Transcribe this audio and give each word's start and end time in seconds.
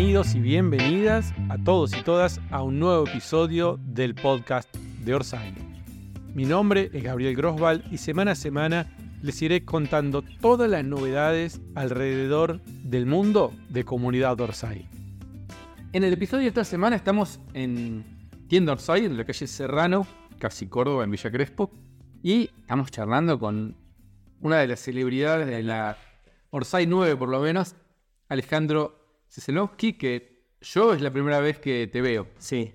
Bienvenidos 0.00 0.34
y 0.34 0.40
bienvenidas 0.40 1.34
a 1.50 1.58
todos 1.58 1.94
y 1.94 2.02
todas 2.02 2.40
a 2.50 2.62
un 2.62 2.78
nuevo 2.78 3.06
episodio 3.06 3.78
del 3.84 4.14
podcast 4.14 4.74
de 4.74 5.14
Orsay. 5.14 5.52
Mi 6.34 6.46
nombre 6.46 6.90
es 6.94 7.02
Gabriel 7.02 7.36
Grosval 7.36 7.84
y 7.90 7.98
semana 7.98 8.30
a 8.30 8.34
semana 8.34 8.96
les 9.20 9.42
iré 9.42 9.66
contando 9.66 10.22
todas 10.40 10.70
las 10.70 10.86
novedades 10.86 11.60
alrededor 11.74 12.62
del 12.64 13.04
mundo 13.04 13.52
de 13.68 13.84
comunidad 13.84 14.40
Orsay. 14.40 14.88
En 15.92 16.02
el 16.02 16.14
episodio 16.14 16.44
de 16.44 16.48
esta 16.48 16.64
semana 16.64 16.96
estamos 16.96 17.38
en 17.52 18.02
Tienda 18.48 18.72
Orsay, 18.72 19.04
en 19.04 19.18
la 19.18 19.26
calle 19.26 19.46
Serrano, 19.46 20.06
casi 20.38 20.66
Córdoba, 20.66 21.04
en 21.04 21.10
Villa 21.10 21.30
Crespo, 21.30 21.72
y 22.22 22.48
estamos 22.58 22.90
charlando 22.90 23.38
con 23.38 23.76
una 24.40 24.60
de 24.60 24.66
las 24.66 24.80
celebridades 24.80 25.46
de 25.46 25.62
la 25.62 25.98
Orsay 26.48 26.86
9 26.86 27.16
por 27.16 27.28
lo 27.28 27.40
menos, 27.40 27.74
Alejandro 28.30 28.99
Ceselowski, 29.30 29.94
que 29.94 30.44
yo 30.60 30.92
es 30.92 31.00
la 31.00 31.10
primera 31.10 31.40
vez 31.40 31.58
que 31.58 31.86
te 31.86 32.00
veo. 32.02 32.26
Sí. 32.38 32.74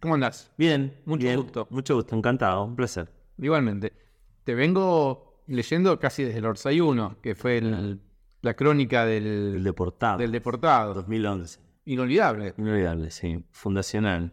¿Cómo 0.00 0.14
andás? 0.14 0.52
Bien, 0.58 0.94
Mucho 1.06 1.22
bien. 1.24 1.40
gusto. 1.40 1.66
Mucho 1.70 1.94
gusto, 1.96 2.14
encantado, 2.14 2.64
un 2.64 2.76
placer. 2.76 3.10
Igualmente. 3.38 3.92
Te 4.44 4.54
vengo 4.54 5.42
leyendo 5.46 5.98
casi 5.98 6.22
desde 6.22 6.38
el 6.38 6.44
Orsay 6.46 6.80
1, 6.80 7.16
que 7.22 7.34
fue 7.34 7.58
el- 7.58 8.00
la 8.42 8.54
crónica 8.54 9.04
El 9.10 9.24
del, 9.54 9.64
deportado. 9.64 10.18
del 10.18 10.30
deportado. 10.30 10.94
2011. 10.94 11.58
Inolvidable. 11.86 12.54
Inolvidable, 12.58 13.10
sí. 13.10 13.42
Fundacional. 13.50 14.32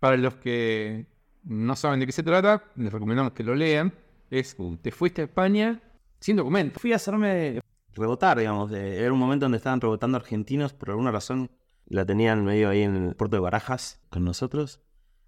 Para 0.00 0.16
los 0.16 0.36
que 0.36 1.06
no 1.44 1.76
saben 1.76 2.00
de 2.00 2.06
qué 2.06 2.12
se 2.12 2.22
trata, 2.22 2.64
les 2.76 2.92
recomendamos 2.92 3.32
que 3.32 3.44
lo 3.44 3.54
lean. 3.54 3.92
Es, 4.30 4.56
te 4.82 4.90
fuiste 4.90 5.22
a 5.22 5.24
España 5.26 5.80
sin 6.20 6.36
documento. 6.36 6.80
Fui 6.80 6.92
a 6.92 6.96
hacerme 6.96 7.60
rebotar, 7.98 8.38
digamos. 8.38 8.70
de- 8.70 9.00
era 9.02 9.12
un 9.12 9.18
momento 9.18 9.44
donde 9.44 9.58
estaban 9.58 9.80
rebotando 9.80 10.16
argentinos, 10.16 10.72
por 10.72 10.90
alguna 10.90 11.10
razón 11.10 11.50
la 11.86 12.04
tenían 12.04 12.44
medio 12.44 12.68
ahí 12.68 12.82
en 12.82 12.96
el 13.08 13.16
puerto 13.16 13.36
de 13.36 13.40
Barajas 13.40 14.00
con 14.10 14.24
nosotros. 14.24 14.80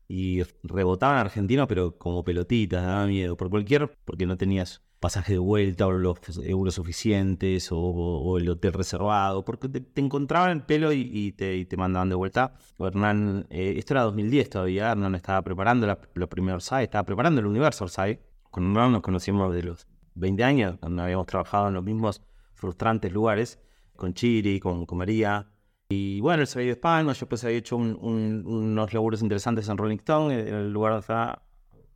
Y 0.09 0.43
rebotaban 0.65 1.19
argentinos, 1.19 1.69
pero 1.69 1.97
como 1.97 2.25
pelotitas, 2.25 2.85
daba 2.85 3.07
miedo. 3.07 3.37
Por 3.37 3.49
cualquier, 3.49 3.97
porque 4.05 4.27
no 4.27 4.37
tenías 4.37 4.83
pasaje 5.01 5.33
de 5.33 5.39
vuelta 5.39 5.87
o 5.87 5.93
los 5.93 6.19
euros 6.45 6.75
suficientes 6.75 7.69
o, 7.73 8.39
el 8.39 8.49
hotel 8.49 8.73
reservado, 8.75 9.45
porque 9.45 9.69
te, 9.69 10.01
encontraban 10.01 10.51
el 10.51 10.63
pelo 10.63 10.93
y, 10.93 11.33
te, 11.33 11.77
mandaban 11.77 12.11
de 12.11 12.15
vuelta. 12.15 12.55
Hernán, 12.79 13.47
eh, 13.51 13.75
esto 13.79 13.95
era 13.95 14.03
2010 14.03 14.51
todavía, 14.51 14.93
Hernán 14.93 15.15
estaba 15.15 15.43
preparando 15.43 15.87
la, 15.87 15.99
los 16.15 16.29
primeros 16.29 16.65
Orsay, 16.65 16.85
estaba 16.85 17.05
preparando 17.05 17.41
el 17.41 17.47
universo 17.47 17.85
Orsay. 17.85 18.21
Con 18.51 18.65
Hernán 18.71 18.93
nos 18.93 19.03
conocimos 19.03 19.55
de 19.55 19.63
los 19.63 19.87
20 20.15 20.45
años, 20.45 20.77
cuando 20.81 21.03
habíamos 21.03 21.27
trabajado 21.27 21.69
en 21.69 21.75
los 21.75 21.85
mismos 21.85 22.23
frustrantes 22.61 23.13
lugares, 23.13 23.59
con 23.97 24.15
Chiri, 24.15 24.61
con, 24.61 24.87
con 24.87 24.99
María. 24.99 25.51
Y 25.89 26.21
bueno, 26.21 26.43
él 26.43 26.47
se 26.47 26.59
había 26.59 26.67
ido 26.69 26.73
a 26.75 26.77
España, 26.77 27.13
yo 27.13 27.21
después 27.21 27.45
había 27.45 27.59
hecho 27.59 27.77
un- 27.77 27.99
un- 28.01 28.45
unos 28.47 28.93
laburos 28.95 29.23
interesantes 29.23 29.69
en 29.69 29.77
Rolling 29.77 29.97
Stone, 29.97 30.39
en 30.39 30.55
el 30.55 30.73
lugar 30.73 31.03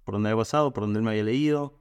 por 0.04 0.14
donde 0.14 0.30
había 0.30 0.40
pasado, 0.40 0.72
por 0.72 0.82
donde 0.84 0.98
él 0.98 1.04
me 1.04 1.10
había 1.12 1.24
leído. 1.24 1.78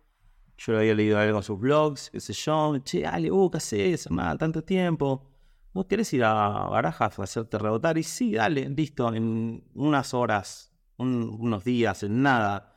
Yo 0.58 0.74
le 0.74 0.80
había 0.80 0.94
leído 0.94 1.18
algo 1.18 1.38
en 1.38 1.44
sus 1.44 1.60
blogs, 1.60 2.10
qué 2.12 2.20
sé 2.20 2.34
yo. 2.34 2.78
Che, 2.84 3.06
Ale, 3.08 3.32
uh, 3.32 3.50
¿qué 3.50 3.58
haces? 3.58 4.08
Tanto 4.38 4.64
tiempo. 4.64 5.28
¿Vos 5.74 5.88
querés 5.88 6.14
ir 6.14 6.24
a 6.24 6.34
Barajas 6.70 7.18
a 7.18 7.24
hacerte 7.24 7.58
rebotar? 7.58 7.98
Y 7.98 8.04
sí, 8.04 8.34
dale, 8.34 8.70
listo, 8.70 9.12
en 9.14 9.64
unas 9.74 10.14
horas, 10.14 10.72
un- 10.98 11.36
unos 11.40 11.64
días, 11.64 12.04
en 12.04 12.22
nada. 12.22 12.76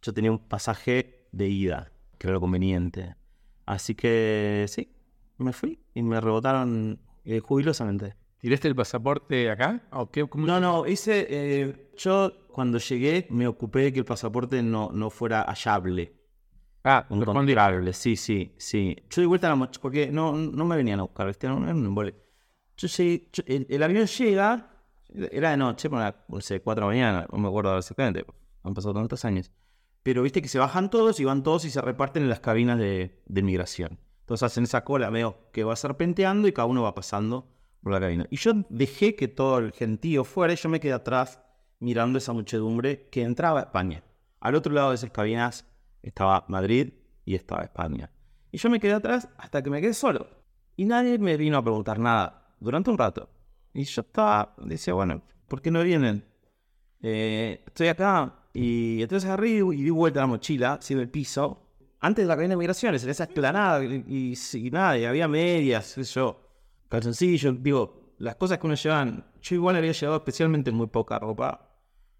Yo 0.00 0.14
tenía 0.14 0.30
un 0.30 0.38
pasaje 0.38 1.26
de 1.32 1.48
ida, 1.48 1.92
que 2.18 2.28
era 2.28 2.34
lo 2.34 2.40
conveniente. 2.40 3.16
Así 3.66 3.94
que 3.96 4.64
sí, 4.68 4.92
me 5.44 5.52
fui 5.52 5.78
y 5.94 6.02
me 6.02 6.20
rebotaron 6.20 7.00
eh, 7.24 7.40
jubilosamente. 7.40 8.14
¿Tiraste 8.38 8.68
el 8.68 8.74
pasaporte 8.74 9.50
acá? 9.50 9.82
¿O 9.92 10.10
qué? 10.10 10.26
¿Cómo- 10.26 10.46
No, 10.46 10.60
no, 10.60 10.86
hice. 10.86 11.26
eh, 11.28 11.90
yo 11.96 12.32
cuando 12.52 12.78
llegué 12.78 13.26
me 13.30 13.46
ocupé 13.46 13.80
de 13.80 13.92
que 13.92 13.98
el 13.98 14.04
pasaporte 14.06 14.62
no, 14.62 14.90
no 14.92 15.10
fuera 15.10 15.42
hallable. 15.44 16.14
Ah. 16.82 17.06
Encontrable, 17.10 17.92
sí, 17.92 18.16
sí, 18.16 18.54
sí. 18.56 18.96
Yo 19.10 19.20
di 19.20 19.26
vuelta 19.26 19.46
a 19.48 19.50
la 19.50 19.56
mochila, 19.56 19.82
porque 19.82 20.10
no, 20.10 20.32
no 20.32 20.64
me 20.64 20.76
venían 20.76 21.00
a 21.00 21.02
buscar, 21.02 21.26
¿viste? 21.26 21.46
No, 21.46 21.60
no 21.60 21.68
embole. 21.70 22.14
Yo 22.78 22.88
llegué, 22.88 23.28
yo- 23.32 23.42
el, 23.46 23.66
el 23.68 23.82
avión 23.82 24.06
llega, 24.06 24.70
era 25.30 25.50
de 25.50 25.56
noche, 25.58 25.90
la, 25.90 26.24
no 26.28 26.40
sé, 26.40 26.62
4 26.62 26.80
de 26.80 26.86
la 26.86 26.94
mañana, 27.02 27.26
no 27.30 27.38
me 27.38 27.48
acuerdo 27.48 27.76
exactamente, 27.76 28.24
han 28.62 28.72
pasado 28.72 28.94
tantos 28.94 29.22
años. 29.26 29.50
Pero 30.02 30.22
viste 30.22 30.40
que 30.40 30.48
se 30.48 30.58
bajan 30.58 30.88
todos 30.88 31.20
y 31.20 31.24
van 31.26 31.42
todos 31.42 31.66
y 31.66 31.70
se 31.70 31.82
reparten 31.82 32.22
en 32.22 32.30
las 32.30 32.40
cabinas 32.40 32.78
de, 32.78 33.20
de 33.26 33.42
migración. 33.42 33.98
Entonces 34.30 34.46
hacen 34.46 34.62
esa 34.62 34.84
cola 34.84 35.10
medio 35.10 35.50
que 35.50 35.64
va 35.64 35.74
serpenteando 35.74 36.46
y 36.46 36.52
cada 36.52 36.66
uno 36.66 36.84
va 36.84 36.94
pasando 36.94 37.48
por 37.82 37.92
la 37.92 37.98
cabina. 37.98 38.28
Y 38.30 38.36
yo 38.36 38.52
dejé 38.68 39.16
que 39.16 39.26
todo 39.26 39.58
el 39.58 39.72
gentío 39.72 40.22
fuera 40.22 40.52
y 40.52 40.56
yo 40.56 40.68
me 40.68 40.78
quedé 40.78 40.92
atrás 40.92 41.40
mirando 41.80 42.16
esa 42.16 42.32
muchedumbre 42.32 43.08
que 43.10 43.22
entraba 43.22 43.58
a 43.58 43.62
España. 43.64 44.04
Al 44.38 44.54
otro 44.54 44.72
lado 44.72 44.90
de 44.90 44.94
esas 44.94 45.10
cabinas 45.10 45.66
estaba 46.00 46.44
Madrid 46.46 46.92
y 47.24 47.34
estaba 47.34 47.62
España. 47.62 48.12
Y 48.52 48.58
yo 48.58 48.70
me 48.70 48.78
quedé 48.78 48.92
atrás 48.92 49.28
hasta 49.36 49.64
que 49.64 49.70
me 49.70 49.80
quedé 49.80 49.94
solo. 49.94 50.28
Y 50.76 50.84
nadie 50.84 51.18
me 51.18 51.36
vino 51.36 51.58
a 51.58 51.62
preguntar 51.64 51.98
nada 51.98 52.54
durante 52.60 52.88
un 52.88 52.98
rato. 52.98 53.28
Y 53.74 53.82
yo 53.82 54.02
estaba, 54.02 54.54
decía, 54.58 54.94
bueno, 54.94 55.22
¿por 55.48 55.60
qué 55.60 55.72
no 55.72 55.82
vienen? 55.82 56.24
Eh, 57.02 57.64
estoy 57.66 57.88
acá. 57.88 58.44
Y 58.52 59.02
entonces 59.02 59.26
agarré 59.28 59.48
y 59.48 59.82
di 59.82 59.90
vuelta 59.90 60.20
la 60.20 60.28
mochila, 60.28 60.74
así 60.74 60.94
del 60.94 61.10
piso, 61.10 61.66
antes 62.00 62.24
de 62.24 62.28
la 62.28 62.34
cadena 62.36 62.52
de 62.54 62.58
migraciones, 62.58 63.04
en 63.04 63.10
esa 63.10 63.24
explanada, 63.24 63.84
y, 63.84 64.04
y- 64.08 64.34
y 64.66 64.70
nada, 64.70 64.98
y 64.98 65.04
había 65.04 65.28
medias, 65.28 65.94
qué 65.94 66.04
sé 66.04 66.14
yo, 66.14 66.40
calzoncillos, 66.88 67.62
digo, 67.62 68.14
las 68.18 68.36
cosas 68.36 68.58
que 68.58 68.66
uno 68.66 68.74
llevan. 68.76 69.24
Yo 69.42 69.54
igual 69.54 69.76
había 69.76 69.92
llevado 69.92 70.18
especialmente 70.18 70.70
muy 70.72 70.86
poca 70.88 71.18
ropa. 71.18 71.66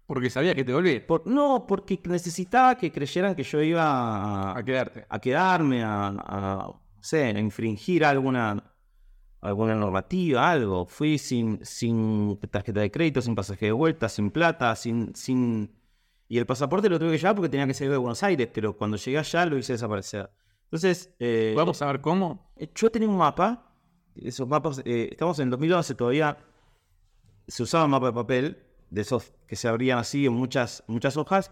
Porque 0.07 0.29
sabía 0.29 0.53
que 0.55 0.63
te 0.65 0.73
volví 0.73 0.99
Por, 0.99 1.25
no, 1.27 1.65
porque 1.67 1.99
necesitaba 2.05 2.75
que 2.77 2.91
creyeran 2.91 3.33
que 3.35 3.43
yo 3.43 3.61
iba 3.61 3.83
a, 3.83 4.57
a 4.57 4.63
quedarte. 4.65 5.05
a 5.07 5.19
quedarme, 5.19 5.83
a, 5.83 6.07
a, 6.07 6.67
no 6.67 7.03
sé, 7.03 7.25
a 7.25 7.39
infringir 7.39 8.03
alguna, 8.03 8.61
alguna 9.41 9.75
normativa, 9.75 10.49
algo. 10.51 10.85
Fui 10.85 11.17
sin, 11.17 11.63
sin 11.65 12.37
tarjeta 12.49 12.81
de 12.81 12.91
crédito, 12.91 13.21
sin 13.21 13.35
pasaje 13.35 13.67
de 13.67 13.71
vuelta, 13.71 14.09
sin 14.09 14.31
plata, 14.31 14.75
sin, 14.75 15.15
sin... 15.15 15.71
Y 16.31 16.37
el 16.37 16.45
pasaporte 16.45 16.87
lo 16.87 16.97
tuve 16.97 17.11
que 17.11 17.17
llevar 17.17 17.35
porque 17.35 17.49
tenía 17.49 17.67
que 17.67 17.73
salir 17.73 17.91
de 17.91 17.97
Buenos 17.97 18.23
Aires, 18.23 18.47
pero 18.53 18.77
cuando 18.77 18.95
llegué 18.95 19.17
allá 19.17 19.45
lo 19.45 19.57
hice 19.57 19.73
desaparecer. 19.73 20.31
Entonces, 20.63 21.13
eh, 21.19 21.53
Vamos 21.57 21.81
a 21.81 21.87
ver 21.87 21.99
cómo. 21.99 22.53
eh, 22.55 22.71
Yo 22.73 22.89
tenía 22.89 23.09
un 23.09 23.17
mapa, 23.17 23.75
esos 24.15 24.47
mapas, 24.47 24.81
eh, 24.85 25.09
estamos 25.11 25.37
en 25.39 25.49
2011 25.49 25.93
todavía, 25.93 26.37
se 27.49 27.63
usaba 27.63 27.85
mapa 27.85 28.05
de 28.05 28.13
papel, 28.13 28.63
de 28.89 29.01
esos 29.01 29.33
que 29.45 29.57
se 29.57 29.67
abrían 29.67 29.99
así 29.99 30.25
en 30.25 30.31
muchas, 30.31 30.85
muchas 30.87 31.17
hojas, 31.17 31.51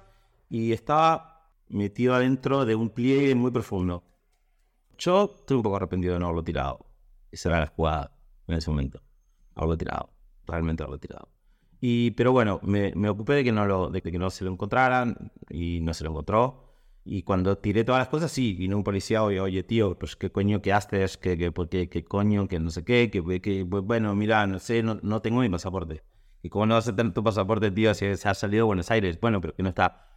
y 0.49 0.71
estaba 0.71 1.51
metido 1.67 2.15
adentro 2.15 2.63
de 2.63 2.75
un 2.75 2.89
pliegue 2.89 3.35
muy 3.35 3.51
profundo. 3.51 4.05
Yo 4.97 5.35
estoy 5.41 5.57
un 5.57 5.63
poco 5.63 5.75
arrepentido 5.75 6.13
de 6.13 6.21
no 6.21 6.27
haberlo 6.27 6.43
tirado. 6.45 6.85
Esa 7.29 7.49
era 7.49 7.59
la 7.59 7.67
jugada 7.67 8.15
en 8.47 8.55
ese 8.55 8.69
momento. 8.71 9.01
Haberlo 9.55 9.77
tirado, 9.77 10.09
realmente 10.47 10.83
haberlo 10.83 10.99
tirado. 10.99 11.27
Y, 11.81 12.11
pero 12.11 12.31
bueno, 12.31 12.59
me, 12.63 12.93
me 12.95 13.09
ocupé 13.09 13.33
de 13.33 13.43
que, 13.43 13.51
no 13.51 13.65
lo, 13.65 13.89
de 13.89 14.01
que 14.01 14.11
no 14.17 14.29
se 14.29 14.43
lo 14.43 14.51
encontraran 14.51 15.31
y 15.49 15.79
no 15.81 15.93
se 15.93 16.03
lo 16.03 16.11
encontró. 16.11 16.65
Y 17.05 17.23
cuando 17.23 17.57
tiré 17.57 17.83
todas 17.83 17.99
las 17.99 18.09
cosas, 18.09 18.31
sí, 18.31 18.53
vino 18.53 18.77
un 18.77 18.83
policía, 18.83 19.23
oye, 19.23 19.39
oye 19.39 19.63
tío, 19.63 19.97
pues 19.97 20.15
qué 20.15 20.31
coño 20.31 20.61
que 20.61 20.73
haces, 20.73 21.17
que, 21.17 21.37
que, 21.37 21.51
qué, 21.69 21.89
qué 21.89 22.03
coño, 22.03 22.47
que 22.47 22.59
no 22.59 22.69
sé 22.69 22.83
qué, 22.83 23.09
que, 23.09 23.41
que 23.41 23.63
bueno, 23.63 24.13
mira, 24.15 24.45
no 24.45 24.59
sé, 24.59 24.83
no, 24.83 24.99
no 25.01 25.21
tengo 25.21 25.39
mi 25.41 25.49
pasaporte. 25.49 26.03
¿Y 26.43 26.49
cómo 26.49 26.65
no 26.65 26.75
vas 26.75 26.87
a 26.87 26.95
tener 26.95 27.13
tu 27.13 27.23
pasaporte, 27.23 27.71
tío, 27.71 27.93
si 27.93 28.15
se 28.15 28.29
ha 28.29 28.33
salido 28.33 28.63
de 28.63 28.67
Buenos 28.67 28.91
Aires? 28.91 29.19
Bueno, 29.19 29.41
pero 29.41 29.55
que 29.55 29.63
no 29.63 29.69
está 29.69 30.09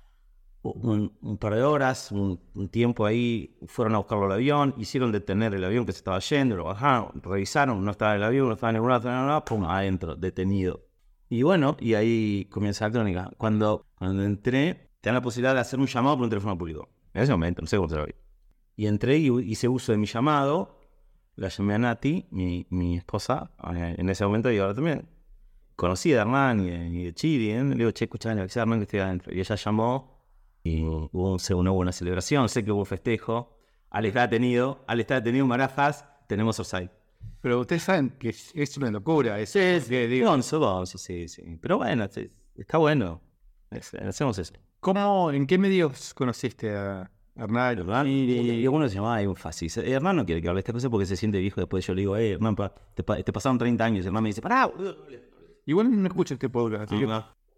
un, 0.62 1.16
un 1.22 1.38
par 1.38 1.54
de 1.54 1.62
horas, 1.62 2.12
un, 2.12 2.40
un 2.54 2.68
tiempo 2.68 3.06
ahí, 3.06 3.56
fueron 3.66 3.94
a 3.94 3.98
buscarlo 3.98 4.26
al 4.26 4.32
avión, 4.32 4.74
hicieron 4.78 5.12
detener 5.12 5.54
el 5.54 5.64
avión 5.64 5.86
que 5.86 5.92
se 5.92 5.98
estaba 5.98 6.18
yendo, 6.20 6.56
lo 6.56 6.64
bajaron, 6.64 7.22
revisaron, 7.22 7.84
no 7.84 7.90
estaba 7.90 8.14
el 8.16 8.22
avión, 8.22 8.48
no 8.48 8.54
estaba 8.54 8.70
en 8.70 8.74
ningún 8.74 8.90
lado, 8.90 9.44
pum, 9.44 9.64
adentro, 9.64 10.14
detenido. 10.16 10.91
Y 11.32 11.44
bueno, 11.44 11.78
y 11.80 11.94
ahí 11.94 12.44
comienza 12.50 12.84
la 12.86 12.92
crónica. 12.92 13.30
Cuando, 13.38 13.86
cuando 13.94 14.22
entré, 14.22 14.90
te 15.00 15.08
dan 15.08 15.14
la 15.14 15.22
posibilidad 15.22 15.54
de 15.54 15.60
hacer 15.60 15.80
un 15.80 15.86
llamado 15.86 16.16
por 16.16 16.24
un 16.24 16.28
teléfono 16.28 16.58
público. 16.58 16.90
En 17.14 17.22
ese 17.22 17.32
momento, 17.32 17.62
no 17.62 17.66
sé 17.68 17.78
cómo 17.78 17.88
se 17.88 17.96
lo 17.96 18.04
vi. 18.04 18.12
Y 18.76 18.84
entré 18.84 19.16
y 19.16 19.30
hice 19.50 19.66
uso 19.66 19.92
de 19.92 19.98
mi 19.98 20.04
llamado, 20.04 20.78
la 21.36 21.48
llamé 21.48 21.72
a 21.72 21.78
Nati, 21.78 22.26
mi, 22.32 22.66
mi 22.68 22.98
esposa, 22.98 23.50
eh, 23.74 23.94
en 23.96 24.10
ese 24.10 24.26
momento 24.26 24.52
y 24.52 24.58
ahora 24.58 24.74
también. 24.74 25.08
Conocí 25.74 26.12
a 26.12 26.20
Hernán 26.20 26.60
y 26.60 26.70
de, 26.70 26.86
y 26.88 27.04
de 27.04 27.14
Chiri, 27.14 27.50
¿eh? 27.52 27.64
le 27.64 27.76
digo, 27.76 27.90
che, 27.92 28.04
escuchá, 28.04 28.34
le 28.34 28.42
Hernán 28.42 28.80
que 28.80 28.82
estoy 28.82 29.00
adentro. 29.00 29.32
Y 29.34 29.40
ella 29.40 29.54
llamó 29.54 30.18
y 30.62 30.82
hubo 30.84 31.32
un- 31.32 31.54
una 31.54 31.70
buena 31.70 31.92
celebración, 31.92 32.50
sé 32.50 32.62
que 32.62 32.72
hubo 32.72 32.84
festejo. 32.84 33.56
Al 33.88 34.04
estar 34.04 34.28
detenido, 34.28 34.84
al 34.86 35.00
estar 35.00 35.22
detenido 35.22 35.44
en 35.44 35.48
tenemos 36.26 36.60
Orsay. 36.60 36.90
Pero 37.40 37.60
ustedes 37.60 37.82
saben 37.82 38.10
que 38.10 38.28
es, 38.30 38.52
es 38.54 38.76
una 38.76 38.90
locura. 38.90 39.38
Es, 39.40 39.50
Sí, 39.50 39.58
que 39.88 40.06
digo, 40.08 40.28
Gonzo, 40.30 40.60
Gonzo, 40.60 40.98
sí, 40.98 41.28
sí. 41.28 41.42
Pero 41.60 41.78
bueno, 41.78 42.06
sí, 42.10 42.30
está 42.54 42.78
bueno. 42.78 43.20
Es- 43.70 43.94
hacemos 43.94 44.38
eso. 44.38 44.52
¿Cómo, 44.80 45.30
en 45.32 45.46
qué 45.46 45.58
medios 45.58 46.12
conociste 46.14 46.74
a, 46.76 47.10
Hernán. 47.34 47.78
Hernán, 47.78 48.06
y, 48.08 48.66
uno 48.68 48.88
se 48.88 48.96
llamaba 48.96 49.22
énfasis. 49.22 49.78
Hernán 49.78 50.16
no 50.16 50.26
quiere 50.26 50.42
que 50.42 50.48
hable 50.48 50.58
de 50.58 50.60
esta 50.60 50.72
cosa 50.74 50.90
porque 50.90 51.06
se 51.06 51.16
siente 51.16 51.38
viejo. 51.38 51.60
Después 51.60 51.86
yo 51.86 51.94
le 51.94 52.02
digo, 52.02 52.16
eh, 52.16 52.32
Hernán, 52.32 52.54
pa- 52.54 52.74
te, 52.94 53.02
pa- 53.02 53.22
te 53.22 53.32
pasaron 53.32 53.56
30 53.58 53.84
años. 53.84 54.04
Hernán 54.06 54.22
me 54.22 54.28
dice, 54.28 54.42
pará. 54.42 54.70
Igual 55.64 56.02
no 56.02 56.06
escucha 56.08 56.34
este 56.34 56.48
podcast. 56.48 56.92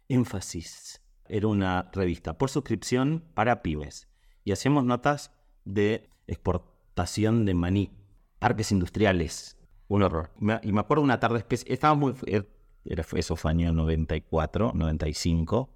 Énfasis. 0.09 1.01
Era 1.27 1.49
una 1.49 1.91
revista 1.93 2.37
por 2.39 2.51
suscripción 2.51 3.25
para 3.35 3.63
pymes. 3.63 4.07
Y 4.45 4.53
hacíamos 4.53 4.85
notas 4.85 5.33
de 5.65 6.09
exportación 6.27 7.45
de 7.45 7.55
maní. 7.55 7.91
Parques 8.39 8.73
industriales. 8.73 9.57
Un 9.89 10.03
horror. 10.03 10.31
Y 10.63 10.73
me 10.73 10.81
acuerdo 10.81 11.03
una 11.05 11.21
tarde 11.21 11.39
especial. 11.39 11.73
Estaba 11.73 11.95
muy. 11.95 12.13
er- 12.27 12.49
Era, 12.85 13.05
eso 13.15 13.37
fue 13.37 13.51
año 13.51 13.73
94, 13.73 14.73
95. 14.75 15.71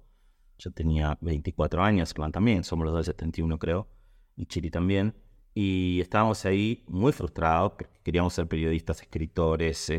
Yo 0.57 0.71
tenía 0.71 1.17
24 1.21 1.81
años, 1.83 2.11
Hernán 2.11 2.31
también. 2.31 2.63
Somos 2.63 2.85
los 2.85 2.93
dos 2.93 3.05
del 3.05 3.13
71, 3.15 3.57
creo. 3.57 3.87
Y 4.35 4.45
Chiri 4.45 4.69
también. 4.69 5.15
Y 5.55 5.99
estábamos 6.01 6.45
ahí 6.45 6.83
muy 6.87 7.11
frustrados. 7.11 7.73
Queríamos 8.03 8.33
ser 8.33 8.47
periodistas, 8.47 9.01
escritores. 9.01 9.89
eh, 9.89 9.97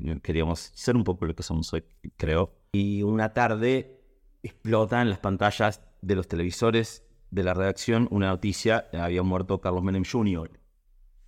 eh, 0.00 0.20
queríamos 0.22 0.60
ser 0.74 0.96
un 0.96 1.04
poco 1.04 1.26
lo 1.26 1.34
que 1.34 1.42
somos 1.42 1.72
hoy, 1.72 1.84
creo. 2.16 2.52
Y 2.72 3.02
una 3.02 3.32
tarde 3.32 4.00
explota 4.42 5.02
en 5.02 5.10
las 5.10 5.18
pantallas 5.18 5.82
de 6.00 6.14
los 6.14 6.28
televisores 6.28 7.04
de 7.30 7.42
la 7.42 7.52
redacción 7.54 8.08
una 8.10 8.28
noticia. 8.28 8.88
Había 8.92 9.22
muerto 9.22 9.60
Carlos 9.60 9.82
Menem 9.82 10.04
Jr., 10.10 10.50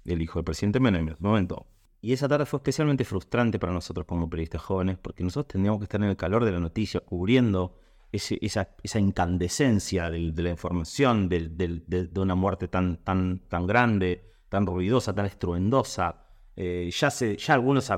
el 0.05 0.23
hijo 0.23 0.39
del 0.39 0.45
presidente 0.45 0.81
Menem 0.81 1.09
en 1.09 1.15
ese 1.15 1.23
momento. 1.23 1.67
Y 2.01 2.13
esa 2.13 2.29
tarde 2.29 2.47
fue 2.47 2.59
especialmente 2.59 3.05
frustrante 3.05 3.59
para 3.59 3.73
nosotros 3.73 4.07
como 4.07 4.29
periodistas 4.29 4.63
jóvenes, 4.63 4.99
porque 5.01 5.23
nosotros 5.23 5.53
teníamos 5.53 5.79
que 5.79 5.85
estar 5.85 6.03
en 6.03 6.09
el 6.09 6.17
calor 6.17 6.45
de 6.45 6.53
la 6.53 6.59
noticia, 6.59 7.01
cubriendo 7.01 7.79
esa, 8.11 8.99
incandescencia 8.99 10.11
de 10.11 10.43
la 10.43 10.51
información, 10.51 11.29
de, 11.29 11.49
de 11.49 12.21
una 12.21 12.35
muerte 12.35 12.69
tan, 12.69 12.97
tan, 13.05 13.41
tan 13.49 13.67
grande, 13.67 14.33
tan 14.53 14.67
ruidosa, 14.67 15.15
tan 15.15 15.25
estruendosa. 15.25 16.27
Eh, 16.55 16.91
ya, 16.93 17.11
se, 17.11 17.39
ya 17.39 17.55
algunos 17.55 17.91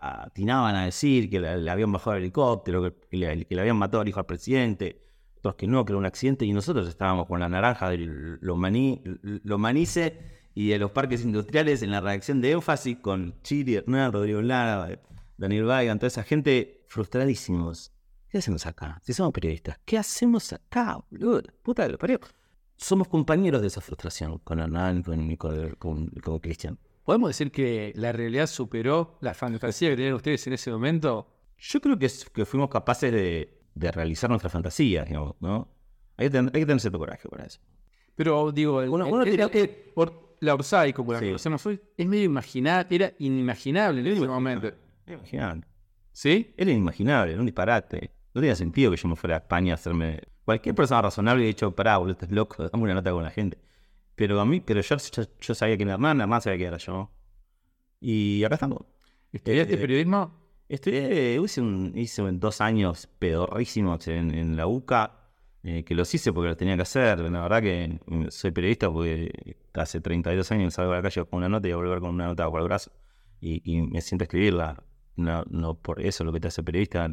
atinaban 0.00 0.74
a 0.74 0.86
decir 0.86 1.28
que 1.28 1.38
le, 1.38 1.70
habían 1.70 1.92
bajado 1.92 2.16
el 2.16 2.22
helicóptero, 2.22 2.96
que, 3.10 3.16
le, 3.18 3.60
habían 3.60 3.76
matado 3.76 4.00
al 4.00 4.08
hijo 4.08 4.20
al 4.20 4.26
presidente, 4.26 5.02
otros 5.36 5.56
que 5.56 5.66
no, 5.66 5.84
que 5.84 5.92
era 5.92 5.98
un 5.98 6.06
accidente, 6.06 6.46
y 6.46 6.52
nosotros 6.54 6.88
estábamos 6.88 7.26
con 7.26 7.40
la 7.40 7.48
naranja 7.50 7.90
del 7.90 8.38
Lomaní, 8.40 9.02
Lomanice 9.44 10.39
y 10.54 10.68
de 10.68 10.78
los 10.78 10.90
parques 10.90 11.22
industriales 11.24 11.82
en 11.82 11.90
la 11.90 12.00
redacción 12.00 12.40
de 12.40 12.52
énfasis 12.52 12.98
con 12.98 13.34
Chiri, 13.42 13.76
Hernán, 13.76 14.12
Rodrigo 14.12 14.42
Lara, 14.42 15.00
Daniel 15.36 15.64
Weigand, 15.66 16.00
toda 16.00 16.08
esa 16.08 16.22
gente 16.24 16.84
frustradísimos. 16.88 17.92
¿Qué 18.28 18.38
hacemos 18.38 18.64
acá? 18.66 19.00
Si 19.04 19.12
somos 19.12 19.32
periodistas, 19.32 19.78
¿qué 19.84 19.98
hacemos 19.98 20.52
acá, 20.52 20.98
boludo? 21.10 21.42
Puta 21.62 21.82
de 21.84 21.90
los 21.90 21.98
parió. 21.98 22.20
Somos 22.76 23.08
compañeros 23.08 23.60
de 23.60 23.66
esa 23.68 23.80
frustración 23.80 24.38
con 24.38 24.60
Hernán, 24.60 25.02
con, 25.02 25.36
con, 25.36 25.70
con- 25.74 26.06
con 26.08 26.38
Cristian. 26.38 26.78
¿Podemos 27.04 27.30
decir 27.30 27.50
que 27.50 27.92
la 27.96 28.12
realidad 28.12 28.46
superó 28.46 29.18
la 29.20 29.34
fantasía 29.34 29.90
que 29.90 29.96
tenían 29.96 30.14
ustedes 30.14 30.46
en 30.46 30.52
ese 30.52 30.70
momento? 30.70 31.26
Yo 31.58 31.80
creo 31.80 31.98
que, 31.98 32.06
es- 32.06 32.28
que 32.30 32.44
fuimos 32.46 32.70
capaces 32.70 33.12
de, 33.12 33.60
de 33.74 33.92
realizar 33.92 34.30
nuestra 34.30 34.48
fantasía, 34.48 35.04
digamos, 35.04 35.34
¿no? 35.40 35.68
Hay 36.16 36.26
que, 36.26 36.30
tener, 36.30 36.52
hay 36.54 36.60
que 36.62 36.66
tener 36.66 36.80
cierto 36.80 36.98
coraje 36.98 37.28
para 37.28 37.44
eso. 37.44 37.60
Pero 38.14 38.52
digo, 38.52 38.78
Uno- 38.78 39.06
el- 39.06 39.12
uno 39.12 39.22
el- 39.24 39.30
tenía 39.30 39.44
el- 39.46 39.50
que- 39.50 39.92
por 39.94 40.29
la 40.40 40.54
Orsay, 40.54 40.92
como 40.92 41.12
la 41.12 41.18
Sí. 41.20 41.26
conocemos 41.26 41.64
hoy, 41.66 41.80
es 41.96 42.06
medio 42.06 42.24
imaginable, 42.24 42.86
era 42.96 43.12
inimaginable 43.18 44.00
en 44.00 44.06
ese 44.06 44.26
momento. 44.26 44.66
Era 45.06 45.14
inimaginable. 45.16 45.64
¿Sí? 46.12 46.54
Era 46.56 46.70
inimaginable, 46.70 47.32
era 47.32 47.40
un 47.40 47.46
disparate. 47.46 48.10
No 48.34 48.40
tenía 48.40 48.54
sentido 48.54 48.90
que 48.90 48.96
yo 48.96 49.08
me 49.08 49.16
fuera 49.16 49.36
a 49.36 49.38
España 49.38 49.72
a 49.72 49.74
hacerme. 49.74 50.20
Cualquier 50.44 50.74
persona 50.74 51.02
razonable 51.02 51.40
hubiera 51.42 51.54
dicho, 51.54 51.74
pará, 51.74 51.96
boludo, 51.98 52.12
estás 52.12 52.30
loco, 52.30 52.62
dame 52.72 52.84
una 52.84 52.94
nota 52.94 53.10
con 53.12 53.22
la 53.24 53.30
gente. 53.30 53.58
Pero 54.14 54.40
a 54.40 54.44
mí, 54.44 54.60
pero 54.60 54.80
yo, 54.82 54.96
yo, 54.98 55.22
yo 55.40 55.54
sabía 55.54 55.76
que 55.76 55.82
era 55.84 55.94
Hernán, 55.94 56.20
Hernán 56.20 56.40
sabía 56.42 56.58
que 56.58 56.64
era 56.64 56.76
yo. 56.78 57.10
Y 58.00 58.44
acá 58.44 58.54
estamos. 58.56 58.80
¿Estudiaste 59.32 59.74
Eh, 59.74 59.78
periodismo? 59.78 60.38
Estudié, 60.68 61.40
hice, 61.42 61.60
un- 61.60 61.92
hice 61.96 62.22
un- 62.22 62.38
dos 62.38 62.60
años 62.60 63.08
pedorrísimos 63.18 64.06
en, 64.08 64.32
en 64.32 64.56
la 64.56 64.66
UCA, 64.66 65.19
eh, 65.62 65.84
que 65.84 65.94
los 65.94 66.12
hice 66.14 66.32
porque 66.32 66.48
los 66.48 66.56
tenía 66.56 66.76
que 66.76 66.82
hacer. 66.82 67.18
La 67.20 67.42
verdad 67.42 67.62
que 67.62 67.98
mm, 68.06 68.26
soy 68.30 68.50
periodista 68.50 68.90
porque 68.90 69.56
hace 69.74 70.00
32 70.00 70.50
años 70.52 70.74
salgo 70.74 70.92
a 70.92 70.96
la 70.96 71.02
calle 71.02 71.24
con 71.26 71.38
una 71.38 71.48
nota 71.48 71.68
y 71.68 71.72
voy 71.72 71.82
a 71.82 71.86
volver 71.86 72.00
con 72.00 72.10
una 72.14 72.26
nota 72.26 72.44
bajo 72.46 72.58
el 72.58 72.64
brazo. 72.64 72.92
Y, 73.40 73.62
y 73.64 73.82
me 73.82 74.00
siento 74.00 74.24
a 74.24 74.26
escribirla. 74.26 74.82
No, 75.16 75.44
no 75.50 75.74
por 75.74 76.00
eso 76.00 76.24
lo 76.24 76.32
que 76.32 76.40
te 76.40 76.48
hace 76.48 76.62
periodista, 76.62 77.10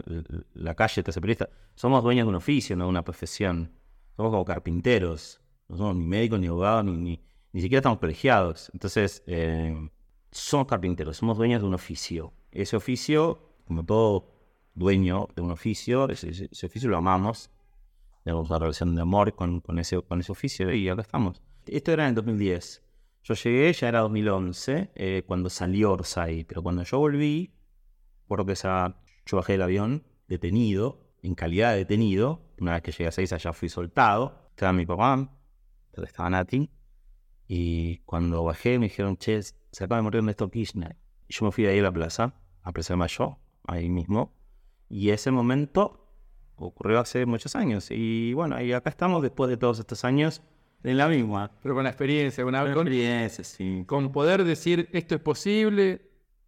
la 0.54 0.76
calle 0.76 1.04
te 1.04 1.12
hace 1.12 1.20
periodista. 1.20 1.50
Somos 1.76 2.04
dueños 2.04 2.26
de 2.26 2.30
un 2.30 2.36
oficio, 2.36 2.76
no 2.76 2.86
de 2.86 2.90
una 2.90 3.04
profesión. 3.04 3.72
Somos 4.16 4.32
como 4.32 4.46
carpinteros. 4.46 5.42
No 5.68 5.78
somos 5.78 5.96
ni 5.98 6.06
médicos, 6.06 6.40
ni 6.40 6.48
abogados, 6.48 6.86
ni, 6.86 6.94
ni, 6.98 7.22
ni 7.52 7.62
siquiera 7.62 7.80
estamos 7.80 8.00
colegiados. 8.00 8.70
Entonces, 8.74 9.24
eh, 9.28 9.90
somos 10.32 10.68
carpinteros, 10.68 11.18
somos 11.18 11.38
dueños 11.38 11.62
de 11.62 11.68
un 11.68 11.74
oficio. 11.74 12.34
Ese 12.52 12.76
oficio, 12.78 13.40
como 13.66 13.84
todo 13.86 14.32
dueño 14.74 15.28
de 15.36 15.42
un 15.42 15.52
oficio, 15.52 16.08
ese- 16.10 16.30
ese 16.52 16.66
oficio 16.66 16.90
lo 16.90 16.98
amamos. 16.98 17.50
Tenemos 18.28 18.50
una 18.50 18.60
relación 18.60 18.94
de 18.94 19.02
amor 19.02 19.34
con, 19.36 19.62
con 19.62 19.80
ese, 19.80 20.02
con 20.02 20.20
ese 20.20 20.34
oficio 20.34 20.74
y 20.74 20.90
acá 20.90 21.02
estamos. 21.02 21.42
Esto 21.66 21.94
era 21.94 22.04
en 22.04 22.10
el 22.10 22.16
2010. 22.16 22.84
Yo 23.24 23.34
llegué, 23.36 23.72
ya 23.72 23.88
era 23.88 24.00
2011, 24.02 24.92
eh, 24.96 25.24
cuando 25.26 25.50
salió 25.50 25.94
Orsay. 25.94 26.44
Pero 26.44 26.62
cuando 26.62 26.84
yo 26.84 27.00
volví, 27.00 27.54
recuerdo 28.24 28.48
que 28.48 28.52
esa, 28.52 28.98
yo 29.26 29.38
bajé 29.38 29.54
del 29.54 29.62
avión 29.62 30.04
detenido, 30.28 31.08
en 31.24 31.36
calidad 31.36 31.72
de 31.72 31.78
detenido. 31.78 32.42
Una 32.60 32.74
vez 32.74 32.82
que 32.82 32.92
llegué 32.92 33.08
a 33.08 33.12
Seiza 33.14 33.38
ya 33.38 33.54
fui 33.54 33.70
soltado. 33.70 34.50
Estaba 34.50 34.74
mi 34.74 34.86
papá, 34.86 35.34
estaba 35.94 36.30
Nati. 36.30 36.70
Y 37.48 38.00
cuando 38.00 38.44
bajé 38.44 38.78
me 38.78 38.88
dijeron, 38.88 39.16
che, 39.16 39.42
se 39.42 39.56
acaba 39.86 40.00
de 40.00 40.04
morir 40.04 40.22
Néstor 40.22 40.52
Kirchner. 40.52 40.98
Y 41.30 41.34
yo 41.34 41.46
me 41.46 41.54
fui 41.54 41.64
de 41.64 41.70
ahí 41.70 41.80
a 41.80 41.84
la 41.84 41.94
plaza, 41.94 42.34
a 42.62 42.74
Plaza 42.74 42.92
de 42.92 42.98
Mayo, 42.98 43.38
ahí 43.64 43.88
mismo. 43.88 44.34
Y 44.90 45.12
ese 45.12 45.32
momento 45.32 46.07
ocurrió 46.58 47.00
hace 47.00 47.26
muchos 47.26 47.56
años. 47.56 47.90
Y 47.92 48.34
bueno, 48.34 48.62
y 48.62 48.74
acá 48.74 48.90
estamos 48.90 49.22
después 49.22 49.50
de 49.50 49.58
todos 49.58 49.80
estos 49.80 50.04
años 50.04 50.42
en 50.84 50.98
la 50.98 51.08
misma. 51.08 51.52
Pero 51.62 51.76
con 51.76 51.84
la 51.84 51.90
experiencia, 51.90 52.44
con, 52.44 52.54
con, 52.54 52.68
experiencia, 52.68 53.44
sí. 53.44 53.84
con 53.86 54.12
poder 54.12 54.44
decir 54.44 54.90
esto 54.92 55.16
es 55.16 55.22
posible, 55.22 56.02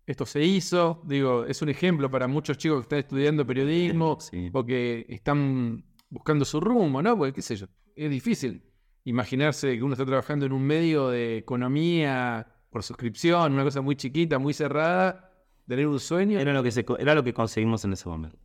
esto 0.06 0.26
se 0.26 0.44
hizo. 0.44 1.02
Digo, 1.06 1.46
es 1.46 1.62
un 1.62 1.70
ejemplo 1.70 2.10
para 2.10 2.28
muchos 2.28 2.58
chicos 2.58 2.80
que 2.80 2.84
están 2.84 3.00
estudiando 3.00 3.46
periodismo 3.46 4.18
Sí. 4.20 4.50
o 4.52 4.66
que 4.66 5.06
están 5.10 5.84
buscando 6.10 6.46
su 6.46 6.60
rumbo, 6.60 7.02
¿no? 7.02 7.18
Porque, 7.18 7.34
qué 7.34 7.42
sé 7.42 7.56
yo, 7.56 7.68
es 7.96 8.10
difícil 8.10 8.64
imaginarse 9.04 9.76
que 9.76 9.84
uno 9.84 9.94
está 9.94 10.06
trabajando 10.06 10.46
en 10.46 10.52
un 10.54 10.64
medio 10.64 11.10
de 11.10 11.38
economía 11.38 12.48
por 12.70 12.84
suscripción, 12.84 13.54
una 13.54 13.64
cosa 13.64 13.82
muy 13.82 13.96
chiquita, 13.96 14.38
muy 14.38 14.54
cerrada, 14.54 15.32
tener 15.68 15.88
un 15.88 16.00
sueño. 16.00 16.40
Era 16.40 16.54
lo, 16.54 16.64
que 16.64 16.72
se 16.72 16.86
era 17.00 17.16
lo 17.16 17.24
que 17.24 17.34
conseguimos 17.34 17.84
en 17.86 17.94
ese 17.94 18.08
momento. 18.08 18.38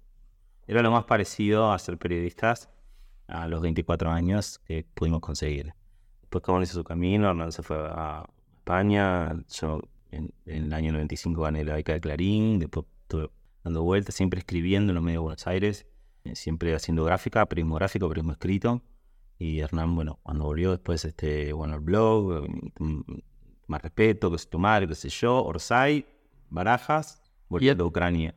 Era 0.66 0.83
lo 0.83 0.90
más 0.90 1.04
parecido 1.04 1.73
a 1.73 1.78
ser 1.78 1.99
periodistas 1.99 2.71
a 3.26 3.49
los 3.49 3.61
24 3.61 4.11
años 4.11 4.61
que 4.66 4.87
pudimos 4.94 5.21
conseguir. 5.21 5.75
Después 6.21 6.42
cada 6.42 6.56
uno 6.56 6.64
hizo 6.64 6.75
su 6.75 6.85
camino, 6.85 7.28
Hernán 7.30 7.52
se 7.52 7.62
fue 7.62 7.76
a 7.78 8.28
España, 8.56 9.37
yo 9.49 9.80
en, 10.11 10.33
en 10.47 10.64
el 10.64 10.73
año 10.73 10.92
95 10.92 11.42
gané 11.42 11.64
la 11.64 11.75
beca 11.75 11.92
de 11.92 12.00
Clarín, 12.00 12.59
después 12.59 12.87
estuve 13.02 13.30
dando 13.62 13.83
vueltas, 13.83 14.14
siempre 14.14 14.38
escribiendo 14.40 14.90
en 14.90 14.94
los 14.94 15.04
medios 15.04 15.21
de 15.21 15.25
Buenos 15.25 15.47
Aires, 15.47 15.87
eh, 16.25 16.35
siempre 16.37 16.75
haciendo 16.75 17.04
gráfica, 17.04 17.47
periodismo 17.47 17.76
gráfico, 17.76 18.09
periodismo 18.09 18.33
escrito. 18.33 18.83
Y 19.38 19.61
Hernán, 19.61 19.94
bueno, 19.94 20.21
cuando 20.23 20.44
volvió 20.44 20.71
después, 20.71 21.04
este, 21.04 21.52
bueno, 21.52 21.75
el 21.75 21.80
blog, 21.80 22.49
mm, 22.78 23.00
más 23.66 23.83
respeto, 23.83 24.30
que 24.30 24.37
es 24.37 24.49
tu 24.49 24.59
madre, 24.59 24.87
qué 24.87 24.94
sé 24.94 25.09
yo, 25.09 25.42
Orsay, 25.44 26.06
Barajas, 26.50 27.23
volvió 27.49 27.75
de 27.75 27.83
Ucrania. 27.83 28.35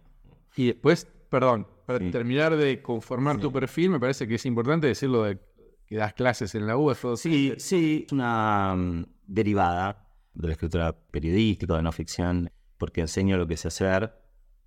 Y 0.55 0.67
después, 0.67 1.07
perdón, 1.29 1.67
para 1.85 1.99
Sí. 1.99 2.11
terminar 2.11 2.55
de 2.55 2.81
conformar 2.81 3.39
tu 3.39 3.51
perfil, 3.51 3.91
me 3.91 3.99
parece 3.99 4.27
que 4.27 4.35
es 4.35 4.45
importante 4.45 4.87
decirlo 4.87 5.23
de 5.23 5.39
que 5.85 5.95
das 5.95 6.13
clases 6.13 6.53
en 6.55 6.67
la 6.67 6.77
U. 6.77 6.91
eso 6.91 7.15
Sí, 7.15 7.53
sí, 7.57 8.03
es 8.07 8.11
una 8.11 8.75
mm, 8.75 9.05
derivada 9.25 10.07
de 10.33 10.47
la 10.47 10.53
escritura 10.53 10.93
periodística, 11.11 11.75
de 11.75 11.81
no 11.81 11.91
ficción, 11.91 12.49
porque 12.77 13.01
enseño 13.01 13.37
lo 13.37 13.47
que 13.47 13.57
sé 13.57 13.69
hacer 13.69 14.13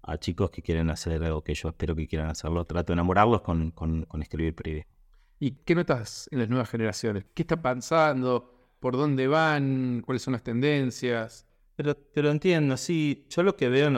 a 0.03 0.19
chicos 0.19 0.51
que 0.51 0.63
quieren 0.63 0.89
hacer 0.91 1.23
algo 1.23 1.45
que 1.45 1.55
yo 1.55 1.69
espero 1.69 1.95
que 1.95 2.07
quieran 2.09 2.29
hacerlo. 2.31 2.65
Trato 2.65 2.93
de 2.93 2.95
enamorarlos 2.95 3.43
con, 3.43 3.71
con, 3.71 4.05
con 4.05 4.23
escribir 4.23 4.55
periodismo. 4.55 4.91
¿Y 5.39 5.53
qué 5.65 5.75
notas 5.75 6.29
en 6.33 6.39
las 6.41 6.49
nuevas 6.49 6.69
generaciones? 6.71 7.25
¿Qué 7.35 7.43
está 7.43 7.61
pasando? 7.61 8.75
¿Por 8.81 8.97
dónde 8.97 9.29
van? 9.29 10.03
¿Cuáles 10.05 10.23
son 10.23 10.33
las 10.33 10.43
tendencias? 10.43 11.47
Pero 11.77 11.95
te 11.95 12.23
lo 12.23 12.31
entiendo, 12.31 12.77
sí. 12.77 13.27
Yo 13.31 13.43
lo 13.43 13.57
que 13.57 13.69
veo, 13.69 13.91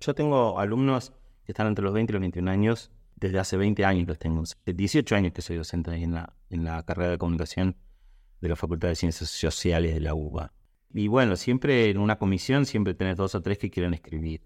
yo 0.00 0.14
tengo 0.14 0.58
alumnos 0.58 1.12
que 1.44 1.52
están 1.52 1.66
entre 1.66 1.84
los 1.84 1.92
20 1.92 2.12
y 2.12 2.14
los 2.14 2.20
21 2.20 2.50
años, 2.50 2.90
desde 3.16 3.38
hace 3.38 3.56
20 3.56 3.84
años 3.84 4.08
los 4.08 4.18
tengo. 4.18 4.42
Hace 4.42 4.56
18 4.66 5.14
años 5.14 5.32
que 5.32 5.42
soy 5.42 5.56
docente 5.56 5.94
en 5.94 6.14
la, 6.14 6.34
en 6.48 6.64
la 6.64 6.82
carrera 6.84 7.10
de 7.10 7.18
comunicación 7.18 7.76
de 8.40 8.48
la 8.48 8.56
Facultad 8.56 8.88
de 8.88 8.94
Ciencias 8.94 9.30
Sociales 9.30 9.94
de 9.94 10.00
la 10.00 10.14
UBA. 10.14 10.52
Y 10.92 11.08
bueno, 11.08 11.36
siempre 11.36 11.90
en 11.90 11.98
una 11.98 12.18
comisión 12.18 12.66
siempre 12.66 12.94
tenés 12.94 13.16
dos 13.16 13.34
o 13.34 13.42
tres 13.42 13.58
que 13.58 13.70
quieren 13.70 13.94
escribir. 13.94 14.42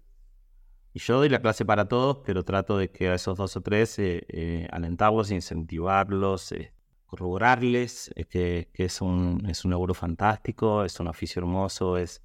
Y 0.93 0.99
yo 0.99 1.17
doy 1.17 1.29
la 1.29 1.41
clase 1.41 1.65
para 1.65 1.87
todos, 1.87 2.19
pero 2.25 2.43
trato 2.43 2.77
de 2.77 2.89
que 2.89 3.09
a 3.09 3.15
esos 3.15 3.37
dos 3.37 3.55
o 3.57 3.61
tres 3.61 3.99
eh, 3.99 4.25
eh, 4.29 4.67
alentarlos, 4.71 5.31
incentivarlos, 5.31 6.51
eh, 6.51 6.73
corroborarles 7.05 8.11
eh, 8.15 8.25
que, 8.25 8.69
que 8.73 8.85
es, 8.85 9.01
un, 9.01 9.45
es 9.49 9.65
un 9.65 9.71
laburo 9.71 9.93
fantástico, 9.93 10.83
es 10.83 10.99
un 10.99 11.07
oficio 11.07 11.41
hermoso, 11.41 11.97
es, 11.97 12.21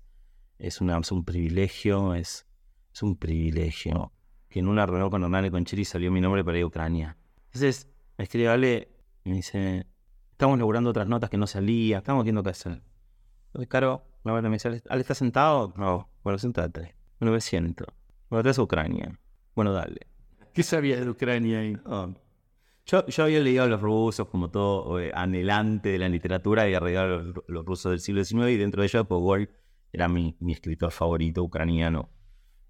es, 0.59 0.81
una, 0.81 0.99
es 0.99 1.13
un 1.13 1.25
privilegio, 1.25 2.15
es, 2.15 2.47
es 2.93 3.03
un 3.03 3.17
privilegio. 3.17 4.13
Que 4.51 4.59
en 4.59 4.69
una 4.69 4.85
reunión 4.85 5.09
con 5.09 5.23
Hernán 5.23 5.47
y 5.47 5.51
con 5.51 5.65
Chiri 5.65 5.87
salió 5.87 6.13
mi 6.13 6.21
nombre 6.21 6.45
para 6.45 6.59
ir 6.59 6.65
a 6.65 6.67
Ucrania. 6.67 7.17
Entonces, 7.47 7.89
me 8.19 8.25
escribe 8.25 8.49
Ale 8.49 8.89
y 9.25 9.31
me 9.31 9.37
dice, 9.37 9.87
estamos 10.33 10.59
logrando 10.59 10.91
otras 10.91 11.09
notas 11.09 11.31
que 11.31 11.39
no 11.39 11.47
salía, 11.47 11.99
estamos 11.99 12.25
viendo 12.25 12.43
qué 12.43 12.51
hacer. 12.51 12.83
Entonces, 13.47 13.69
Caro, 13.69 14.05
me 14.25 14.51
dice, 14.51 14.83
Ale, 14.89 15.01
¿estás 15.01 15.19
sentado? 15.19 15.73
No, 15.77 16.11
bueno, 16.23 16.39
sentate. 16.39 16.95
Bueno, 17.19 17.33
me 17.33 17.41
siento. 17.41 17.87
Bueno, 18.29 18.43
te 18.53 18.61
a 18.61 18.63
Ucrania. 18.63 19.19
Bueno, 19.55 19.73
dale. 19.73 20.07
¿Qué 20.53 20.63
sabías 20.63 21.01
de 21.01 21.11
Ucrania 21.11 21.61
ahí? 21.61 21.77
Yo, 22.87 23.07
yo, 23.07 23.25
había 23.25 23.41
leído 23.41 23.65
a 23.65 23.67
los 23.67 23.81
rusos 23.81 24.27
como 24.29 24.51
todo 24.51 25.01
eh, 25.01 25.13
anhelante 25.15 25.91
de 25.91 25.99
la 25.99 26.09
literatura, 26.09 26.69
y 26.69 26.75
había 26.75 26.81
leído 26.81 27.03
a 27.03 27.07
los, 27.47 27.65
rusos 27.65 27.91
del 27.91 28.01
siglo 28.01 28.25
XIX 28.25 28.51
y 28.51 28.57
dentro 28.57 28.83
de 28.83 28.89
ellos 28.89 29.07
Pogol 29.07 29.49
era 29.93 30.09
mi, 30.09 30.37
mi, 30.41 30.53
escritor 30.53 30.91
favorito 30.91 31.43
ucraniano. 31.43 32.09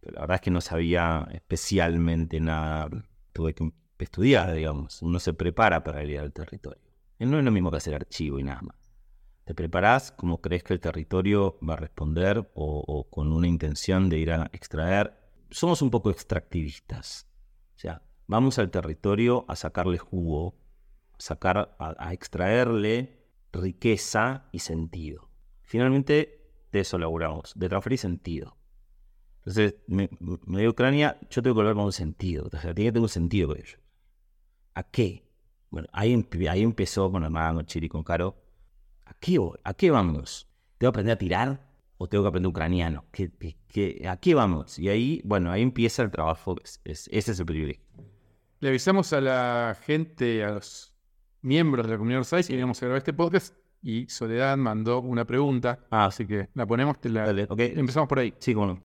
Pero 0.01 0.15
la 0.15 0.21
verdad 0.23 0.37
es 0.37 0.41
que 0.41 0.51
no 0.51 0.61
sabía 0.61 1.29
especialmente 1.33 2.41
nada. 2.41 2.89
Tuve 3.33 3.55
que 3.55 3.73
estudiar, 3.99 4.53
digamos. 4.55 5.03
Uno 5.03 5.19
se 5.19 5.35
prepara 5.35 5.85
para 5.85 6.03
ir 6.05 6.19
al 6.19 6.33
territorio. 6.33 6.83
No 7.19 7.39
es 7.39 7.45
lo 7.45 7.51
mismo 7.51 7.71
que 7.71 7.77
hacer 7.77 7.95
archivo 7.95 8.39
y 8.39 8.45
nada 8.45 8.63
más. 8.63 8.77
Te 9.45 9.55
preparás 9.55 10.13
como 10.13 10.41
crees 10.41 10.63
que 10.63 10.73
el 10.73 10.81
territorio 10.81 11.59
va 11.67 11.75
a 11.75 11.77
responder 11.77 12.51
o, 12.55 13.09
con 13.11 13.33
una 13.33 13.47
intención 13.47 14.09
de 14.09 14.19
ir 14.19 14.33
a 14.33 14.49
extraer. 14.53 15.19
Somos 15.51 15.83
un 15.83 15.91
poco 15.91 16.11
extractivistas. 16.11 17.27
O 17.77 17.79
sea, 17.79 18.03
Vamos 18.31 18.61
al 18.61 18.71
territorio 18.71 19.45
a 19.49 19.57
sacarle 19.57 19.99
jugo, 19.99 20.55
sacar, 21.19 21.75
a, 21.81 22.13
extraerle 22.13 23.27
riqueza 23.51 24.49
y 24.53 24.61
sentido. 24.61 25.33
Finalmente, 25.63 26.53
de 26.71 26.79
eso 26.79 26.97
laburamos, 26.97 27.53
de 27.57 27.69
transferir 27.69 27.99
sentido. 27.99 28.57
Entonces, 29.41 29.75
me, 29.87 30.11
me 30.47 30.69
Ucrania, 30.69 31.19
yo 31.31 31.43
tengo 31.43 31.55
que 31.55 31.63
volver 31.63 31.75
con 31.75 31.85
un 31.85 31.93
sentido. 31.93 32.47
O 32.47 32.51
sea, 32.51 32.75
tiene 32.75 32.89
que 32.89 32.93
tener 32.93 33.03
un 33.03 33.09
sentido 33.09 33.49
con 33.49 33.59
ello. 33.59 33.79
¿A 34.75 34.83
qué? 34.83 35.25
Bueno, 35.71 35.89
ahí, 35.93 36.27
ahí 36.49 36.63
empezó 36.63 37.11
con 37.11 37.25
Hermano, 37.25 37.63
Chiri, 37.63 37.89
con 37.89 38.03
Caro. 38.03 38.37
¿A 39.07 39.15
qué, 39.15 39.39
¿A 39.65 39.75
qué 39.75 39.91
vamos? 39.91 40.49
¿Tengo 40.79 40.93
que 40.93 40.95
aprender 40.95 41.15
a 41.15 41.19
tirar 41.19 41.71
o 41.97 42.09
tengo 42.09 42.25
que 42.25 42.29
aprender 42.29 42.49
ucraniano? 42.49 43.05
¿Qué, 43.11 44.07
a 44.07 44.17
qué 44.19 44.35
vamos? 44.35 44.79
Y 44.79 44.89
ahí, 44.89 45.23
bueno, 45.25 45.51
ahí 45.51 45.63
empieza 45.63 46.03
el 46.03 46.11
trabajo. 46.11 46.57
ese 46.85 47.11
es 47.11 47.39
el 47.39 47.47
privilegio. 47.47 47.85
Le 48.61 48.69
avisamos 48.69 49.13
a 49.13 49.21
la 49.21 49.77
gente, 49.85 50.45
a 50.45 50.51
los 50.53 50.95
miembros 51.41 51.87
de 51.87 51.93
la 51.93 51.99
comunidad 51.99 52.21
Orsay 52.21 52.45
que 52.45 52.55
íbamos 52.55 52.83
a 52.83 52.87
grabar 52.87 52.99
este 52.99 53.15
podcast 53.15 53.57
y 53.83 54.07
Soledad 54.09 54.57
mandó 54.57 55.01
una 55.01 55.25
pregunta. 55.25 55.79
Ah, 55.91 56.07
así 56.07 56.27
que 56.27 56.49
la 56.55 56.67
ponemos, 56.67 57.01
te 57.01 57.09
la... 57.09 57.31
empezamos 57.31 58.09
por 58.09 58.19
ahí. 58.19 58.35
Sí, 58.39 58.55
cómo 58.55 58.81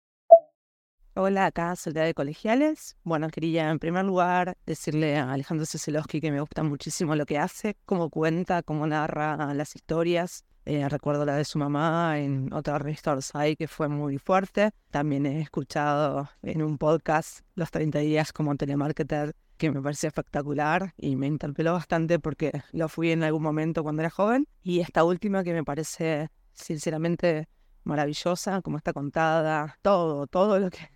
Hola, 1.16 1.46
acá 1.46 1.76
Soledad 1.76 2.06
de 2.06 2.16
Colegiales. 2.16 2.98
Bueno, 3.04 3.30
quería 3.30 3.70
en 3.70 3.78
primer 3.78 4.04
lugar 4.04 4.58
decirle 4.66 5.16
a 5.18 5.32
Alejandro 5.32 5.68
Ceselowski 5.68 6.20
que 6.20 6.32
me 6.32 6.40
gusta 6.40 6.64
muchísimo 6.64 7.16
lo 7.16 7.28
que 7.28 7.38
hace, 7.38 7.78
cómo 7.86 8.10
cuenta, 8.10 8.64
cómo 8.64 8.88
narra 8.88 9.54
las 9.54 9.76
historias. 9.76 10.44
Eh, 10.66 10.90
recuerdo 10.90 11.24
la 11.24 11.36
de 11.36 11.46
su 11.46 11.60
mamá 11.60 12.18
en 12.18 12.52
otra 12.52 12.80
revista 12.80 13.12
Orsay 13.12 13.56
que 13.56 13.68
fue 13.68 13.90
muy 13.90 14.18
fuerte. 14.18 14.72
También 14.90 15.28
he 15.28 15.40
escuchado 15.40 16.32
en 16.42 16.64
un 16.64 16.80
podcast 16.80 17.42
Los 17.54 17.70
30 17.70 18.00
días 18.00 18.34
como 18.34 18.56
telemarketer 18.56 19.36
que 19.58 19.70
me 19.70 19.84
parecía 19.84 20.08
espectacular 20.08 20.96
y 20.98 21.16
me 21.16 21.28
interpeló 21.28 21.74
bastante 21.74 22.18
porque 22.18 22.64
lo 22.72 22.90
fui 22.90 23.12
en 23.12 23.22
algún 23.22 23.44
momento 23.44 23.84
cuando 23.84 24.02
era 24.02 24.10
joven. 24.10 24.48
Y 24.64 24.80
esta 24.80 25.04
última 25.04 25.44
que 25.44 25.54
me 25.54 25.64
parece 25.64 26.30
sinceramente 26.54 27.50
maravillosa, 27.84 28.64
como 28.64 28.78
está 28.78 28.94
contada, 28.94 29.78
todo, 29.84 30.26
todo 30.26 30.58
lo 30.58 30.72
que 30.72 30.90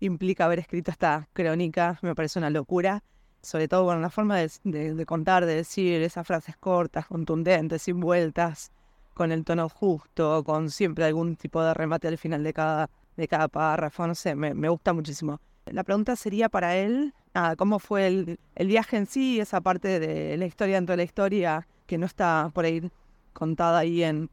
implica 0.00 0.46
haber 0.46 0.58
escrito 0.58 0.90
esta 0.90 1.28
crónica 1.32 1.98
me 2.02 2.14
parece 2.14 2.38
una 2.38 2.50
locura. 2.50 3.02
Sobre 3.42 3.68
todo 3.68 3.86
con 3.86 4.02
la 4.02 4.10
forma 4.10 4.36
de, 4.36 5.04
contar, 5.06 5.46
de 5.46 5.54
decir 5.54 6.02
esas 6.02 6.26
frases 6.26 6.56
cortas, 6.58 7.06
contundentes, 7.06 7.80
sin 7.80 7.98
vueltas, 7.98 8.70
con 9.14 9.32
el 9.32 9.44
tono 9.44 9.70
justo, 9.70 10.44
con 10.44 10.70
siempre 10.70 11.06
algún 11.06 11.36
tipo 11.36 11.62
de 11.62 11.72
remate 11.72 12.08
al 12.08 12.18
final 12.18 12.44
de 12.44 12.52
cada, 12.52 12.90
de 13.16 13.28
cada 13.28 13.48
párrafo, 13.48 14.06
no 14.06 14.14
sé, 14.14 14.34
me, 14.34 14.52
me 14.52 14.68
gusta 14.68 14.92
muchísimo. 14.92 15.40
La 15.64 15.84
pregunta 15.84 16.16
sería 16.16 16.50
para 16.50 16.76
él, 16.76 17.14
cómo 17.56 17.78
fue 17.78 18.06
el, 18.06 18.38
viaje 18.66 18.98
en 18.98 19.06
sí, 19.06 19.40
esa 19.40 19.62
parte 19.62 20.00
de 20.00 20.36
la 20.36 20.46
historia 20.46 20.74
dentro 20.74 20.92
de 20.92 20.98
la 20.98 21.04
historia 21.04 21.66
que 21.86 21.96
no 21.96 22.06
está 22.06 22.50
por 22.52 22.66
ahí 22.66 22.90
contada 23.32 23.78
ahí 23.78 24.02
en, 24.02 24.28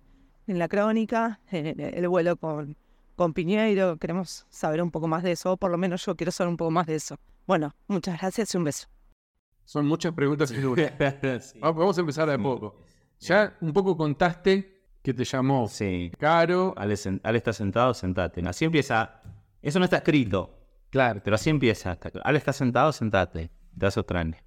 en 0.48 0.60
la 0.60 0.68
crónica, 0.68 1.40
el 1.52 2.08
vuelo 2.08 2.36
con, 2.36 2.76
con 3.18 3.34
Piñeiro, 3.34 3.98
queremos 3.98 4.46
saber 4.50 4.82
un 4.82 4.92
poco 4.92 5.08
más 5.08 5.24
de 5.24 5.32
eso, 5.32 5.54
o 5.54 5.58
por 5.58 5.72
lo 5.72 5.78
menos 5.78 6.06
yo 6.06 6.16
quiero 6.16 6.32
saber 6.32 6.50
un 6.50 6.58
poco 6.58 6.70
más 6.70 6.86
de 6.86 6.96
eso. 6.96 7.18
Bueno, 7.48 7.76
muchas 7.88 8.20
gracias 8.20 8.54
y 8.54 8.58
un 8.58 8.64
beso. 8.64 8.88
Son 9.66 9.88
muchas 9.88 10.14
preguntas 10.14 10.54
Vamos 11.60 11.98
a 11.98 12.02
empezar 12.02 12.28
de 12.28 12.36
a 12.36 12.38
poco. 12.38 12.80
Ya 13.20 13.58
un 13.60 13.74
poco 13.74 13.98
contaste 13.98 14.84
que 15.02 15.16
te 15.16 15.26
llamó 15.26 15.68
sí. 15.68 16.12
Caro. 16.20 16.76
Ale, 16.78 16.96
Ale 17.24 17.38
está 17.40 17.54
sentado, 17.54 17.94
sentate. 17.96 18.42
Así 18.48 18.66
empieza. 18.66 19.20
Eso 19.64 19.80
no 19.80 19.86
está 19.86 19.98
escrito. 19.98 20.56
Claro, 20.92 21.20
pero 21.24 21.36
así 21.36 21.50
empieza. 21.50 21.98
Ale 22.24 22.38
está 22.38 22.54
sentado, 22.54 22.92
sentate. 22.94 23.50
Te 23.78 23.86
vas 23.86 23.98
a 23.98 24.02
Esa 24.02 24.38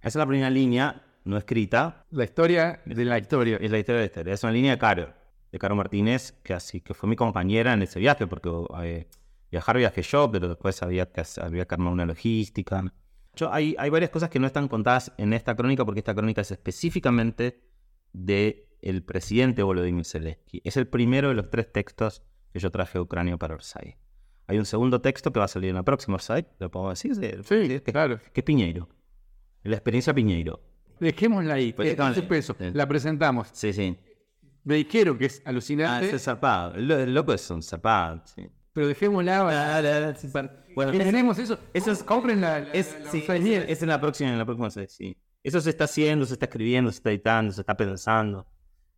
es 0.00 0.14
la 0.14 0.26
primera 0.26 0.48
línea, 0.48 1.04
no 1.24 1.36
escrita. 1.36 2.06
La 2.10 2.22
historia 2.22 2.82
de 2.86 3.04
la 3.04 3.18
historia. 3.18 3.58
Es 3.60 3.70
la 3.70 3.78
historia 3.78 4.00
de 4.00 4.06
la 4.06 4.06
historia. 4.06 4.34
Es 4.34 4.44
una 4.44 4.52
línea 4.52 4.72
de 4.72 4.78
Caro, 4.78 5.12
de 5.52 5.58
Caro 5.58 5.76
Martínez, 5.76 6.32
que 6.42 6.54
así 6.54 6.80
que 6.80 6.94
fue 6.94 7.08
mi 7.08 7.14
compañera 7.14 7.74
en 7.74 7.82
ese 7.82 8.00
viaje, 8.00 8.26
porque 8.26 8.50
eh, 8.82 9.06
viajar 9.50 9.76
viaje 9.76 10.02
yo, 10.02 10.30
pero 10.32 10.48
después 10.48 10.82
había 10.82 11.12
que, 11.12 11.22
había 11.40 11.66
que 11.66 11.74
armar 11.74 11.92
una 11.92 12.06
logística. 12.06 12.82
Yo, 13.36 13.52
hay, 13.52 13.76
hay 13.78 13.90
varias 13.90 14.10
cosas 14.10 14.30
que 14.30 14.38
no 14.38 14.46
están 14.46 14.66
contadas 14.66 15.12
en 15.18 15.34
esta 15.34 15.54
crónica, 15.54 15.84
porque 15.84 16.00
esta 16.00 16.14
crónica 16.14 16.40
es 16.40 16.50
específicamente 16.50 17.60
de 18.12 18.66
el 18.80 19.02
presidente 19.02 19.62
Volodymyr 19.62 20.06
Zelensky. 20.06 20.62
Es 20.64 20.76
el 20.76 20.88
primero 20.88 21.28
de 21.28 21.34
los 21.34 21.50
tres 21.50 21.70
textos 21.70 22.22
que 22.52 22.58
yo 22.58 22.70
traje 22.70 22.98
a 22.98 23.02
Ucrania 23.02 23.36
para 23.36 23.54
Orsay. 23.54 23.96
Hay 24.46 24.58
un 24.58 24.64
segundo 24.64 25.00
texto 25.00 25.32
que 25.32 25.38
va 25.38 25.44
a 25.44 25.48
salir 25.48 25.70
en 25.70 25.76
la 25.76 25.82
próxima 25.82 26.18
site, 26.18 26.48
lo 26.58 26.70
podemos 26.70 27.00
decir. 27.00 27.44
Sí, 27.44 27.80
claro. 27.80 28.20
Que 28.32 28.40
es 28.40 28.44
Piñeiro. 28.44 28.88
La 29.62 29.76
experiencia 29.76 30.12
Piñeiro. 30.12 30.60
Dejémosla 30.98 31.54
ahí. 31.54 31.72
Pues 31.72 31.94
peso. 32.28 32.56
La 32.58 32.88
presentamos. 32.88 33.48
Sí, 33.52 33.72
sí. 33.72 33.96
Me 34.64 34.76
dijeron 34.76 35.18
que 35.18 35.26
es 35.26 35.42
alucinante. 35.44 36.10
Ah, 36.10 36.14
es 36.14 36.22
zarpado. 36.22 36.74
El 36.74 37.14
loco 37.14 37.32
es 37.32 37.50
un 37.50 37.62
zarpado. 37.62 38.22
Sí. 38.24 38.48
Pero 38.72 38.88
dejémosla. 38.88 39.80
Ah, 39.80 40.14
bueno, 40.74 40.92
tenemos 40.92 41.38
eso. 41.38 41.58
Eso 41.74 41.92
es, 41.92 42.02
compren 42.02 42.40
la. 42.40 42.58
es, 42.72 42.96
sí, 43.10 43.24
es, 43.28 43.82
en 43.82 43.88
la 43.88 44.00
próxima, 44.00 44.30
en 44.30 44.38
la 44.38 44.46
próxima 44.46 44.70
sí. 44.70 45.16
Eso 45.42 45.60
se 45.60 45.70
está 45.70 45.84
haciendo, 45.84 46.24
se 46.24 46.34
está 46.34 46.46
escribiendo, 46.46 46.90
se 46.90 46.98
está 46.98 47.10
editando, 47.10 47.52
se 47.52 47.60
está 47.60 47.76
pensando. 47.76 48.46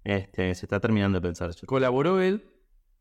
Este, 0.04 0.54
se 0.54 0.66
está 0.66 0.78
terminando 0.78 1.18
de 1.18 1.26
pensar. 1.26 1.50
Colaboró 1.66 2.20
él 2.20 2.44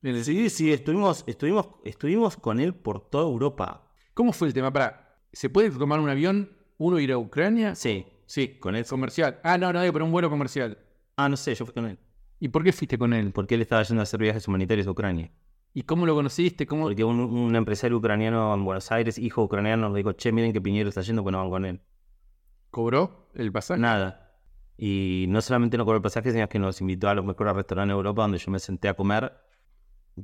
Sí, 0.03 0.49
sí, 0.49 0.73
estuvimos, 0.73 1.23
estuvimos, 1.27 1.69
estuvimos 1.85 2.35
con 2.35 2.59
él 2.59 2.75
por 2.75 3.09
toda 3.09 3.23
Europa. 3.23 3.89
¿Cómo 4.13 4.33
fue 4.33 4.49
el 4.49 4.53
tema? 4.53 4.71
Para, 4.73 5.17
¿Se 5.31 5.49
puede 5.49 5.71
tomar 5.71 6.01
un 6.01 6.09
avión, 6.09 6.51
uno 6.77 6.99
ir 6.99 7.13
a 7.13 7.17
Ucrania? 7.17 7.73
Sí. 7.73 8.05
Sí, 8.25 8.59
con 8.59 8.75
él. 8.75 8.85
Comercial. 8.85 9.39
Ah, 9.43 9.57
no, 9.57 9.71
no, 9.71 9.79
pero 9.93 10.03
un 10.03 10.11
vuelo 10.11 10.29
comercial. 10.29 10.77
Ah, 11.15 11.29
no 11.29 11.37
sé, 11.37 11.55
yo 11.55 11.65
fui 11.65 11.73
con 11.73 11.85
él. 11.85 11.97
¿Y 12.43 12.49
por 12.49 12.61
qué 12.61 12.73
fuiste 12.73 12.97
con 12.97 13.13
él? 13.13 13.31
Porque 13.31 13.55
él 13.55 13.61
estaba 13.61 13.83
yendo 13.83 14.01
a 14.01 14.03
hacer 14.03 14.19
viajes 14.19 14.45
humanitarios 14.49 14.85
a 14.85 14.91
Ucrania. 14.91 15.31
¿Y 15.73 15.83
cómo 15.83 16.05
lo 16.05 16.13
conociste? 16.13 16.67
¿Cómo... 16.67 16.83
Porque 16.83 17.05
un, 17.05 17.55
empresario 17.55 17.95
ucraniano 17.95 18.53
en 18.53 18.65
Buenos 18.65 18.91
Aires, 18.91 19.17
hijo 19.17 19.43
ucraniano, 19.43 19.87
nos 19.87 19.95
dijo, 19.95 20.11
che, 20.11 20.33
miren 20.33 20.51
que 20.51 20.59
Piñero 20.59 20.89
está 20.89 20.99
yendo, 21.03 21.23
pues 21.23 21.31
no 21.31 21.39
van 21.39 21.49
con 21.49 21.63
él. 21.63 21.79
¿Cobró 22.69 23.29
el 23.33 23.49
pasaje? 23.53 23.79
Nada. 23.79 24.35
Y 24.77 25.25
no 25.29 25.39
solamente 25.39 25.77
no 25.77 25.85
cobró 25.85 25.95
el 25.95 26.03
pasaje, 26.03 26.33
sino 26.33 26.49
que 26.49 26.59
nos 26.59 26.81
invitó 26.81 27.07
a 27.07 27.15
los 27.15 27.23
mejores 27.23 27.55
restaurantes 27.55 27.93
de 27.93 27.97
Europa 27.97 28.23
donde 28.23 28.39
yo 28.39 28.51
me 28.51 28.59
senté 28.59 28.89
a 28.89 28.93
comer 28.93 29.31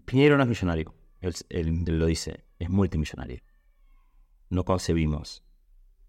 Piñero 0.04 0.36
no 0.36 0.44
es 0.44 0.50
millonario, 0.50 0.94
él, 1.22 1.86
lo 1.88 2.06
dice, 2.06 2.44
es 2.60 2.70
multimillonario. 2.70 3.40
No 4.50 4.66
concebimos 4.66 5.46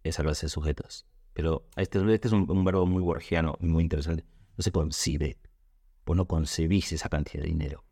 esa 0.03 0.25
clase 0.25 0.47
de 0.47 0.51
sujetos. 0.51 1.07
Pero 1.35 1.69
este, 1.77 1.99
este 2.13 2.27
es 2.27 2.33
un, 2.33 2.65
verbo 2.65 2.85
muy 2.85 3.01
borgiano 3.01 3.57
y 3.61 3.67
muy 3.67 3.85
interesante. 3.85 4.25
No 4.57 4.63
se 4.63 4.73
concibe. 4.73 5.39
Vos 6.11 6.17
no 6.17 6.27
concebís 6.27 6.91
esa 6.91 7.09
cantidad 7.09 7.45
de 7.45 7.51
dinero. 7.51 7.85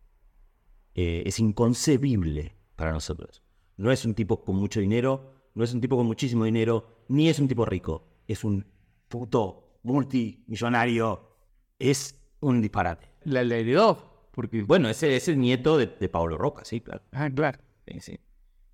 Eh, 0.97 1.23
es 1.25 1.39
inconcebible 1.39 2.57
para 2.75 2.91
nosotros. 2.91 3.45
No 3.77 3.93
es 3.93 4.05
un 4.05 4.15
tipo 4.15 4.41
con 4.41 4.57
mucho 4.57 4.81
dinero, 4.81 5.35
no 5.55 5.63
es 5.63 5.73
un 5.73 5.81
tipo 5.81 5.97
con 5.97 6.05
muchísimo 6.05 6.45
dinero, 6.45 7.05
ni 7.07 7.29
es 7.29 7.39
un 7.39 7.47
tipo 7.47 7.65
rico. 7.65 8.09
Es 8.27 8.43
un 8.43 8.67
puto 9.07 9.79
multimillonario. 9.85 11.37
Es 11.79 12.21
un 12.41 12.61
disparate. 12.61 13.07
La 13.23 13.43
heredó 13.43 14.31
porque, 14.33 14.63
bueno, 14.63 14.89
ese 14.89 15.15
es 15.15 15.29
el 15.29 15.39
nieto 15.39 15.79
de, 15.79 15.87
Pablo 16.09 16.37
Roca, 16.37 16.65
sí, 16.65 16.81
claro. 16.81 17.03
Ah, 17.13 17.31
claro. 17.31 17.61
Sí, 18.01 18.19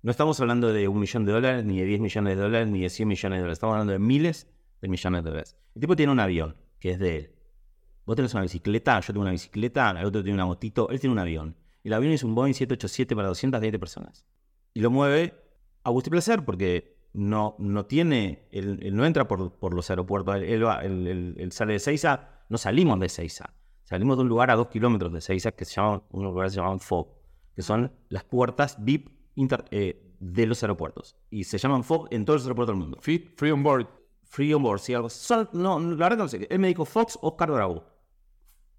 No 0.01 0.09
estamos 0.09 0.39
hablando 0.39 0.73
de 0.73 0.87
un 0.87 0.99
millón 0.99 1.23
de 1.23 1.33
dólares, 1.33 1.63
ni 1.65 1.79
de 1.79 1.85
10 1.85 2.01
millones 2.01 2.35
de 2.35 2.41
dólares, 2.41 2.67
ni 2.67 2.81
de 2.81 2.89
100 2.89 3.07
millones 3.07 3.37
de 3.37 3.41
dólares. 3.41 3.57
Estamos 3.57 3.73
hablando 3.73 3.93
de 3.93 3.99
miles 3.99 4.47
de 4.81 4.87
millones 4.87 5.23
de 5.23 5.29
dólares. 5.29 5.55
El 5.75 5.81
tipo 5.81 5.95
tiene 5.95 6.11
un 6.11 6.19
avión, 6.19 6.55
que 6.79 6.89
es 6.89 6.97
de 6.97 7.15
él. 7.17 7.34
Vos 8.05 8.15
tenés 8.15 8.33
una 8.33 8.43
bicicleta, 8.43 8.99
yo 8.99 9.07
tengo 9.13 9.21
una 9.21 9.31
bicicleta, 9.31 9.91
el 9.91 10.05
otro 10.05 10.21
tiene 10.23 10.35
una 10.35 10.45
motito, 10.45 10.89
él 10.89 10.99
tiene 10.99 11.13
un 11.13 11.19
avión. 11.19 11.55
El 11.83 11.93
avión 11.93 12.11
es 12.13 12.23
un 12.23 12.35
Boeing 12.35 12.53
787 12.53 13.15
para 13.15 13.27
220 13.29 13.79
personas. 13.79 14.25
Y 14.73 14.81
lo 14.81 14.91
mueve 14.91 15.33
a 15.83 15.89
gusto 15.89 16.09
y 16.09 16.11
placer 16.11 16.43
porque 16.45 16.95
no, 17.13 17.55
no 17.59 17.85
tiene, 17.85 18.47
él, 18.51 18.79
él 18.81 18.95
no 18.95 19.05
entra 19.05 19.27
por, 19.27 19.53
por 19.57 19.73
los 19.73 19.89
aeropuertos, 19.89 20.35
él, 20.37 20.65
va- 20.65 20.81
él- 20.83 21.07
él- 21.07 21.35
él 21.37 21.51
sale 21.51 21.73
de 21.73 21.79
Seiza, 21.79 22.43
no 22.49 22.57
salimos 22.57 22.99
de 22.99 23.09
Seiza. 23.09 23.53
Salimos 23.83 24.17
de 24.17 24.23
un 24.23 24.29
lugar 24.29 24.49
a 24.51 24.55
dos 24.55 24.67
kilómetros 24.67 25.13
de 25.13 25.21
Seiza 25.21 25.51
que 25.51 25.63
se 25.65 25.75
llama, 25.75 26.03
un 26.09 26.23
lugar 26.25 26.47
que 26.47 26.51
se 26.51 26.55
llaman 26.57 26.79
FOB, 26.79 27.07
que 27.55 27.61
son 27.61 27.91
las 28.09 28.23
puertas 28.23 28.77
VIP 28.83 29.09
inter- 29.35 29.65
eh, 29.71 30.01
de 30.19 30.45
los 30.47 30.61
aeropuertos. 30.63 31.15
Y 31.29 31.43
se 31.43 31.57
llaman 31.59 31.83
FOB 31.83 32.07
en 32.11 32.25
todos 32.25 32.41
los 32.41 32.45
aeropuertos 32.47 32.73
del 32.75 32.81
mundo. 32.81 32.97
Free, 33.01 33.33
free 33.37 33.51
on 33.51 33.63
board. 33.63 33.87
Free 34.23 34.53
on 34.53 34.63
board, 34.63 34.79
sí, 34.79 34.93
algo. 34.93 35.09
Son- 35.09 35.47
no, 35.53 35.79
la 35.79 35.95
verdad 36.09 36.17
no 36.17 36.27
sé. 36.27 36.47
Él 36.49 36.59
me 36.59 36.67
dijo 36.67 36.83
Fox, 36.83 37.17
Oscar 37.21 37.51
Bravo. 37.51 37.85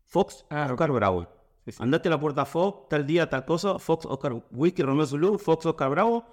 Fox, 0.06 0.44
Ah, 0.50 0.68
Oscar 0.70 0.92
Bravo. 0.92 1.26
Sí, 1.64 1.72
sí. 1.72 1.78
Andate 1.80 2.08
a 2.08 2.12
la 2.12 2.20
puerta 2.20 2.44
Fox, 2.44 2.88
tal 2.88 3.06
día, 3.06 3.28
tal 3.28 3.44
cosa. 3.44 3.78
Fox, 3.78 4.06
Oscar, 4.06 4.40
Whisky, 4.50 4.82
Romeo 4.82 5.06
Zulu, 5.06 5.38
Fox, 5.38 5.66
Oscar 5.66 5.90
Bravo. 5.90 6.25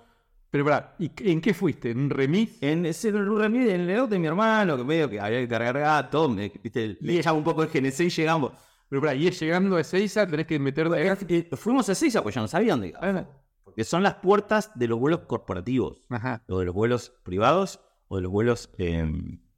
Pero 0.53 0.65
pará, 0.65 0.96
¿y 1.00 1.12
en 1.32 1.42
qué 1.42 1.51
fuiste? 1.51 1.89
¿En 1.89 2.00
un 2.00 2.10
remis? 2.12 2.62
En 2.62 2.86
ese 2.86 3.12
remis, 3.12 3.70
en 3.70 3.82
el 3.89 4.00
auto 4.00 4.13
de 4.13 4.20
mi 4.20 4.27
hermano, 4.27 4.77
que 4.77 4.84
medio 4.84 5.10
que 5.10 5.20
había 5.20 5.39
que 5.39 5.48
cargar 5.48 6.12
todo, 6.12 6.30
me, 6.30 6.50
viste, 6.62 6.96
le 7.01 7.32
un 7.32 7.44
poco 7.44 7.63
el 7.63 7.70
GNC 7.70 8.01
y 8.01 8.10
llegamos. 8.10 8.51
Pero 8.88 9.01
pará, 9.01 9.15
y 9.15 9.25
es 9.25 9.39
llegando 9.39 9.75
a 9.75 9.82
Ezeiza, 9.82 10.27
tenés 10.27 10.46
que 10.46 10.60
meter 10.60 10.88
Eh, 11.27 11.50
fuimos 11.53 11.89
a 11.89 11.96
Seiza, 11.96 12.22
pues 12.22 12.36
ya 12.36 12.42
no 12.42 12.48
sabían 12.48 12.80
dónde 12.80 12.89
iba. 12.89 13.27
Porque 13.63 13.84
son 13.84 14.03
las 14.03 14.13
puertas 14.13 14.70
de 14.75 14.88
los 14.88 15.00
vuelos 15.00 15.22
corporativos. 15.22 16.03
Ajá. 16.10 16.44
o 16.48 16.60
de 16.60 16.65
los 16.65 16.75
vuelos 16.75 17.13
privados 17.24 17.80
o 18.08 18.18
de 18.18 18.22
los 18.22 18.32
vuelos 18.32 18.70
eh, 18.77 19.12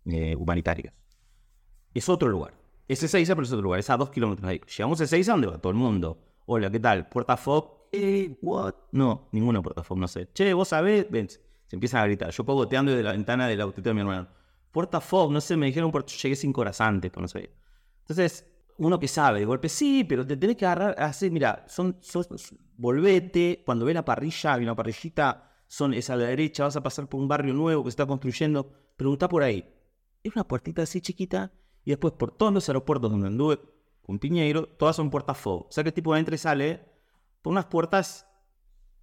eh, 0.05 0.36
humanitarios. 0.38 0.93
Es 1.93 2.07
otro 2.07 2.29
lugar. 2.29 2.53
Es 2.88 3.01
Ezeiza, 3.01 3.36
pero 3.36 3.46
es 3.46 3.51
otro 3.51 3.63
lugar. 3.63 3.80
Es 3.80 3.89
a 3.89 3.98
dos 3.98 4.10
kilómetros 4.10 4.48
ahí. 4.48 4.62
Llegamos 4.77 5.01
a 5.01 5.06
Ezeiza 5.06 5.32
donde 5.32 5.48
va 5.48 5.58
todo 5.58 5.72
el 5.72 5.77
mundo. 5.77 6.20
Hola, 6.46 6.70
¿qué 6.70 6.80
tal? 6.80 7.08
Puerta 7.10 7.36
FOB. 7.38 7.88
Eh, 7.92 8.38
what? 8.42 8.75
No, 8.92 9.27
ninguna 9.32 9.62
puerta 9.62 9.84
FOB, 9.84 9.98
no 9.98 10.08
sé. 10.08 10.30
Che, 10.34 10.54
vos 10.54 10.68
sabés. 10.68 11.10
Ven, 11.10 11.30
se 11.30 11.39
empiezan 11.72 12.01
a 12.01 12.06
gritar. 12.06 12.30
Yo 12.32 12.44
pongo 12.44 12.60
goteando 12.60 12.92
desde 12.92 13.04
la 13.04 13.13
ventana 13.13 13.48
del 13.48 13.62
autito 13.62 13.89
de 13.89 13.94
mi 13.94 14.01
hermano. 14.01 14.27
Puerta 14.72 15.00
FOB, 15.01 15.32
no 15.32 15.42
sé, 15.42 15.56
me 15.58 15.65
dijeron, 15.68 15.92
por... 15.92 16.06
llegué 16.06 16.36
cinco 16.36 16.62
horas 16.62 16.82
antes, 16.82 17.12
no 17.18 17.27
sé. 17.27 17.50
Entonces, 18.01 18.46
uno 18.77 19.00
que 19.00 19.08
sabe, 19.08 19.39
de 19.39 19.46
golpe, 19.46 19.70
sí, 19.70 20.04
pero 20.04 20.27
te 20.27 20.36
tenés 20.36 20.58
que 20.58 20.65
agarrar 20.65 20.96
así, 21.00 21.30
mira, 21.32 21.63
son- 21.68 21.98
volvete, 22.77 23.63
cuando 23.65 23.86
ve 23.86 23.94
la 23.94 24.04
parrilla, 24.04 24.54
hay 24.54 24.63
una 24.63 24.75
parrillita, 24.75 25.50
son, 25.68 25.94
es 25.94 26.10
a 26.10 26.18
la 26.18 26.25
derecha, 26.25 26.65
vas 26.65 26.75
a 26.75 26.84
pasar 26.84 27.08
por 27.08 27.22
un 27.22 27.27
barrio 27.30 27.54
nuevo 27.54 27.84
que 27.84 27.89
se 27.89 27.94
está 27.94 28.06
construyendo, 28.06 28.70
pregunta 28.98 29.30
por 29.30 29.44
ahí. 29.44 29.65
Es 30.24 30.36
una 30.36 30.44
puertita 30.46 30.82
así 30.82 31.00
chiquita, 31.00 31.54
y 31.86 31.92
después 31.92 32.13
por 32.13 32.32
todos 32.32 32.51
los 32.54 32.68
aeropuertos 32.68 33.10
donde 33.12 33.27
anduve 33.27 33.60
con 34.01 34.20
Piñeiro, 34.20 34.68
todas 34.68 34.96
son 34.96 35.10
puertas 35.10 35.38
FOB. 35.38 35.68
O 35.68 35.72
sea 35.72 35.84
que 35.84 35.89
el 35.89 35.94
tipo 35.94 36.15
entra 36.15 36.36
y 36.36 36.38
sale 36.38 36.84
por 37.42 37.51
unas 37.51 37.65
puertas 37.65 38.27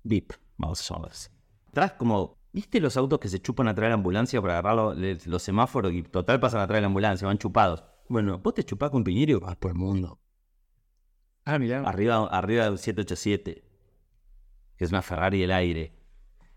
VIP, 0.02 0.32
vamos 0.58 0.80
a 0.80 0.84
llamarlas. 0.94 1.30
Atrás 1.68 1.92
como, 1.92 2.38
¿viste 2.52 2.80
los 2.80 2.96
autos 2.96 3.18
que 3.18 3.28
se 3.28 3.40
chupan 3.40 3.68
atrás 3.68 3.86
de 3.86 3.90
la 3.90 3.94
ambulancia 3.94 4.40
para 4.42 4.58
agarrar 4.58 4.76
los, 4.96 5.26
los 5.26 5.42
semáforos 5.42 5.92
y 5.92 6.02
total 6.02 6.38
pasan 6.40 6.60
atrás 6.60 6.76
de 6.76 6.80
la 6.82 6.86
ambulancia, 6.88 7.26
van 7.26 7.38
chupados? 7.38 7.82
Bueno, 8.08 8.38
vos 8.38 8.52
te 8.54 8.64
chupás 8.64 8.90
con 8.90 9.04
Piñeiro 9.04 9.38
y 9.38 9.40
vas 9.40 9.56
por 9.56 9.70
el 9.70 9.76
mundo. 9.78 10.20
Ah, 11.44 11.58
mirá. 11.58 11.80
Arriba, 11.88 12.26
arriba 12.26 12.64
de 12.64 12.70
un 12.70 12.78
787. 12.78 13.64
Que 14.76 14.84
es 14.84 14.90
una 14.90 15.02
Ferrari 15.02 15.40
del 15.40 15.50
aire. 15.52 15.92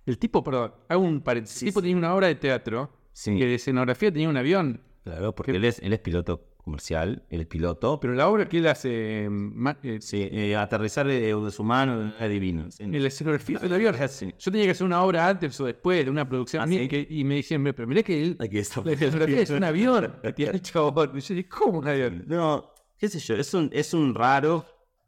El 0.06 0.20
tipo, 0.20 0.44
perdón, 0.44 0.74
hago 0.90 1.02
un 1.02 1.22
paréntesis. 1.22 1.64
El 1.64 1.70
tipo 1.70 1.82
tenía 1.82 1.98
una 1.98 2.14
obra 2.14 2.28
de 2.28 2.36
teatro 2.36 2.92
Sí. 3.14 3.38
que 3.38 3.46
de 3.46 3.56
escenografía 3.56 4.12
tenía 4.12 4.30
un 4.30 4.38
avión. 4.38 4.82
Claro, 5.06 5.34
porque 5.36 5.52
¿Qué? 5.54 5.58
él 5.60 5.66
es, 5.66 5.80
él 5.80 5.94
es 5.94 6.00
piloto 6.00 6.50
comercial, 6.58 7.24
él 7.30 7.42
es 7.42 7.46
piloto. 7.48 8.00
Pero 8.00 8.16
la 8.16 8.28
obra 8.28 8.50
que 8.50 8.58
él 8.58 8.66
hace, 8.68 9.28
mm, 9.30 9.52
ma- 9.56 9.78
eh, 9.84 10.00
Sí, 10.02 10.28
eh, 10.32 10.56
aterrizar 10.56 11.06
de, 11.06 11.34
de 11.36 11.52
su 11.52 11.64
mano 11.64 12.12
es 12.20 12.28
divino. 12.30 12.72
Sí. 12.72 12.82
en 12.84 13.00
la 13.00 13.08
escenografía 13.08 13.60
del 13.60 13.74
avión. 13.74 13.96
Sí. 14.10 14.34
Yo 14.40 14.52
tenía 14.52 14.66
que 14.66 14.72
hacer 14.72 14.86
una 14.88 15.04
obra 15.04 15.28
antes 15.30 15.60
o 15.62 15.66
después 15.66 16.04
de 16.04 16.10
una 16.10 16.28
producción 16.28 16.64
Ah, 16.64 16.66
mía 16.66 16.80
¿sí? 16.80 16.88
que- 16.88 17.08
y 17.08 17.24
me 17.24 17.36
decían, 17.36 17.64
pero 17.64 17.88
mirá 17.88 18.02
que 18.02 18.20
él, 18.22 18.38
Aquí 18.40 18.58
está. 18.58 18.82
la 18.84 18.94
escenografía 18.94 19.42
es 19.42 19.50
un 19.52 19.64
avión 19.64 20.16
que 20.24 20.34
tiene 20.34 20.54
el 20.54 20.62
chabón. 20.64 21.12
Y 21.16 21.20
yo 21.22 21.36
dije, 21.36 21.48
¿cómo 21.50 21.78
un 21.80 21.88
avión? 21.88 22.24
No, 22.28 22.72
qué 22.98 23.08
sé 23.08 23.20
yo, 23.20 23.36
es 23.36 23.54
un, 23.54 23.70
es 23.72 23.94
un 23.94 24.16
raro, 24.16 24.66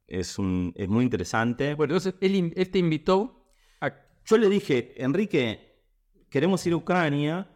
es, 0.08 0.38
un, 0.38 0.74
es 0.76 0.88
muy 0.88 1.04
interesante. 1.06 1.74
Bueno, 1.74 1.96
entonces 1.96 2.14
él, 2.22 2.36
in- 2.36 2.54
él 2.56 2.70
te 2.70 2.78
invitó 2.78 3.48
a... 3.82 3.92
Yo 4.26 4.38
le 4.38 4.48
dije, 4.48 4.94
Enrique, 5.04 5.82
queremos 6.30 6.64
ir 6.68 6.74
a 6.74 6.76
Ucrania. 6.76 7.50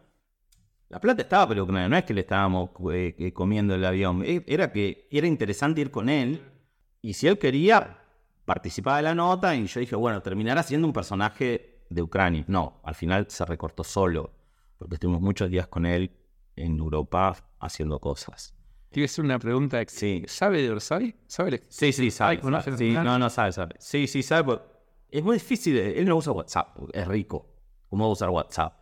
La 0.92 1.00
plata 1.00 1.22
estaba 1.22 1.46
Ucrania, 1.62 1.88
no 1.88 1.96
es 1.96 2.04
que 2.04 2.12
le 2.12 2.20
estábamos 2.20 2.68
eh, 2.92 3.14
eh, 3.18 3.32
comiendo 3.32 3.74
el 3.74 3.82
avión. 3.82 4.22
eh, 4.26 4.44
Era 4.46 4.70
que 4.70 5.08
era 5.10 5.26
interesante 5.26 5.80
ir 5.80 5.90
con 5.90 6.10
él. 6.10 6.42
Y 7.00 7.14
si 7.14 7.26
él 7.26 7.38
quería, 7.38 7.96
participaba 8.44 8.98
de 8.98 9.04
la 9.04 9.14
nota. 9.14 9.56
Y 9.56 9.66
yo 9.66 9.80
dije, 9.80 9.96
bueno, 9.96 10.20
terminará 10.20 10.62
siendo 10.62 10.86
un 10.86 10.92
personaje 10.92 11.82
de 11.88 12.02
Ucrania. 12.02 12.44
No, 12.46 12.82
al 12.84 12.94
final 12.94 13.24
se 13.30 13.42
recortó 13.46 13.84
solo. 13.84 14.34
Porque 14.76 14.96
estuvimos 14.96 15.22
muchos 15.22 15.48
días 15.48 15.66
con 15.66 15.86
él 15.86 16.10
en 16.56 16.78
Europa 16.78 17.36
haciendo 17.58 17.98
cosas. 17.98 18.54
Hacer 18.94 19.24
una 19.24 19.38
pregunta. 19.38 19.82
Sí. 19.86 20.24
¿Sabe 20.26 20.60
de 20.60 20.72
Orsay? 20.72 21.14
¿Sabe? 21.26 21.62
Sí, 21.70 21.94
sí, 21.94 22.10
sabe. 22.10 22.32
Ay, 22.32 22.38
¿conoce 22.38 22.70
sabe. 22.70 22.90
el 22.90 22.92
Sí, 22.92 22.92
no, 23.02 23.18
no 23.18 23.30
sabe, 23.30 23.52
sabe. 23.52 23.76
Sí, 23.78 24.06
sí, 24.06 24.22
sabe. 24.22 24.44
porque 24.44 24.64
Es 25.08 25.24
muy 25.24 25.36
difícil. 25.36 25.78
Él 25.78 26.04
no 26.04 26.16
usa 26.16 26.34
WhatsApp. 26.34 26.76
Es 26.92 27.08
rico. 27.08 27.46
¿Cómo 27.88 28.04
va 28.04 28.10
a 28.10 28.12
usar 28.12 28.28
WhatsApp? 28.28 28.74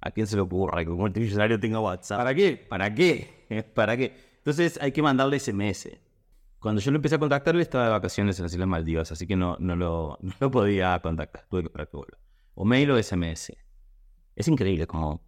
¿A 0.00 0.10
quién 0.10 0.26
se 0.26 0.36
le 0.36 0.42
ocurre 0.42 0.84
que 0.84 0.90
un 0.90 0.98
multimillonario 0.98 1.58
tenga 1.58 1.80
WhatsApp? 1.80 2.18
¿Para 2.18 2.34
qué? 2.34 2.56
¿Para 2.56 2.94
qué? 2.94 3.64
¿Para 3.74 3.96
qué? 3.96 4.14
Entonces 4.38 4.78
hay 4.80 4.92
que 4.92 5.02
mandarle 5.02 5.38
SMS. 5.40 5.88
Cuando 6.58 6.80
yo 6.80 6.90
lo 6.90 6.96
empecé 6.96 7.16
a 7.16 7.18
contactar, 7.18 7.54
él 7.54 7.60
estaba 7.60 7.84
de 7.84 7.90
vacaciones 7.90 8.38
en 8.38 8.44
las 8.44 8.52
Islas 8.52 8.68
Maldivas, 8.68 9.12
así 9.12 9.26
que 9.26 9.36
no, 9.36 9.56
no, 9.60 9.76
lo, 9.76 10.18
no 10.20 10.32
lo 10.40 10.50
podía 10.50 10.98
contactar. 11.00 11.46
Tuve 11.48 11.62
que 11.62 11.66
esperar 11.66 11.88
que 11.88 11.96
vuelva. 11.96 12.18
O 12.54 12.64
mail 12.64 12.90
o 12.90 13.02
SMS. 13.02 13.52
Es 14.34 14.48
increíble 14.48 14.86
como 14.86 15.22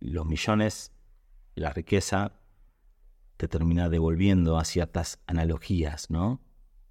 los 0.00 0.26
millones, 0.26 0.92
la 1.54 1.70
riqueza, 1.70 2.32
te 3.36 3.48
termina 3.48 3.88
devolviendo 3.88 4.58
a 4.58 4.64
ciertas 4.64 5.22
analogías, 5.26 6.10
¿no? 6.10 6.40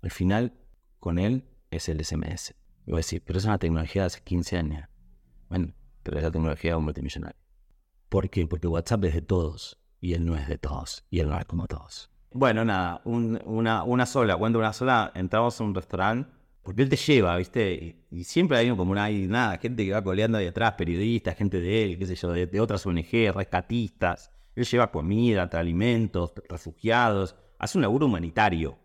Al 0.02 0.12
final, 0.12 0.54
con 1.00 1.17
él 1.17 1.45
es 1.71 1.89
el 1.89 2.04
SMS. 2.04 2.54
Y 2.86 2.91
voy 2.91 2.98
a 2.98 2.98
decir, 2.98 3.24
pero 3.26 3.39
es 3.39 3.45
una 3.45 3.58
tecnología 3.58 4.04
de 4.04 4.08
hace 4.08 4.21
15 4.21 4.58
años. 4.58 4.89
Bueno, 5.50 5.74
pero 6.06 6.18
es 6.20 6.24
la 6.24 6.30
tecnología 6.30 6.72
de 6.72 6.78
un 6.78 6.84
multimillonario. 6.84 7.36
¿Por 8.10 8.30
qué? 8.30 8.46
Porque 8.46 8.68
WhatsApp 8.68 9.04
es 9.06 9.15
de 9.15 9.22
todos 9.24 9.80
y 10.00 10.13
él 10.13 10.24
no 10.24 10.38
es 10.38 10.48
de 10.48 10.60
todos 10.60 11.04
y 11.10 11.20
él 11.20 11.28
no 11.28 11.38
es 11.38 11.46
como 11.46 11.65
todos. 11.65 12.12
Bueno, 12.32 12.63
nada, 12.63 13.02
un- 13.06 13.41
una, 13.46 13.84
una 13.84 14.06
sola, 14.06 14.38
cuando 14.38 14.60
una 14.60 14.72
sola, 14.72 15.12
entramos 15.15 15.60
a 15.60 15.63
un 15.63 15.74
restaurante, 15.74 16.30
porque 16.62 16.84
él 16.84 16.89
te 16.89 16.96
lleva, 16.96 17.36
¿viste? 17.38 18.06
Y, 18.12 18.24
siempre 18.24 18.58
hay 18.58 18.70
como 18.70 18.91
una, 18.91 19.06
hay 19.06 19.26
nada, 19.26 19.58
gente 19.58 19.84
que 19.84 19.94
va 19.94 20.04
coleando 20.04 20.38
ahí 20.38 20.46
atrás, 20.46 20.74
periodistas, 20.78 21.36
gente 21.36 21.60
de 21.60 21.84
él, 21.84 21.98
qué 21.98 22.06
sé 22.06 22.15
yo, 22.15 22.32
de, 22.32 22.46
de 22.46 22.60
otras 22.60 22.86
ONG, 22.86 23.32
rescatistas. 23.34 24.32
Él 24.56 24.63
lleva 24.65 24.91
comida, 24.91 25.50
alimentos, 25.54 26.34
refugiados, 26.48 27.36
hace 27.58 27.80
un 27.80 27.82
laburo 27.82 28.06
humanitario. 28.06 28.78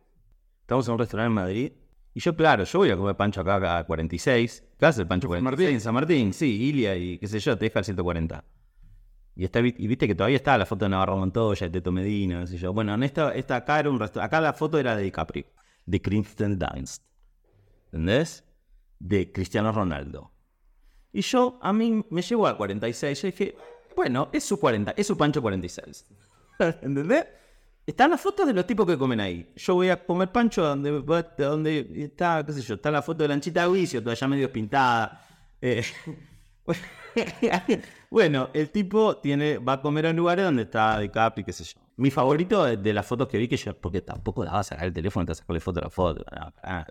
Estamos 0.63 0.87
en 0.89 0.93
un 0.95 0.99
restaurante 0.99 1.27
en 1.29 1.35
Madrid 1.35 1.73
y 2.13 2.21
yo, 2.21 2.35
claro, 2.35 2.65
yo 2.65 2.79
voy 2.81 2.91
a 2.91 2.97
comer 2.97 3.17
pancho 3.17 3.41
acá 3.41 3.79
a 3.79 3.85
46. 3.85 4.65
¿Qué 4.79 4.87
hace 4.87 5.03
el 5.03 5.07
pancho 5.07 5.29
San 5.29 5.43
46? 5.43 5.45
Martín. 5.45 5.75
En 5.75 5.81
San 5.81 5.95
Martín, 5.95 6.33
sí, 6.33 6.63
Ilia 6.63 6.97
y 6.97 7.19
qué 7.19 7.29
sé 7.29 7.39
yo, 7.39 7.57
te 7.57 7.67
deja 7.67 7.79
el 7.79 7.85
140. 7.85 8.45
Y, 9.37 9.45
está, 9.45 9.61
y 9.61 9.87
viste 9.87 10.09
que 10.09 10.15
todavía 10.15 10.37
está 10.37 10.59
la 10.59 10.67
foto 10.67 10.85
de 10.85 10.91
Navarro 10.91 11.17
Montoya, 11.17 11.67
de 11.67 11.73
Teto 11.73 11.93
Medina, 11.93 12.41
qué 12.41 12.47
sé 12.49 12.59
yo. 12.59 12.73
Bueno, 12.73 12.95
en 12.95 13.05
esta, 13.05 13.33
esta 13.35 13.57
acá 13.57 13.79
era 13.79 13.91
un 13.91 14.01
restaurante. 14.01 14.27
Acá 14.27 14.41
la 14.41 14.53
foto 14.53 14.79
era 14.79 14.97
de 14.97 15.05
DiCaprio, 15.05 15.47
de 15.87 16.03
Kristen 16.03 16.59
Dunst. 16.59 17.05
¿Entendés? 17.87 18.45
De 18.99 19.31
Cristiano 19.33 19.71
Ronaldo. 19.71 20.33
Y 21.13 21.23
yo, 21.23 21.59
a 21.63 21.73
mí 21.73 22.05
me 22.11 22.23
llegó 22.23 22.47
al 22.47 22.57
46. 22.57 23.23
Yo 23.23 23.27
dije, 23.27 23.57
bueno, 23.95 24.29
es 24.33 24.45
su 24.45 24.59
40, 24.59 24.95
es 24.97 25.07
su 25.07 25.17
pancho 25.17 25.41
46. 25.41 26.07
¿Entendés? 26.83 27.27
Están 27.91 28.13
las 28.13 28.21
fotos 28.21 28.47
de 28.47 28.53
los 28.53 28.65
tipos 28.69 28.87
que 28.87 28.97
comen 28.97 29.19
ahí. 29.19 29.53
Yo 29.57 29.75
voy 29.75 29.89
a 29.89 30.07
comer 30.07 30.31
pancho 30.31 30.63
donde, 30.63 31.03
donde 31.37 31.91
está, 31.97 32.47
qué 32.47 32.53
sé 32.53 32.63
yo, 32.63 32.75
está 32.77 32.89
la 32.89 33.03
foto 33.03 33.25
de 33.25 33.29
la 33.29 33.35
anchita 33.35 33.67
Guicio, 33.67 34.01
todavía 34.01 34.29
medio 34.29 34.53
pintada. 34.53 35.27
Eh, 35.61 35.83
bueno, 38.11 38.51
el 38.55 38.71
tipo 38.71 39.17
tiene, 39.17 39.59
va 39.59 39.73
a 39.73 39.83
comer 39.83 40.05
en 40.05 40.15
lugares 40.15 40.45
donde 40.45 40.63
está 40.63 41.01
DiCaprio, 41.01 41.45
qué 41.45 41.53
sé 41.53 41.65
yo. 41.65 41.81
Mi 41.97 42.13
favorito 42.13 42.65
de, 42.65 42.93
las 42.93 43.05
fotos 43.05 43.27
que 43.27 43.39
vi, 43.39 43.49
que 43.49 43.57
yo, 43.57 43.77
porque 43.77 44.03
tampoco 44.03 44.45
la 44.45 44.53
vas 44.53 44.69
a 44.69 44.75
sacar 44.75 44.87
el 44.87 44.93
teléfono, 44.93 45.27
te 45.27 45.31
vas 45.33 45.39
a 45.39 45.41
sacarle 45.41 45.59
foto 45.59 45.81
a 45.81 45.83
la 45.83 45.91
foto. 45.91 46.25
No, 46.31 46.53
pará, 46.53 46.87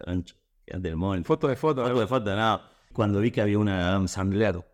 del 0.66 0.98
mall. 0.98 1.24
Foto 1.24 1.48
de 1.48 1.56
foto. 1.56 1.82
Foto 1.82 2.00
de 2.02 2.08
foto, 2.08 2.36
no. 2.36 2.62
Cuando 2.92 3.22
vi 3.22 3.32
que 3.32 3.40
había 3.40 3.58
una 3.58 3.78
de 3.78 3.84
Adam 3.86 4.08
Sandler, 4.10 4.68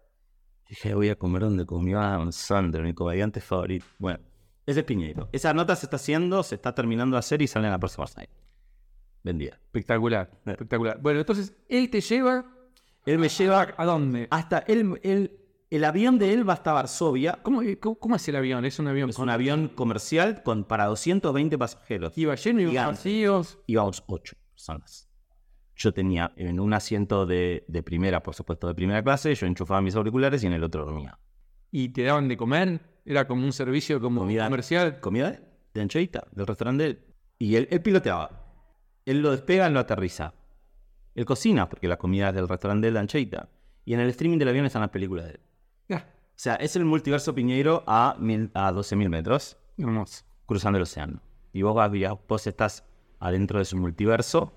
dije, 0.68 0.96
voy 0.96 1.10
a 1.10 1.20
comer 1.20 1.44
donde 1.44 1.68
comió 1.68 2.00
Adam 2.00 2.32
Sandler, 2.32 2.82
mi 2.82 2.96
comediante 2.96 3.42
favorito. 3.42 3.86
Bueno, 4.00 4.22
ese 4.66 4.80
es 4.80 4.86
Piñeiro. 4.86 5.30
Esa 5.32 5.54
nota 5.54 5.76
se 5.76 5.86
está 5.86 5.98
haciendo, 5.98 6.42
se 6.44 6.56
está 6.56 6.74
terminando 6.74 7.16
de 7.16 7.20
hacer 7.20 7.42
y 7.42 7.48
sale 7.48 7.68
en 7.68 7.72
la 7.72 7.80
próxima 7.80 8.08
slide. 8.08 8.30
Vendida. 9.24 9.60
Espectacular, 9.66 10.32
espectacular. 10.46 11.00
Bueno, 11.02 11.20
entonces 11.20 11.56
él 11.68 11.90
te 11.90 12.02
lleva 12.02 12.46
Él 13.06 13.18
me 13.20 13.30
lleva 13.30 13.74
a 13.78 13.86
dónde? 13.86 14.28
hasta 14.30 14.60
él, 14.60 15.00
él 15.04 15.40
El 15.70 15.84
avión 15.84 16.18
de 16.18 16.34
él 16.34 16.48
va 16.48 16.54
hasta 16.54 16.74
Varsovia. 16.74 17.40
¿Cómo, 17.44 17.62
cómo, 17.80 17.96
cómo 17.96 18.16
es 18.16 18.28
el 18.28 18.36
avión? 18.36 18.66
Es 18.66 18.80
un 18.80 18.88
avión 18.88 19.10
Es 19.10 19.20
un 19.20 19.30
avión 19.30 19.70
comercial 19.70 20.42
con, 20.44 20.64
para 20.64 20.86
220 20.86 21.58
pasajeros. 21.58 22.18
Iba 22.18 22.36
lleno 22.36 22.62
y 22.62 22.76
vacíos. 22.76 23.60
Íbamos 23.68 24.04
ocho 24.08 24.36
personas. 24.52 25.10
Yo 25.76 25.94
tenía 25.94 26.32
en 26.38 26.60
un 26.60 26.74
asiento 26.74 27.26
de, 27.26 27.66
de 27.68 27.84
primera, 27.84 28.24
por 28.24 28.34
supuesto, 28.34 28.68
de 28.68 28.74
primera 28.76 29.04
clase, 29.04 29.36
yo 29.36 29.46
enchufaba 29.46 29.82
mis 29.82 29.96
auriculares 29.96 30.42
y 30.44 30.48
en 30.48 30.54
el 30.54 30.64
otro 30.64 30.86
dormía. 30.86 31.20
¿Y 31.70 31.90
te 31.90 32.04
daban 32.04 32.30
de 32.30 32.38
comer? 32.38 32.95
¿Era 33.06 33.28
como 33.28 33.46
un 33.46 33.54
servicio 33.54 34.02
como 34.02 34.22
Comida. 34.22 34.46
comercial? 34.46 35.00
Comida 35.00 35.40
de- 35.74 35.82
anchoita, 35.82 36.26
del 36.32 36.48
restaurante 36.48 36.84
de 36.84 36.90
él. 36.90 37.06
Y 37.40 37.56
él, 37.56 37.68
él 37.70 37.82
piloteaba. 37.82 38.44
Él 39.06 39.22
lo 39.22 39.32
despega, 39.32 39.68
él 39.68 39.74
lo 39.74 39.80
aterriza. 39.80 40.34
Él 41.14 41.26
cocina, 41.26 41.70
porque 41.70 41.88
la 41.88 41.98
comida 41.98 42.30
es 42.30 42.36
del 42.36 42.48
restaurante 42.48 42.86
de 42.86 42.88
él 42.90 42.94
de 42.96 43.00
anchoita. 43.02 43.50
Y 43.86 43.94
en 43.94 44.00
el 44.00 44.10
streaming 44.10 44.38
del 44.40 44.50
avión 44.50 44.66
están 44.66 44.82
las 44.82 44.90
películas 44.90 45.26
de 45.26 45.32
él. 45.32 45.40
O 45.98 46.38
sea, 46.38 46.56
es 46.56 46.76
el 46.76 46.84
multiverso 46.84 47.34
Piñeiro 47.34 47.84
a, 47.88 48.18
mil- 48.20 48.52
a 48.54 48.70
12.000 48.74 49.08
metros, 49.08 49.58
hermoso. 49.78 50.26
cruzando 50.46 50.76
el 50.78 50.84
océano. 50.84 51.22
Y 51.54 51.62
vos, 51.62 51.74
vas, 51.74 51.90
vos 52.28 52.46
estás 52.48 52.84
adentro 53.20 53.58
de 53.60 53.64
su 53.64 53.78
multiverso, 53.78 54.52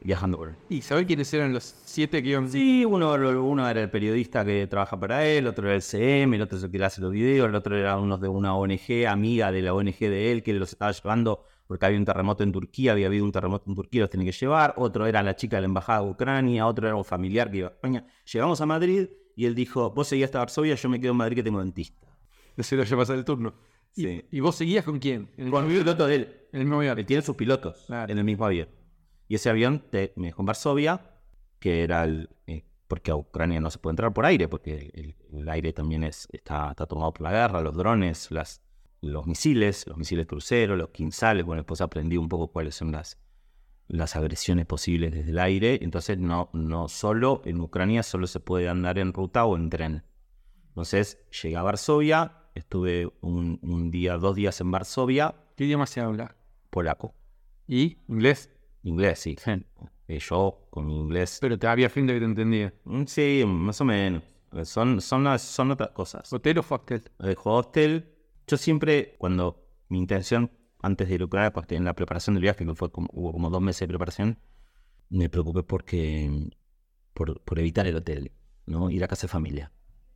viajando 0.00 0.36
por 0.38 0.48
él. 0.50 0.54
¿Y 0.68 0.82
sabés 0.82 1.06
quiénes 1.06 1.32
eran 1.34 1.52
los 1.52 1.64
siete 1.84 2.22
que 2.22 2.30
iban? 2.30 2.48
Sí, 2.48 2.84
uno, 2.84 3.12
uno 3.42 3.68
era 3.68 3.82
el 3.82 3.90
periodista 3.90 4.44
que 4.44 4.66
trabaja 4.66 4.98
para 4.98 5.26
él, 5.26 5.46
otro 5.46 5.66
era 5.66 5.74
el 5.76 5.82
CM, 5.82 6.36
el 6.36 6.42
otro 6.42 6.58
es 6.58 6.64
el 6.64 6.70
que 6.70 6.78
le 6.78 6.84
hace 6.84 7.00
los 7.00 7.10
videos, 7.12 7.48
el 7.48 7.54
otro 7.54 7.76
era 7.76 7.98
uno 7.98 8.18
de 8.18 8.28
una 8.28 8.54
ONG, 8.54 9.06
amiga 9.08 9.50
de 9.50 9.62
la 9.62 9.74
ONG 9.74 9.98
de 9.98 10.32
él, 10.32 10.42
que 10.42 10.52
los 10.52 10.70
estaba 10.72 10.92
llevando 10.92 11.44
porque 11.66 11.84
había 11.84 11.98
un 11.98 12.04
terremoto 12.04 12.44
en 12.44 12.52
Turquía, 12.52 12.92
había 12.92 13.08
habido 13.08 13.24
un 13.24 13.32
terremoto 13.32 13.68
en 13.68 13.74
Turquía, 13.74 14.02
los 14.02 14.10
tenía 14.10 14.30
que 14.30 14.36
llevar, 14.38 14.74
otro 14.76 15.04
era 15.06 15.20
la 15.24 15.34
chica 15.34 15.56
de 15.56 15.62
la 15.62 15.66
embajada 15.66 16.02
de 16.04 16.10
Ucrania, 16.10 16.64
otro 16.66 16.86
era 16.86 16.94
un 16.94 17.04
familiar 17.04 17.50
que 17.50 17.56
iba 17.58 17.68
a 17.68 17.70
España. 17.72 18.06
Llegamos 18.32 18.60
a 18.60 18.66
Madrid 18.66 19.08
y 19.34 19.46
él 19.46 19.56
dijo, 19.56 19.90
vos 19.90 20.06
seguías 20.06 20.28
hasta 20.28 20.38
Varsovia, 20.38 20.76
yo 20.76 20.88
me 20.88 21.00
quedo 21.00 21.10
en 21.10 21.16
Madrid 21.16 21.34
que 21.36 21.42
tengo 21.42 21.58
dentista. 21.58 22.06
Se 22.58 22.76
lo 22.76 22.84
ya 22.84 22.96
pasar 22.96 23.16
el 23.16 23.24
turno. 23.24 23.54
¿Y, 23.96 24.02
Sí. 24.04 24.24
¿Y 24.30 24.40
vos 24.40 24.54
seguías 24.54 24.84
con 24.84 24.98
quién? 25.00 25.28
¿En 25.36 25.46
el, 25.46 25.50
Con 25.50 25.64
el 25.70 25.78
piloto 25.78 26.06
de 26.06 26.14
él. 26.14 26.22
en 26.52 26.60
el 26.60 26.66
mismo 26.66 26.76
avión? 26.78 26.98
Él 26.98 27.06
tiene 27.06 27.22
sus 27.22 27.34
pilotos 27.34 27.84
Claro. 27.86 28.12
en 28.12 28.18
el 28.18 28.24
mismo 28.24 28.44
avión. 28.46 28.68
Y 29.28 29.34
ese 29.36 29.50
avión 29.50 29.84
te, 29.90 30.12
me 30.16 30.28
dejó 30.28 30.42
en 30.42 30.46
Varsovia, 30.46 31.00
que 31.58 31.82
era 31.82 32.04
el. 32.04 32.30
eh, 32.46 32.64
porque 32.88 33.10
a 33.10 33.16
Ucrania 33.16 33.60
no 33.60 33.70
se 33.70 33.78
puede 33.78 33.92
entrar 33.94 34.12
por 34.12 34.24
aire, 34.26 34.46
porque 34.48 34.92
el, 34.94 35.16
el 35.36 35.48
aire 35.48 35.72
también 35.72 36.04
es, 36.04 36.28
está, 36.30 36.70
está 36.70 36.86
tomado 36.86 37.12
por 37.12 37.22
la 37.22 37.32
guerra, 37.32 37.60
los 37.60 37.74
drones, 37.76 38.30
las, 38.30 38.62
los 39.00 39.26
misiles, 39.26 39.86
los 39.88 39.96
misiles 39.98 40.26
cruceros, 40.26 40.78
los 40.78 40.90
quinzales. 40.90 41.44
Bueno, 41.44 41.62
después 41.62 41.80
aprendí 41.80 42.16
un 42.16 42.28
poco 42.28 42.46
cuáles 42.52 42.76
son 42.76 42.92
las, 42.92 43.18
las 43.88 44.14
agresiones 44.14 44.66
posibles 44.66 45.12
desde 45.12 45.30
el 45.32 45.38
aire. 45.40 45.80
Entonces, 45.82 46.18
no, 46.18 46.48
no 46.52 46.86
solo 46.88 47.42
en 47.44 47.60
Ucrania 47.60 48.04
solo 48.04 48.28
se 48.28 48.38
puede 48.38 48.68
andar 48.68 48.98
en 48.98 49.12
ruta 49.12 49.44
o 49.46 49.56
en 49.56 49.68
tren. 49.68 50.04
Entonces, 50.68 51.18
llegué 51.42 51.56
a 51.56 51.62
Varsovia, 51.62 52.44
estuve 52.54 53.10
un, 53.20 53.58
un 53.62 53.90
día, 53.90 54.16
dos 54.16 54.36
días 54.36 54.60
en 54.60 54.70
Varsovia, 54.70 55.34
¿Qué 55.56 55.64
idioma 55.64 55.86
se 55.86 56.00
habla? 56.02 56.36
polaco. 56.70 57.14
¿Y? 57.66 57.96
¿Inglés? 58.08 58.50
Inglés, 58.88 59.18
sí. 59.18 59.36
Eh, 60.08 60.18
yo 60.18 60.66
con 60.70 60.86
mi 60.86 60.96
inglés. 60.98 61.38
Pero 61.40 61.58
te 61.58 61.66
había 61.66 61.88
gente 61.90 62.12
que 62.14 62.20
te 62.20 62.24
entendía. 62.24 62.72
mm, 62.84 63.04
Sí, 63.06 63.42
más 63.46 63.80
o 63.80 63.84
menos. 63.84 64.22
Eh, 64.52 64.64
Son, 64.64 65.00
son, 65.00 65.24
las- 65.24 65.42
son 65.42 65.70
otras 65.72 65.90
cosas. 65.90 66.32
¿Hotel 66.32 66.58
o 66.58 66.64
hostel? 66.68 67.02
Eh, 67.20 67.34
hostel. 67.42 68.14
Yo 68.46 68.56
siempre, 68.56 69.16
cuando 69.18 69.64
mi 69.88 69.98
intención 69.98 70.50
antes 70.82 71.08
de 71.08 71.14
ir 71.16 71.22
a 71.22 71.24
Ucrania, 71.24 71.52
porque 71.52 71.74
en 71.74 71.84
la 71.84 71.94
preparación 71.94 72.34
del 72.34 72.42
viaje, 72.42 72.64
que 72.64 72.74
fue 72.74 72.90
como, 72.92 73.08
hubo 73.12 73.32
como 73.32 73.50
dos 73.50 73.60
meses 73.60 73.80
de 73.80 73.88
preparación, 73.88 74.38
me 75.08 75.28
preocupé 75.28 75.62
porque 75.64 76.48
por, 77.12 77.40
por 77.42 77.58
evitar 77.58 77.86
el 77.88 77.96
hotel, 77.96 78.30
¿no? 78.66 78.90
Ir 78.90 79.02
a 79.02 79.08
casa 79.08 79.26
de 79.26 79.32
familia. 79.32 79.72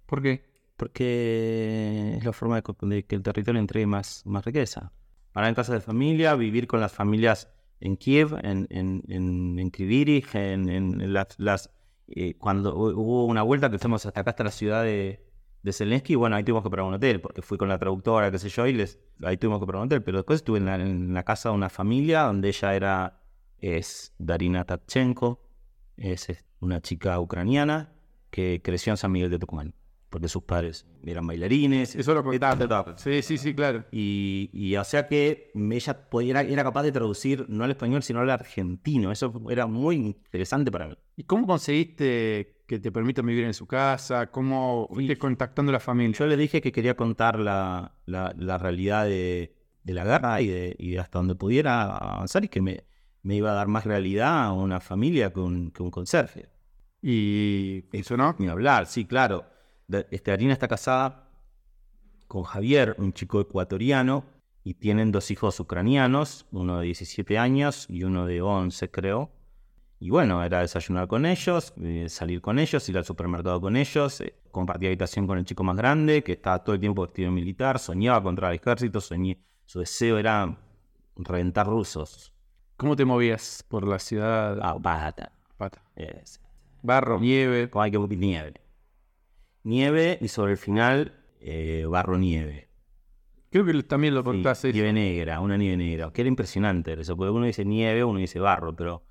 ¿Por 0.07 0.23
qué? 0.23 0.45
Porque 0.77 2.15
es 2.19 2.25
la 2.25 2.33
forma 2.33 2.61
de, 2.61 2.87
de 2.89 3.05
que 3.05 3.17
el 3.17 3.23
territorio 3.23 3.61
entregue 3.61 3.87
más, 3.87 4.23
más 4.27 4.45
riqueza. 4.45 4.93
Para 5.33 5.49
en 5.49 5.55
casa 5.55 5.73
de 5.75 5.81
familia, 5.81 6.35
vivir 6.37 6.67
con 6.67 6.81
las 6.81 6.93
familias 6.93 7.49
en 7.81 7.97
Kiev, 7.97 8.35
en, 8.43 8.67
en, 8.71 9.03
en, 9.09 9.59
en 9.59 9.71
Kryvyi 9.71 10.05
Rih, 10.05 10.25
en, 10.35 10.69
en- 10.69 11.13
las... 11.13 11.39
las 11.39 11.71
eh, 12.13 12.35
cuando 12.39 12.75
hu- 12.77 12.95
hubo 12.97 13.25
una 13.27 13.43
vuelta 13.43 13.71
que 13.71 13.79
fuimos 13.79 14.05
hasta 14.05 14.21
acá, 14.21 14.31
hasta 14.31 14.43
la 14.45 14.51
ciudad 14.51 14.83
de, 14.83 15.25
de 15.63 15.73
Zelensky, 15.73 16.17
bueno, 16.17 16.35
ahí 16.35 16.43
tuvimos 16.43 16.65
que 16.65 16.71
parar 16.71 16.87
un 16.87 16.95
hotel, 16.95 17.21
porque 17.21 17.41
fui 17.41 17.57
con 17.57 17.69
la 17.69 17.79
traductora, 17.79 18.31
qué 18.33 18.39
sé 18.39 18.49
yo, 18.49 18.67
y 18.67 18.73
les, 18.73 18.99
ahí 19.23 19.37
tuvimos 19.37 19.61
que 19.61 19.67
parar 19.67 19.83
un 19.83 19.87
hotel. 19.87 20.03
Pero 20.03 20.19
después 20.19 20.41
estuve 20.41 20.59
en 20.59 21.15
la, 21.15 21.23
casa 21.23 21.51
de 21.51 21.55
una 21.55 21.69
familia 21.69 22.23
donde 22.23 22.49
ella 22.49 22.75
era, 22.75 23.21
es 23.59 24.13
Darina 24.19 24.65
Tatchenko, 24.65 25.41
es 25.97 26.27
una 26.61 26.81
chica 26.81 27.21
ucraniana 27.21 27.93
que 28.31 28.61
creció 28.63 28.93
en 28.93 28.97
San 28.97 29.13
Miguel 29.13 29.31
de 29.31 29.39
Tucumán, 29.39 29.75
porque 30.11 30.29
sus 30.29 30.43
padres 30.43 30.87
eran 31.07 31.27
bailarines. 31.27 31.95
Eso 31.95 32.13
lo 32.15 32.23
contaste. 32.25 32.65
Sí, 32.99 33.23
sí, 33.23 33.39
sí, 33.39 33.55
claro. 33.55 33.85
Y, 33.93 34.51
y 34.53 34.77
o 34.77 34.85
sea 34.85 35.07
que 35.09 35.53
ella 35.55 35.97
era, 36.31 36.43
era 36.43 36.65
capaz 36.65 36.83
de 36.83 36.93
traducir 36.93 37.47
no 37.49 37.65
al 37.65 37.71
español, 37.71 38.03
sino 38.03 38.21
al 38.21 38.29
argentino. 38.31 39.13
Eso 39.13 39.33
era 39.49 39.67
muy 39.67 39.97
interesante 39.97 40.71
para 40.71 40.89
mí. 40.89 40.97
¿Y 41.17 41.25
cómo 41.25 41.47
conseguiste 41.47 42.57
que 42.67 42.79
te 42.79 42.93
permitan 42.93 43.25
vivir 43.27 43.45
en 43.45 43.55
su 43.55 43.67
casa? 43.67 44.31
¿Cómo 44.31 44.89
fuiste 44.93 45.17
contactando 45.17 45.71
a 45.71 45.75
la 45.75 45.81
familia? 45.81 46.17
Yo 46.19 46.27
le 46.27 46.37
dije 46.37 46.61
que 46.61 46.73
quería 46.73 46.97
contar 46.97 47.39
la, 47.39 47.95
la- 48.07 48.35
la 48.37 48.59
realidad 48.59 49.05
de, 49.07 49.55
de 49.85 49.95
la 49.95 50.05
guerra 50.05 50.41
y 50.41 50.49
de, 50.49 50.77
y 50.79 50.97
hasta 50.97 51.19
donde 51.19 51.35
pudiera 51.37 51.97
avanzar 51.97 52.45
y 52.45 52.49
que 52.49 52.61
me, 52.61 52.85
me 53.23 53.37
iba 53.37 53.51
a 53.53 53.55
dar 53.55 53.69
más 53.69 53.85
realidad 53.85 54.45
a 54.45 54.53
una 54.53 54.81
familia 54.81 55.33
que 55.33 55.41
un, 55.41 55.71
que 55.71 55.83
un 55.83 55.91
conserje. 55.91 56.49
¿Y 57.03 57.85
funcionó? 57.91 58.35
Ni 58.39 58.49
hablar, 58.49 58.87
sí, 58.87 59.05
claro. 59.05 59.45
Este, 60.11 60.33
Arina 60.33 60.53
está 60.53 60.69
casada 60.69 61.29
con 62.27 62.45
Javier, 62.45 62.95
un 62.99 63.13
chico 63.13 63.41
ecuatoriano, 63.41 64.25
y 64.63 64.75
tienen 64.75 65.11
dos 65.11 65.31
hijos 65.31 65.59
ucranianos, 65.59 66.47
uno 66.53 66.79
de 66.79 66.87
17 66.87 67.39
años 67.39 67.87
y 67.89 68.05
uno 68.05 68.27
de 68.27 68.43
11, 68.43 68.91
creo. 68.91 69.31
Y 69.99 70.11
bueno, 70.11 70.43
era 70.43 70.61
desayunar 70.61 71.09
con 71.09 71.27
ellos, 71.27 71.75
eh, 71.83 72.07
salir 72.09 72.41
con 72.41 72.59
ellos, 72.59 72.89
ir 72.89 72.97
al 72.99 73.05
supermercado 73.05 73.61
con 73.61 73.77
ellos, 73.77 74.21
eh, 74.21 74.35
compartir 74.51 74.89
habitación 74.89 75.27
con 75.27 75.39
el 75.39 75.45
chico 75.45 75.63
más 75.65 75.77
grande, 75.77 76.23
que 76.23 76.33
estaba 76.33 76.63
todo 76.63 76.75
el 76.75 76.81
tiempo 76.81 77.03
vestido 77.03 77.31
militar, 77.31 77.79
soñaba 77.79 78.23
contra 78.23 78.49
el 78.51 78.57
ejército, 78.57 79.01
soñé, 79.01 79.39
su 79.65 79.81
deseo 79.81 80.19
era 80.19 80.57
reventar 81.17 81.67
rusos. 81.67 82.33
¿Cómo 82.77 82.97
te 82.97 83.05
movías 83.05 83.65
por 83.69 83.87
la 83.87 83.99
ciudad? 83.99 84.59
Ah. 84.63 84.79
Pata. 85.59 85.83
Es- 85.97 86.41
Barro, 86.83 87.21
nieve. 87.21 87.69
como 87.69 87.83
hay 87.83 87.91
que 87.91 87.99
nieve. 87.99 88.55
Nieve 89.63 90.19
y 90.21 90.29
sobre 90.29 90.53
el 90.53 90.59
final 90.59 91.15
eh, 91.41 91.85
barro 91.89 92.19
nieve. 92.19 92.69
Creo 93.51 93.65
que 93.65 93.83
también 93.83 94.15
lo 94.15 94.21
Sí, 94.21 94.25
contaste. 94.25 94.73
nieve 94.73 94.93
negra, 94.93 95.41
una 95.41 95.57
nieve 95.57 95.77
negra. 95.77 96.13
Que 96.13 96.23
era 96.23 96.29
impresionante 96.29 96.93
eso, 96.99 97.17
porque 97.17 97.31
uno 97.31 97.47
dice 97.47 97.65
nieve, 97.65 98.05
uno 98.05 98.19
dice 98.19 98.39
barro, 98.39 98.75
pero 98.77 99.05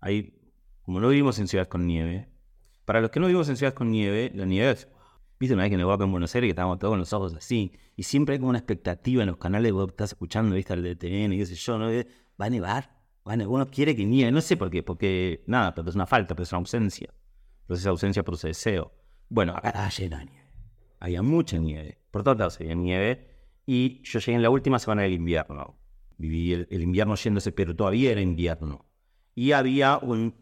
ahí, 0.00 0.34
como 0.82 1.00
no 1.00 1.08
vivimos 1.08 1.38
en 1.38 1.48
ciudades 1.48 1.68
con 1.68 1.86
nieve, 1.86 2.28
para 2.84 3.00
los 3.00 3.10
que 3.10 3.18
no 3.20 3.26
vivimos 3.26 3.48
en 3.48 3.56
ciudades 3.56 3.74
con 3.76 3.90
nieve, 3.90 4.30
la 4.34 4.44
nieve 4.44 4.70
es. 4.72 4.88
Viste 5.38 5.54
una 5.54 5.64
vez 5.64 5.70
que 5.70 5.76
nevó 5.76 5.92
acá 5.92 6.04
en 6.04 6.12
Buenos 6.12 6.34
Aires 6.34 6.46
que 6.48 6.50
estábamos 6.52 6.78
todos 6.78 6.92
con 6.92 6.98
los 6.98 7.12
ojos 7.12 7.34
así, 7.34 7.72
y 7.96 8.02
siempre 8.04 8.34
hay 8.34 8.38
como 8.38 8.50
una 8.50 8.58
expectativa 8.58 9.22
en 9.22 9.28
los 9.28 9.36
canales, 9.38 9.72
vos 9.72 9.88
estás 9.88 10.12
escuchando, 10.12 10.54
viste, 10.54 10.72
al 10.72 10.82
DTN, 10.82 11.32
y 11.34 11.38
qué 11.38 11.46
sé 11.46 11.54
yo, 11.56 11.78
¿no? 11.78 11.86
Va 12.40 12.46
a 12.46 12.50
nevar, 12.50 12.90
va 13.26 13.32
a 13.32 13.36
nevar, 13.36 13.52
uno 13.54 13.66
quiere 13.66 13.96
que 13.96 14.04
nieve, 14.06 14.30
no 14.30 14.40
sé 14.40 14.56
por 14.56 14.70
qué, 14.70 14.82
porque 14.82 15.42
nada, 15.46 15.74
pero 15.74 15.88
es 15.88 15.94
una 15.94 16.06
falta, 16.06 16.34
pero 16.34 16.44
es 16.44 16.52
una 16.52 16.60
ausencia. 16.60 17.12
Entonces 17.62 17.82
esa 17.82 17.90
ausencia 17.90 18.22
produce 18.22 18.48
deseo. 18.48 18.92
Bueno, 19.28 19.54
acá 19.56 19.68
estaba 19.68 19.88
lleno 19.88 20.18
de 20.18 20.24
nieve. 20.26 20.46
Había 21.00 21.22
mucha 21.22 21.58
nieve. 21.58 21.98
Por 22.10 22.22
todos 22.22 22.38
lados 22.38 22.60
había 22.60 22.74
nieve. 22.74 23.28
Y 23.66 24.02
yo 24.02 24.20
llegué 24.20 24.34
en 24.36 24.42
la 24.42 24.50
última 24.50 24.78
semana 24.78 25.02
del 25.02 25.12
invierno. 25.12 25.78
Viví 26.18 26.52
el, 26.52 26.68
el 26.70 26.82
invierno 26.82 27.14
yéndose, 27.16 27.52
pero 27.52 27.74
todavía 27.74 28.12
era 28.12 28.20
invierno. 28.20 28.86
Y 29.34 29.52
había 29.52 29.98
un, 29.98 30.34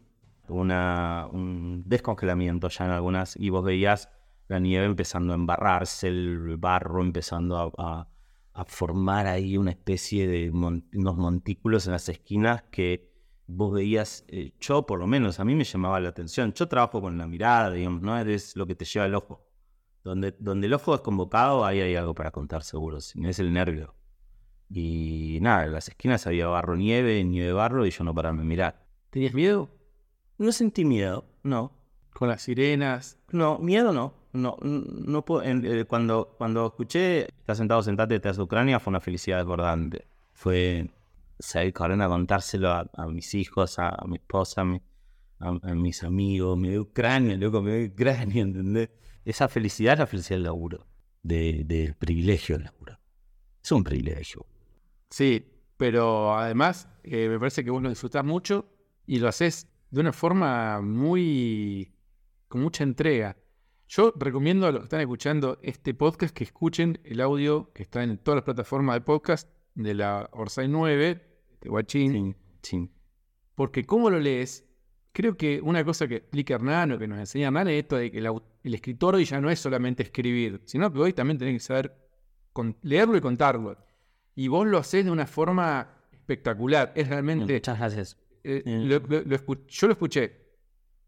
un 0.47 1.83
descongelamiento 1.85 2.69
ya 2.69 2.85
en 2.85 2.91
algunas. 2.91 3.35
Y 3.37 3.49
vos 3.49 3.63
veías 3.63 4.09
la 4.47 4.59
nieve 4.59 4.85
empezando 4.85 5.33
a 5.33 5.35
embarrarse, 5.35 6.07
el 6.07 6.57
barro 6.57 7.01
empezando 7.01 7.57
a, 7.57 8.07
a- 8.53 8.65
formar 8.67 9.27
ahí 9.27 9.57
una 9.57 9.71
especie 9.71 10.27
de 10.27 10.49
unos 10.49 11.17
montículos 11.17 11.87
en 11.87 11.91
las 11.91 12.07
esquinas 12.07 12.63
que 12.71 13.11
vos 13.47 13.73
veías, 13.73 14.25
eh, 14.27 14.53
yo 14.59 14.85
por 14.85 14.99
lo 14.99 15.07
menos, 15.07 15.39
a 15.39 15.45
mí 15.45 15.55
me 15.55 15.63
llamaba 15.63 15.99
la 15.99 16.09
atención. 16.09 16.53
Yo 16.53 16.67
trabajo 16.67 17.01
con 17.01 17.17
la 17.17 17.27
mirada, 17.27 17.71
digamos, 17.71 18.01
no 18.01 18.17
es 18.17 18.55
lo 18.55 18.65
que 18.65 18.75
te 18.75 18.85
lleva 18.85 19.05
el 19.05 19.15
ojo. 19.15 19.45
Donde, 20.03 20.35
donde 20.39 20.67
el 20.67 20.73
ojo 20.73 20.93
es 20.93 21.01
convocado, 21.01 21.65
ahí 21.65 21.81
hay 21.81 21.95
algo 21.95 22.13
para 22.13 22.31
contar 22.31 22.63
seguro, 22.63 23.01
si 23.01 23.19
no 23.19 23.29
es 23.29 23.39
el 23.39 23.51
nervio. 23.51 23.95
Y 24.69 25.39
nada, 25.41 25.65
en 25.65 25.73
las 25.73 25.87
esquinas 25.89 26.25
había 26.27 26.47
barro 26.47 26.75
nieve, 26.75 27.23
nieve 27.23 27.53
barro, 27.53 27.85
y 27.85 27.91
yo 27.91 28.03
no 28.03 28.13
paraba 28.13 28.37
de 28.37 28.43
mirar. 28.43 28.85
¿Tenías 29.09 29.33
miedo? 29.33 29.69
No 30.37 30.51
sentí 30.51 30.85
miedo, 30.85 31.25
no. 31.43 31.71
Con 32.13 32.27
las 32.29 32.43
sirenas. 32.43 33.17
No, 33.31 33.57
miedo 33.59 33.93
no. 33.93 34.13
No, 34.33 34.57
no 34.61 35.23
puedo, 35.23 35.43
eh, 35.43 35.85
cuando, 35.85 36.35
cuando 36.37 36.65
escuché 36.67 37.21
Estás 37.21 37.57
sentado, 37.57 37.81
sentate, 37.81 38.19
te 38.19 38.27
das 38.27 38.37
Ucrania, 38.37 38.81
fue 38.81 38.91
una 38.91 38.99
felicidad 38.99 39.37
desbordante. 39.37 40.07
Fue 40.33 40.89
salir 41.39 41.73
corriendo 41.73 42.05
a 42.05 42.09
contárselo 42.09 42.69
a, 42.71 43.07
mis 43.07 43.33
hijos, 43.33 43.77
a, 43.79 43.95
mi 44.07 44.15
esposa, 44.17 44.61
a, 44.61 44.65
mi- 44.65 44.81
a- 45.39 45.59
a 45.71 45.75
mis 45.75 46.03
amigos. 46.03 46.57
Me 46.57 46.75
a 46.75 46.81
Ucrania, 46.81 47.35
loco, 47.37 47.61
me 47.61 47.83
a 47.83 47.87
Ucrania, 47.91 48.41
¿entendés? 48.43 48.89
esa 49.25 49.47
felicidad 49.47 49.93
es 49.93 49.99
la 49.99 50.07
felicidad 50.07 50.35
del 50.37 50.43
laburo, 50.43 50.85
de- 51.23 51.63
del 51.65 51.95
privilegio 51.95 52.57
del 52.57 52.65
laburo. 52.65 52.99
Es 53.63 53.71
un 53.71 53.83
privilegio. 53.83 54.45
Sí, 55.09 55.43
pero 55.77 56.37
además 56.37 56.87
eh, 57.03 57.27
me 57.29 57.39
parece 57.39 57.63
que 57.63 57.71
vos 57.71 57.81
lo 57.81 57.89
disfrutás 57.89 58.23
mucho 58.23 58.69
y 59.07 59.17
lo 59.19 59.27
haces 59.27 59.67
de 59.89 60.01
una 60.01 60.13
forma 60.13 60.81
muy. 60.81 61.91
con 62.47 62.61
mucha 62.61 62.83
entrega. 62.83 63.35
Yo 63.87 64.13
recomiendo 64.15 64.65
a 64.67 64.71
los 64.71 64.81
que 64.81 64.85
están 64.85 65.01
escuchando 65.01 65.59
este 65.61 65.93
podcast 65.93 66.35
que 66.35 66.43
escuchen 66.43 66.99
el 67.03 67.21
audio 67.21 67.71
que 67.73 67.83
está 67.83 68.03
en 68.03 68.17
todas 68.17 68.37
las 68.37 68.43
plataformas 68.43 68.95
de 68.95 69.01
podcast 69.01 69.49
de 69.75 69.93
la 69.93 70.29
Orsay 70.33 70.67
9, 70.67 71.21
de 71.61 71.69
Guachín, 71.69 72.11
Sí, 72.13 72.35
sí. 72.79 72.89
porque 73.55 73.85
como 73.85 74.09
lo 74.09 74.19
lees, 74.19 74.65
creo 75.11 75.37
que 75.37 75.61
una 75.61 75.83
cosa 75.85 76.07
que 76.07 76.15
explica 76.17 76.55
Hernán 76.55 76.91
o 76.93 76.99
que 76.99 77.07
nos 77.07 77.19
enseña 77.19 77.47
Hernán 77.47 77.67
es 77.69 77.83
esto 77.83 77.97
de 77.97 78.11
que 78.11 78.17
el, 78.19 78.73
escritor 78.73 79.15
hoy 79.15 79.25
ya 79.25 79.39
no 79.39 79.49
es 79.49 79.59
solamente 79.59 80.03
escribir, 80.03 80.61
sino 80.65 80.91
que 80.91 80.99
hoy 80.99 81.13
también 81.13 81.37
tenés 81.37 81.55
que 81.55 81.59
saber 81.59 81.95
con- 82.53 82.75
leerlo 82.81 83.15
y 83.17 83.21
contarlo. 83.21 83.77
Y 84.35 84.47
vos 84.49 84.67
lo 84.67 84.77
haces 84.79 85.05
de 85.05 85.11
una 85.11 85.25
forma 85.27 85.93
espectacular. 86.11 86.91
Es 86.95 87.07
realmente. 87.07 87.53
Muchas 87.53 87.77
gracias. 87.77 88.17
eh, 88.43 88.61
lo- 88.65 88.99
lo- 88.99 89.21
lo 89.23 89.35
escu- 89.37 89.65
yo 89.67 89.87
lo 89.87 89.93
escuché. 89.93 90.41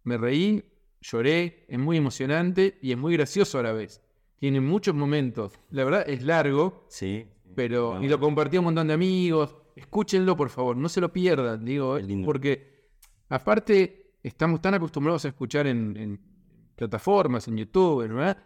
Me 0.03 0.17
reí, 0.17 0.63
lloré, 1.01 1.65
es 1.67 1.77
muy 1.77 1.97
emocionante 1.97 2.77
y 2.81 2.91
es 2.91 2.97
muy 2.97 3.13
gracioso 3.13 3.59
a 3.59 3.63
la 3.63 3.73
vez. 3.73 4.01
Tiene 4.39 4.59
muchos 4.61 4.95
momentos. 4.95 5.53
La 5.69 5.83
verdad 5.83 6.03
es 6.09 6.23
largo, 6.23 6.85
Sí. 6.89 7.27
Pero. 7.55 7.89
Bueno. 7.91 8.05
Y 8.05 8.07
lo 8.09 8.19
compartí 8.19 8.57
a 8.57 8.59
un 8.59 8.65
montón 8.65 8.87
de 8.87 8.93
amigos. 8.93 9.55
Escúchenlo, 9.75 10.35
por 10.35 10.49
favor, 10.49 10.75
no 10.75 10.89
se 10.89 10.99
lo 11.01 11.11
pierdan, 11.13 11.63
digo, 11.63 11.97
porque 12.25 12.87
aparte 13.29 14.15
estamos 14.23 14.59
tan 14.61 14.73
acostumbrados 14.73 15.25
a 15.25 15.27
escuchar 15.27 15.67
en, 15.67 15.95
en 15.97 16.19
plataformas, 16.75 17.47
en 17.47 17.57
YouTube, 17.57 18.07
¿verdad? 18.07 18.37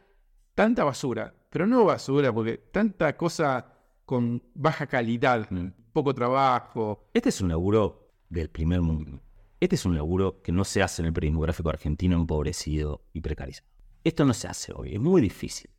tanta 0.54 0.84
basura, 0.84 1.34
pero 1.50 1.66
no 1.66 1.86
basura, 1.86 2.34
porque 2.34 2.58
tanta 2.58 3.16
cosa 3.16 3.74
con 4.06 4.44
baja 4.54 4.86
calidad, 4.88 5.48
Mm. 5.50 5.68
poco 5.94 6.14
trabajo. 6.14 7.10
Este 7.14 7.30
es 7.30 7.40
un 7.42 7.48
laburo 7.50 8.10
del 8.30 8.50
primer 8.50 8.82
mundo. 8.82 9.22
Este 9.60 9.76
es 9.76 9.86
un 9.86 9.96
laburo 9.96 10.42
que 10.42 10.52
no 10.52 10.64
se 10.66 10.82
hace 10.84 11.02
en 11.02 11.08
el 11.08 11.14
periodismo 11.14 11.42
gráfico 11.42 11.70
argentino 11.70 12.16
empobrecido 12.18 13.06
y 13.14 13.22
precarizado. 13.22 13.68
Esto 14.04 14.26
no 14.26 14.34
se 14.34 14.48
hace 14.48 14.74
hoy, 14.76 14.96
es 14.96 15.00
muy 15.00 15.22
difícil. 15.22 15.70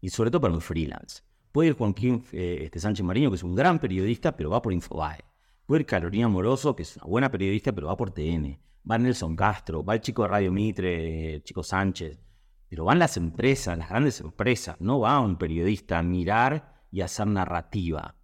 Y 0.00 0.08
sobre 0.10 0.30
todo 0.30 0.40
para 0.40 0.54
un 0.54 0.60
freelance. 0.60 1.22
Puede 1.58 1.70
ir 1.70 1.76
Joaquín 1.76 2.22
eh, 2.30 2.60
este, 2.62 2.78
Sánchez 2.78 3.04
Mariño, 3.04 3.30
que 3.30 3.34
es 3.34 3.42
un 3.42 3.56
gran 3.56 3.80
periodista, 3.80 4.36
pero 4.36 4.48
va 4.48 4.62
por 4.62 4.72
Infobae. 4.72 5.24
Puede 5.66 5.80
ir 5.80 5.86
Carolina 5.86 6.28
Moroso, 6.28 6.76
que 6.76 6.84
es 6.84 6.96
una 6.98 7.06
buena 7.06 7.30
periodista, 7.32 7.72
pero 7.72 7.88
va 7.88 7.96
por 7.96 8.12
TN. 8.12 8.56
Va 8.88 8.96
Nelson 8.96 9.34
Castro, 9.34 9.82
va 9.82 9.94
el 9.94 10.00
chico 10.00 10.22
de 10.22 10.28
Radio 10.28 10.52
Mitre, 10.52 11.34
el 11.34 11.42
chico 11.42 11.64
Sánchez. 11.64 12.20
Pero 12.68 12.84
van 12.84 13.00
las 13.00 13.16
empresas, 13.16 13.76
las 13.76 13.88
grandes 13.88 14.20
empresas. 14.20 14.80
No 14.80 15.00
va 15.00 15.18
un 15.18 15.36
periodista 15.36 15.98
a 15.98 16.02
mirar 16.04 16.84
y 16.92 17.00
a 17.00 17.06
hacer 17.06 17.26
narrativa. 17.26 18.14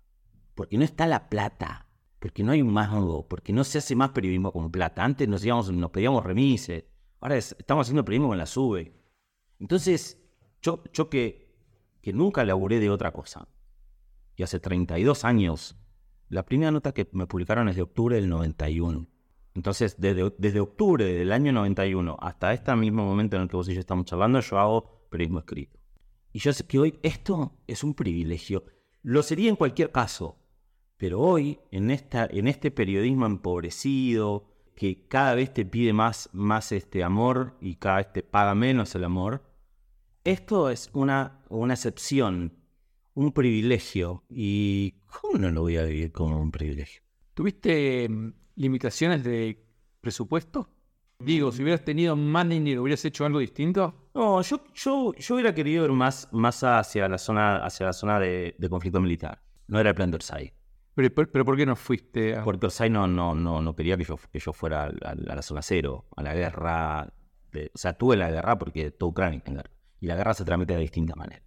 Porque 0.55 0.79
no 0.79 0.85
está 0.85 1.05
la 1.09 1.29
plata. 1.29 1.89
Porque 2.21 2.45
no 2.45 2.53
hay 2.53 2.63
un 2.63 2.73
mango. 2.73 3.27
Porque 3.27 3.53
no 3.53 3.65
se 3.65 3.79
hace 3.79 3.97
más 3.97 4.11
periodismo 4.11 4.53
con 4.53 4.71
plata. 4.71 5.03
Antes 5.03 5.27
nos, 5.27 5.45
íbamos, 5.45 5.73
nos 5.73 5.91
pedíamos 5.91 6.23
remises. 6.23 6.85
Ahora 7.21 7.37
es- 7.37 7.57
estamos 7.59 7.87
haciendo 7.89 8.05
periodismo 8.05 8.29
con 8.29 8.39
la 8.39 8.47
SUBE. 8.47 8.95
Entonces, 9.59 10.23
yo, 10.63 10.85
yo 10.93 11.11
que, 11.11 11.44
que 12.05 12.13
nunca 12.13 12.45
laburé 12.45 12.81
de 12.81 12.91
otra 12.91 13.13
cosa. 13.13 13.49
Y 14.37 14.43
hace 14.43 14.61
32 14.61 15.25
años, 15.25 15.75
la 16.29 16.45
primera 16.45 16.71
nota 16.71 16.93
que 16.93 17.09
me 17.13 17.27
publicaron 17.27 17.67
es 17.71 17.77
de 17.77 17.83
octubre 17.83 18.17
del 18.17 18.29
91. 18.29 19.09
Entonces, 19.55 19.97
desde, 19.99 20.31
desde 20.37 20.61
octubre 20.61 21.03
del 21.03 21.33
año 21.33 21.51
91 21.53 22.19
hasta 22.21 22.53
este 22.53 22.77
mismo 22.77 23.07
momento 23.07 23.37
en 23.37 23.43
el 23.45 23.49
que 23.49 23.57
vos 23.57 23.71
y 23.71 23.75
yo 23.75 23.81
estamos 23.81 24.05
charlando, 24.05 24.41
yo 24.41 24.59
hago 24.59 25.09
periodismo 25.09 25.39
escrito. 25.39 25.81
Y 26.31 26.41
yo 26.41 26.53
sé 26.53 26.67
que 26.67 26.79
hoy 26.79 26.99
esto 27.03 27.57
es 27.67 27.83
un 27.83 27.95
privilegio. 27.95 28.65
Lo 29.01 29.23
sería 29.23 29.49
en 29.49 29.57
cualquier 29.57 29.91
caso. 29.91 30.37
Pero 30.99 31.21
hoy, 31.21 31.59
en, 31.71 31.91
esta, 31.91 32.27
en 32.27 32.49
este 32.49 32.71
periodismo 32.71 33.25
empobrecido, 33.25 34.51
que 34.77 35.09
cada 35.09 35.35
vez 35.35 35.55
te 35.55 35.65
pide 35.65 35.95
más, 35.95 36.29
más 36.35 36.71
este 36.71 37.03
amor 37.03 37.57
y 37.63 37.77
cada 37.77 37.97
vez 37.97 38.13
te 38.13 38.23
paga 38.23 38.55
menos 38.55 38.95
el 38.95 39.05
amor, 39.05 39.54
esto 40.25 40.71
es 40.71 40.91
una, 40.95 41.41
una 41.49 41.75
excepción, 41.75 42.53
un 43.15 43.33
privilegio. 43.33 44.25
¿Y 44.31 44.93
cómo 45.07 45.39
no 45.39 45.51
lo 45.51 45.63
voy 45.63 45.77
a 45.77 45.85
vivir 45.85 46.13
como 46.13 46.41
un 46.41 46.51
privilegio? 46.51 47.03
¿Tuviste 47.35 48.09
mm, 48.09 48.33
limitaciones 48.57 49.23
de 49.25 49.65
presupuesto? 50.01 50.69
Digo, 51.19 51.53
si 51.53 51.63
hubieras 51.63 51.85
tenido 51.85 52.17
más 52.17 52.49
dinero, 52.49 52.83
¿hubieras 52.83 53.05
hecho 53.05 53.25
algo 53.25 53.39
distinto? 53.39 54.09
No, 54.15 54.43
yo, 54.43 54.61
yo, 54.75 55.13
yo 55.15 55.35
hubiera 55.35 55.55
querido 55.55 55.85
ir 55.85 55.93
más, 55.93 56.29
más 56.33 56.63
hacia 56.65 57.09
la 57.09 57.19
zona, 57.19 57.65
hacia 57.65 57.87
la 57.87 57.93
zona 57.93 58.19
de, 58.19 58.55
de 58.59 58.69
conflicto 58.69 59.01
militar. 59.01 59.41
No 59.69 59.79
era 59.81 59.91
el 59.91 59.95
plan 59.95 60.11
de 60.11 60.17
Orsay. 60.17 60.53
Pero, 60.95 61.15
pero- 61.15 61.31
pero 61.33 61.45
¿por 61.45 61.57
qué 61.57 61.65
no 61.67 61.77
fuiste 61.77 62.37
a... 62.37 62.45
Porque 62.45 62.67
Orsay 62.67 62.91
no, 62.91 63.07
no, 63.07 63.35
no, 63.35 63.63
no 63.63 63.75
quería 63.75 63.97
que 63.97 64.05
yo, 64.05 64.19
que 64.31 64.39
yo 64.39 64.53
fuera 64.53 64.85
a, 64.85 64.87
a- 64.87 65.11
a 65.13 65.35
la 65.37 65.43
zona 65.43 65.63
cero, 65.63 66.07
a 66.17 66.23
la 66.23 66.35
guerra. 66.35 67.13
de- 67.53 67.71
o 67.75 67.79
sea, 67.79 67.95
tuve 67.97 68.17
la 68.17 68.31
guerra 68.31 68.59
porque 68.59 68.91
toda 68.91 69.11
Ucrania 69.11 69.43
en 69.47 69.55
guerra. 69.55 69.71
Y 70.01 70.07
la 70.07 70.17
guerra 70.17 70.35
se 70.35 70.45
tramite 70.45 70.75
de 70.75 70.81
distintas 70.81 71.17
maneras. 71.17 71.43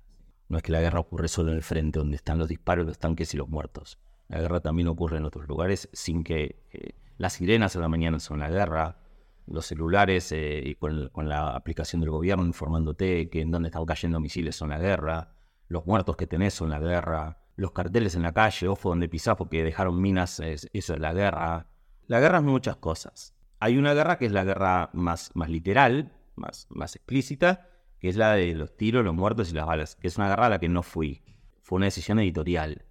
No 0.50 0.58
es 0.58 0.64
que 0.64 0.72
la 0.72 0.80
guerra 0.82 1.00
ocurre 1.00 1.28
solo 1.28 1.52
en 1.52 1.58
el 1.58 1.64
frente, 1.64 2.00
donde 2.00 2.16
están 2.16 2.38
los 2.40 2.48
disparos, 2.48 2.86
los 2.86 2.98
tanques 3.00 3.34
y 3.34 3.38
los 3.38 3.50
muertos. 3.50 4.00
La 4.30 4.40
guerra 4.40 4.60
también 4.62 4.88
ocurre 4.88 5.18
en 5.18 5.26
otros 5.26 5.48
lugares 5.48 5.90
sin 5.94 6.24
que 6.24 6.64
eh, 6.72 6.92
las 7.18 7.34
sirenas 7.34 7.76
a 7.76 7.80
la 7.80 7.88
mañana 7.90 8.20
son 8.20 8.40
la 8.40 8.50
guerra, 8.50 8.98
los 9.46 9.66
celulares 9.66 10.32
eh, 10.32 10.62
y 10.66 10.76
con, 10.76 11.10
con 11.10 11.30
la 11.30 11.56
aplicación 11.56 12.02
del 12.02 12.10
gobierno 12.12 12.46
informándote 12.46 13.30
que 13.30 13.42
en 13.42 13.52
dónde 13.52 13.68
están 13.70 13.86
cayendo 13.86 14.20
misiles 14.20 14.56
son 14.56 14.70
la 14.70 14.80
guerra, 14.80 15.34
los 15.70 15.86
muertos 15.86 16.16
que 16.18 16.28
tenés 16.28 16.54
son 16.54 16.70
la 16.70 16.80
guerra, 16.80 17.38
los 17.56 17.72
carteles 17.72 18.16
en 18.16 18.24
la 18.24 18.34
calle, 18.34 18.68
ojo 18.68 18.90
donde 18.90 19.10
pisás 19.10 19.36
porque 19.36 19.64
dejaron 19.64 20.00
minas, 20.02 20.40
es- 20.40 20.70
eso 20.74 20.94
es 20.94 21.00
la 21.00 21.14
guerra. 21.14 21.68
La 22.08 22.20
guerra 22.20 22.38
es 22.40 22.44
muchas 22.44 22.76
cosas. 22.78 23.34
Hay 23.60 23.78
una 23.78 23.94
guerra 23.94 24.18
que 24.18 24.26
es 24.28 24.32
la 24.32 24.44
guerra 24.44 24.90
más, 24.94 25.32
más 25.34 25.50
literal, 25.50 26.12
más, 26.36 26.68
más 26.70 26.96
explícita, 26.96 27.68
que 28.00 28.10
es 28.10 28.16
la 28.16 28.34
de 28.34 28.54
los 28.54 28.76
tiros, 28.76 29.04
los 29.04 29.14
muertos 29.14 29.52
y 29.52 29.56
las 29.56 29.66
balas, 29.66 29.96
que 29.96 30.08
es 30.08 30.18
una 30.18 30.30
guerra 30.30 30.48
a 30.48 30.50
la 30.50 30.60
que 30.60 30.70
no 30.70 30.84
fui. 30.84 31.24
Fue 31.62 31.78
una 31.78 31.86
decisión 31.86 32.20
editorial. 32.20 32.86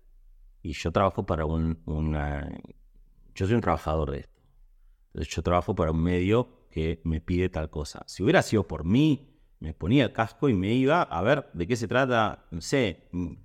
Y 0.63 0.73
yo 0.73 0.91
trabajo 0.93 1.25
para 1.27 1.47
un. 1.47 1.79
Yo 3.35 3.47
soy 3.47 3.55
un 3.55 3.61
trabajador 3.61 4.11
de 4.11 4.19
esto. 4.21 4.43
Yo 5.15 5.43
trabajo 5.43 5.75
para 5.75 5.93
un 5.93 6.03
medio 6.03 6.67
que 6.71 7.01
me 7.05 7.21
pide 7.21 7.49
tal 7.49 7.71
cosa. 7.71 8.03
Si 8.07 8.23
hubiera 8.23 8.43
sido 8.43 8.67
por 8.67 8.85
mí, 8.85 9.37
me 9.61 9.73
ponía 9.73 10.05
el 10.05 10.13
casco 10.13 10.49
y 10.49 10.55
me 10.55 10.75
iba 10.75 11.03
a 11.03 11.23
ver 11.23 11.49
de 11.55 11.67
qué 11.67 11.77
se 11.77 11.89
trata, 11.89 12.47
no 12.51 12.61
sé, 12.61 13.09
un 13.13 13.39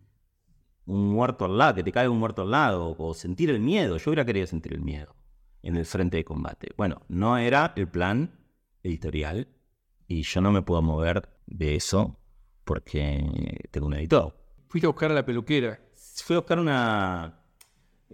muerto 0.86 1.46
al 1.46 1.58
lado, 1.58 1.76
que 1.76 1.84
te 1.84 1.92
cae 1.92 2.10
un 2.10 2.20
muerto 2.20 2.42
al 2.42 2.52
lado, 2.52 2.96
o 2.98 3.14
sentir 3.14 3.50
el 3.50 3.60
miedo. 3.60 3.98
Yo 3.98 4.12
hubiera 4.12 4.26
querido 4.26 4.48
sentir 4.48 4.74
el 4.74 4.82
miedo 4.82 5.16
en 5.62 5.76
el 5.76 5.86
frente 5.86 6.18
de 6.18 6.26
combate. 6.26 6.72
Bueno, 6.76 7.04
no 7.08 7.38
era 7.38 7.74
el 7.76 7.88
plan 7.88 8.38
editorial 8.84 9.48
y 10.08 10.24
yo 10.24 10.42
no 10.42 10.52
me 10.52 10.62
puedo 10.62 10.82
mover 10.82 11.30
de 11.48 11.76
eso 11.76 12.18
porque 12.64 13.60
tengo 13.72 13.88
un 13.88 13.94
editor. 13.96 14.36
Fuiste 14.68 14.88
a 14.88 14.90
buscar 14.90 15.12
a 15.12 15.16
la 15.16 15.26
peluquera. 15.26 15.80
Fui 16.24 16.36
a 16.36 16.40
buscar 16.40 16.60
una... 16.60 17.40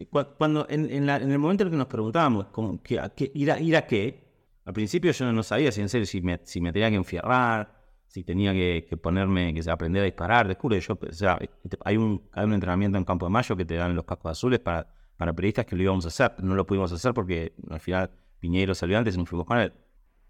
cu- 0.10 0.26
Cuando, 0.38 0.66
en, 0.70 0.90
en 0.90 1.06
la- 1.06 1.18
en 1.18 1.32
el 1.32 1.40
momento 1.40 1.64
en 1.64 1.68
el 1.68 1.72
que 1.72 1.78
nos 1.78 1.88
preguntábamos 1.88 2.48
cómo- 2.48 2.82
qué- 2.82 3.00
a 3.00 3.10
qué- 3.10 3.32
ir, 3.36 3.52
a, 3.52 3.60
ir 3.60 3.76
a 3.76 3.86
qué, 3.86 4.26
al 4.66 4.74
principio 4.74 5.12
yo 5.12 5.32
no 5.32 5.44
sabía 5.44 5.72
si 5.72 5.82
en 5.82 5.90
serio 5.90 6.06
si 6.06 6.22
me, 6.22 6.40
si 6.44 6.60
me 6.62 6.72
tenía 6.74 6.90
que 6.90 6.96
enfierrar, 6.96 7.76
si 8.08 8.24
tenía 8.24 8.54
que, 8.54 8.86
que 8.90 8.98
ponerme, 8.98 9.54
que 9.54 9.70
aprender 9.70 10.02
a 10.02 10.06
disparar. 10.06 10.48
Descubre 10.48 10.80
yo, 10.80 10.98
o 11.00 11.14
sea, 11.14 11.38
hay 11.86 11.98
un, 11.98 12.28
hay 12.32 12.46
un 12.46 12.54
entrenamiento 12.54 12.98
en 12.98 13.04
Campo 13.06 13.26
de 13.26 13.32
Mayo 13.32 13.56
que 13.56 13.66
te 13.66 13.76
dan 13.76 13.96
los 13.96 14.06
cascos 14.06 14.32
azules 14.32 14.60
para, 14.60 14.88
para 15.18 15.34
periodistas 15.34 15.66
que 15.66 15.76
lo 15.76 15.84
íbamos 15.84 16.06
a 16.06 16.08
hacer. 16.08 16.34
No 16.44 16.56
lo 16.56 16.66
pudimos 16.66 16.92
hacer 16.92 17.14
porque 17.14 17.54
al 17.70 17.80
final 17.80 18.10
Piñeiro 18.40 18.74
salió 18.74 18.98
antes 18.98 19.16
y 19.16 19.18
nos 19.20 19.30
fuimos 19.30 19.46
con 19.46 19.58
él. 19.60 19.74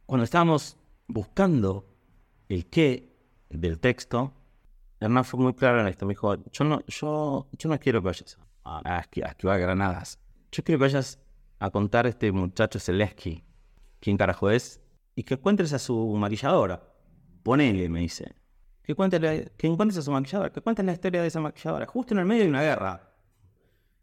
Cuando 0.06 0.24
estábamos 0.24 0.78
buscando 1.08 1.86
el 2.50 2.66
qué 2.68 3.16
del 3.50 3.80
texto, 3.80 4.34
Hernán 5.00 5.26
fue 5.26 5.40
muy 5.40 5.54
claro 5.54 5.82
en 5.82 5.88
esto. 5.88 6.06
Me 6.06 6.12
dijo, 6.14 6.36
yo 6.52 6.64
no, 6.66 6.82
yo, 6.88 7.48
yo 7.54 7.70
no 7.70 7.80
quiero 7.80 8.02
que 8.02 8.06
vayas 8.08 8.38
a, 8.64 8.78
a, 8.84 8.98
a 8.98 9.00
esquivar 9.02 9.60
granadas. 9.60 10.20
Yo 10.52 10.64
quiero 10.64 10.80
que 10.80 10.86
vayas 10.86 11.20
a 11.60 11.70
contar 11.70 12.06
a 12.06 12.10
este 12.10 12.32
muchacho 12.32 12.80
Zelensky, 12.80 13.44
quién 14.00 14.18
carajo 14.18 14.50
es, 14.50 14.82
y 15.16 15.24
que 15.24 15.36
encuentres 15.36 15.74
a 15.74 15.80
su 15.80 15.96
maquilladora. 16.16 16.82
Ponele, 17.44 17.90
me 17.90 18.02
dice. 18.02 18.34
Que, 18.84 18.96
cuentes 18.96 19.20
la- 19.22 19.44
que 19.58 19.68
encuentres 19.68 19.98
a 19.98 20.02
su 20.02 20.12
maquilladora, 20.12 20.52
que 20.52 20.62
cuentes 20.62 20.86
la 20.86 20.94
historia 20.94 21.22
de 21.22 21.28
esa 21.28 21.42
maquilladora. 21.42 21.86
Justo 21.88 22.14
en 22.14 22.20
el 22.20 22.26
medio 22.26 22.44
de 22.44 22.50
una 22.50 22.62
guerra. 22.62 23.04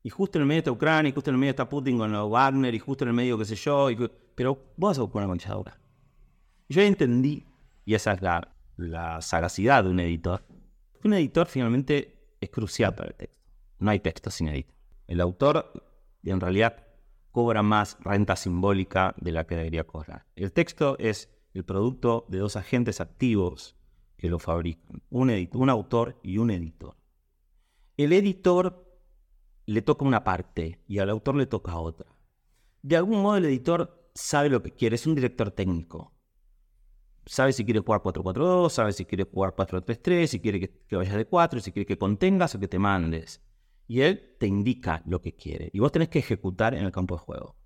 Y 0.03 0.11
justo 0.11 0.39
en 0.39 0.43
el 0.43 0.49
medio 0.49 0.59
está 0.59 0.71
Ucrania, 0.73 1.09
y 1.09 1.13
justo 1.13 1.31
en 1.31 1.35
el 1.37 1.41
medio 1.41 1.51
está 1.51 1.69
Putin 1.69 1.97
con 1.99 2.13
los 2.13 2.31
Wagner, 2.31 2.75
y 2.75 2.79
justo 2.79 3.05
en 3.05 3.09
el 3.09 3.15
medio 3.15 3.39
qué 3.39 3.45
sé 3.47 3.55
yo. 3.57 3.91
y 3.91 3.97
pero 4.35 4.55
vos 4.77 4.91
vas 4.91 4.99
a 4.99 5.03
buscar 5.03 5.23
una 5.25 5.29
maquilladora. 5.35 5.79
Yo 6.69 6.83
entendí, 6.83 7.45
y 7.85 7.95
esa 7.95 8.13
es 8.13 8.23
la, 8.23 8.57
la 8.77 9.21
sagacidad 9.21 9.85
de 9.85 9.91
un 9.91 10.01
editor, 10.01 10.45
un 11.05 11.15
editor 11.15 11.47
finalmente 11.47 12.37
es 12.41 12.51
crucial 12.51 12.95
para 12.95 13.11
el 13.11 13.15
texto. 13.15 13.41
No 13.79 13.91
hay 13.91 14.01
texto 14.01 14.31
sin 14.31 14.49
editor. 14.49 14.75
El 15.07 15.21
autor, 15.21 15.85
en 16.23 16.41
realidad, 16.41 16.87
cobra 17.31 17.63
más 17.63 17.99
renta 18.01 18.37
simbólica 18.37 19.15
de 19.19 19.33
la 19.33 19.47
que 19.47 19.57
debería 19.57 19.85
cobrar. 19.85 20.27
El 20.35 20.53
texto 20.53 20.97
es 20.99 21.29
el 21.53 21.65
producto 21.65 22.25
de 22.29 22.39
dos 22.39 22.57
agentes 22.57 23.01
activos 23.01 23.77
que 24.17 24.31
lo 24.31 24.39
fabrican, 24.39 25.03
un, 25.11 25.29
edit- 25.29 25.55
un 25.55 25.69
autor 25.69 26.19
y 26.23 26.39
un 26.39 26.51
editor. 26.51 26.97
El 27.97 28.13
editor 28.13 28.99
le 29.67 29.83
toca 29.83 30.05
una 30.05 30.25
parte 30.25 30.81
y 30.87 30.99
al 30.99 31.11
autor 31.11 31.37
le 31.37 31.47
toca 31.47 31.77
otra. 31.77 32.07
De 32.83 32.97
algún 32.97 33.21
modo 33.21 33.37
el 33.37 33.45
editor 33.45 34.11
sabe 34.15 34.49
lo 34.49 34.63
que 34.63 34.71
quiere, 34.71 34.95
es 34.95 35.07
un 35.07 35.15
director 35.15 35.51
técnico. 35.51 36.14
Sabe 37.27 37.53
si 37.53 37.65
quiere 37.65 37.81
jugar 37.81 38.03
4-4-2, 38.03 38.71
sabe 38.71 38.93
si 38.93 39.05
quiere 39.05 39.25
jugar 39.25 39.55
4-3-3, 39.55 40.27
si 40.27 40.41
quiere 40.41 40.61
que, 40.61 40.71
que 40.87 40.97
vayas 40.97 41.17
de 41.17 41.27
4, 41.27 41.61
si 41.61 41.73
quiere 41.73 41.87
que 41.87 41.97
contengas 41.97 42.55
o 42.55 42.61
que 42.61 42.69
te 42.69 42.79
mandes. 42.79 43.41
Y 43.87 44.01
él 44.01 44.37
te 44.39 44.47
indica 44.47 45.03
lo 45.07 45.21
que 45.21 45.35
quiere. 45.35 45.71
Y 45.73 45.79
vos 45.79 45.93
tenés 45.93 46.09
que 46.09 46.19
ejecutar 46.19 46.75
en 46.75 46.85
el 46.85 46.93
campo 46.93 47.15
de 47.15 47.21
juego. 47.21 47.57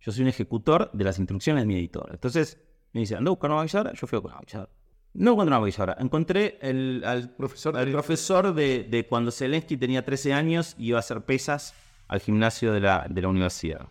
Yo 0.00 0.12
soy 0.12 0.22
un 0.22 0.28
ejecutor 0.28 0.90
de 0.92 1.04
las 1.04 1.18
instrucciones 1.18 1.62
de 1.62 1.66
mi 1.66 1.76
editor. 1.76 2.08
Entonces 2.12 2.58
me 2.92 3.00
dice, 3.00 3.16
anda 3.16 3.28
a 3.28 3.32
buscar 3.32 3.50
una 3.50 3.60
maquilladora. 3.60 3.92
Yo 3.94 4.06
fui 4.06 4.16
a 4.16 4.20
buscar 4.20 4.40
una. 4.40 4.68
No 5.14 5.32
encontré 5.32 5.48
una 5.48 5.60
maquilladora. 5.60 5.96
Encontré 5.98 6.58
el, 6.62 7.02
al 7.04 7.30
profesor, 7.30 7.76
al 7.76 7.90
profesor 7.90 8.54
de, 8.54 8.84
de 8.84 9.06
cuando 9.06 9.30
Zelensky 9.30 9.76
tenía 9.76 10.04
13 10.04 10.32
años 10.32 10.74
y 10.78 10.88
iba 10.88 10.98
a 10.98 11.00
hacer 11.00 11.22
pesas 11.22 11.74
al 12.06 12.20
gimnasio 12.20 12.72
de 12.72 12.80
la, 12.80 13.06
de 13.08 13.22
la 13.22 13.28
universidad. 13.28 13.88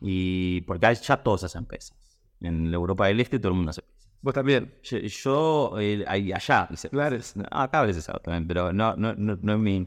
Y 0.00 0.62
porque 0.62 0.94
ya 0.94 1.22
todos 1.22 1.44
hacen 1.44 1.66
pesas. 1.66 1.96
En 2.40 2.70
la 2.70 2.76
Europa 2.76 3.06
del 3.06 3.20
Este 3.20 3.38
todo 3.38 3.50
el 3.50 3.56
mundo 3.56 3.70
hace 3.70 3.82
pesas. 3.82 3.93
Vos 4.24 4.32
también. 4.32 4.72
Yo, 4.82 4.98
yo, 5.00 5.78
eh, 5.78 6.02
ahí- 6.08 6.32
allá 6.32 6.66
hice 6.72 6.88
Claro. 6.88 7.18
No, 7.34 7.44
Acá 7.50 7.80
a 7.80 7.84
veces 7.84 8.08
hago 8.08 8.20
también, 8.20 8.48
pero 8.48 8.72
no, 8.72 8.96
no, 8.96 9.14
no, 9.14 9.36
no 9.42 9.52
es 9.52 9.58
mi... 9.58 9.86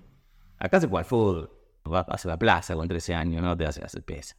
Acá 0.60 0.80
se 0.80 0.88
juega 0.88 1.00
al 1.00 1.06
fútbol. 1.06 1.52
Vas 1.84 2.24
a 2.26 2.30
la 2.30 2.38
plaza 2.38 2.76
con 2.76 2.88
13 2.88 3.16
años, 3.16 3.42
no 3.42 3.58
te 3.58 3.66
hace 3.66 3.84
hacer 3.84 4.04
pesas. 4.04 4.38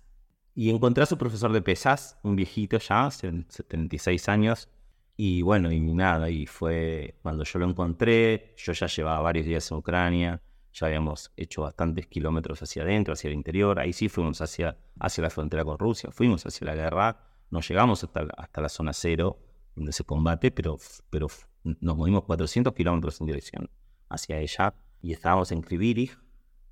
Y 0.55 0.71
encontré 0.71 1.03
a 1.03 1.07
su 1.07 1.19
profesor 1.19 1.53
de 1.53 1.63
pesas, 1.63 2.17
un 2.23 2.37
viejito 2.37 2.79
ya, 2.79 3.11
76 3.11 4.29
años. 4.29 4.69
Y 5.17 5.43
bueno, 5.43 5.73
y 5.73 5.81
nada, 5.81 6.31
y 6.31 6.47
fue 6.47 7.19
cuando 7.23 7.43
yo 7.43 7.59
lo 7.59 7.69
encontré, 7.69 8.55
yo 8.57 8.73
ya 8.73 8.87
llevaba 8.87 9.21
varios 9.21 9.47
días 9.47 9.69
en 9.73 9.79
Ucrania, 9.79 10.41
ya 10.73 10.87
habíamos 10.87 11.33
hecho 11.37 11.63
bastantes 11.63 12.07
kilómetros 12.07 12.63
hacia 12.63 12.83
adentro, 12.85 13.15
hacia 13.15 13.29
el 13.29 13.35
interior, 13.35 13.81
ahí 13.81 13.93
sí 13.93 14.09
fuimos 14.09 14.41
hacia, 14.43 14.77
hacia 15.01 15.23
la 15.23 15.31
frontera 15.31 15.65
con 15.65 15.77
Rusia, 15.77 16.11
fuimos 16.13 16.47
hacia 16.47 16.67
la 16.67 16.77
guerra, 16.77 17.21
no 17.51 17.61
llegamos 17.63 18.05
hasta, 18.05 18.29
hasta 18.37 18.61
la 18.61 18.69
zona 18.69 18.93
cero, 18.93 19.39
donde 19.79 19.93
se 19.93 20.05
combate, 20.05 20.51
pero, 20.51 20.77
pero 21.11 21.29
nos 21.63 21.97
movimos 21.97 22.25
400 22.25 22.75
kilómetros 22.75 23.21
en 23.21 23.27
dirección 23.27 23.71
hacia 24.09 24.39
ella, 24.39 24.75
y 25.01 25.13
estábamos 25.13 25.53
en 25.53 25.63
Krivirich, 25.63 26.19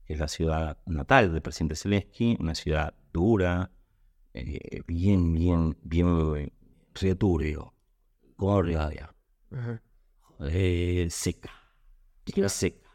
que 0.05 0.15
es 0.15 0.19
la 0.19 0.29
ciudad 0.29 0.79
natal 0.87 1.33
del 1.33 1.43
presidente 1.43 1.77
Zelensky, 1.77 2.37
una 2.41 2.55
ciudad 2.55 2.95
dura, 3.13 3.71
eh, 4.35 4.83
bien, 4.87 5.33
bien, 5.33 5.77
bien 5.83 6.53
returbio, 6.95 7.73
Ajá. 9.51 9.83
eh, 10.41 11.07
seca, 11.11 11.51
seca, 12.49 12.91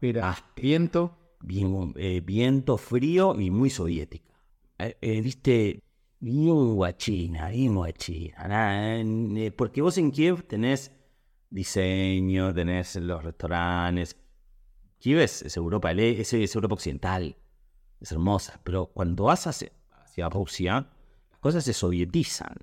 mira. 0.00 0.30
Ah. 0.30 0.52
Viento. 0.56 1.18
bien, 1.40 1.92
eh, 1.96 2.20
viento 2.20 2.76
frío 2.76 3.38
y 3.40 3.50
muy 3.50 3.70
soviética. 3.70 4.32
Eh, 4.78 4.96
eh, 5.00 5.20
Viste, 5.20 5.82
bien 6.22 6.76
guachina, 6.76 7.48
bien 7.48 7.74
guachina, 7.74 8.46
nada, 8.46 9.00
eh, 9.00 9.50
porque 9.50 9.82
vos 9.82 9.98
en 9.98 10.12
Kiev 10.12 10.44
tenés 10.44 10.92
diseño, 11.50 12.54
tenés 12.54 12.94
los 12.96 13.24
restaurantes. 13.24 14.16
Kiev 15.00 15.18
es, 15.18 15.56
Europa, 15.56 15.90
E- 15.90 16.20
es, 16.20 16.54
Europa 16.54 16.74
occidental, 16.74 17.36
es 18.00 18.12
hermosa, 18.12 18.60
pero 18.62 18.86
cuando 18.86 19.24
vas 19.24 19.48
hacia, 19.48 19.72
hacia 19.90 20.28
Rusia, 20.28 20.86
las 21.28 21.40
cosas 21.40 21.64
se 21.64 21.72
sovietizan. 21.72 22.54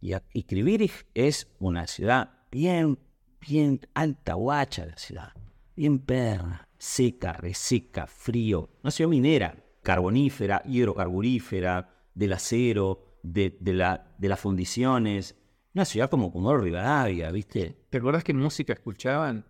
Y, 0.00 0.12
y 0.32 0.42
Krivirich 0.42 1.06
es 1.14 1.46
una 1.60 1.86
ciudad 1.86 2.40
bien, 2.50 2.98
bien 3.40 3.80
alta, 3.94 4.34
guacha 4.34 4.86
la 4.86 4.96
ciudad. 4.96 5.32
Bien 5.76 6.00
perra, 6.00 6.68
seca, 6.76 7.34
reseca, 7.34 8.08
frío. 8.08 8.68
Una 8.82 8.90
ciudad 8.90 9.10
minera, 9.10 9.64
carbonífera, 9.84 10.62
hidrocarburífera, 10.64 11.99
del 12.20 12.32
acero, 12.34 13.18
de, 13.22 13.56
de 13.60 13.72
la, 13.72 14.14
de 14.18 14.28
las 14.28 14.38
fundiciones. 14.40 15.36
Una 15.74 15.84
ciudad 15.84 16.10
como 16.10 16.30
Comodoro 16.32 16.60
Rivadavia, 16.60 17.30
¿viste? 17.30 17.76
¿Te 17.90 17.98
acordás 17.98 18.24
qué 18.24 18.34
música 18.34 18.72
escuchaban? 18.74 19.44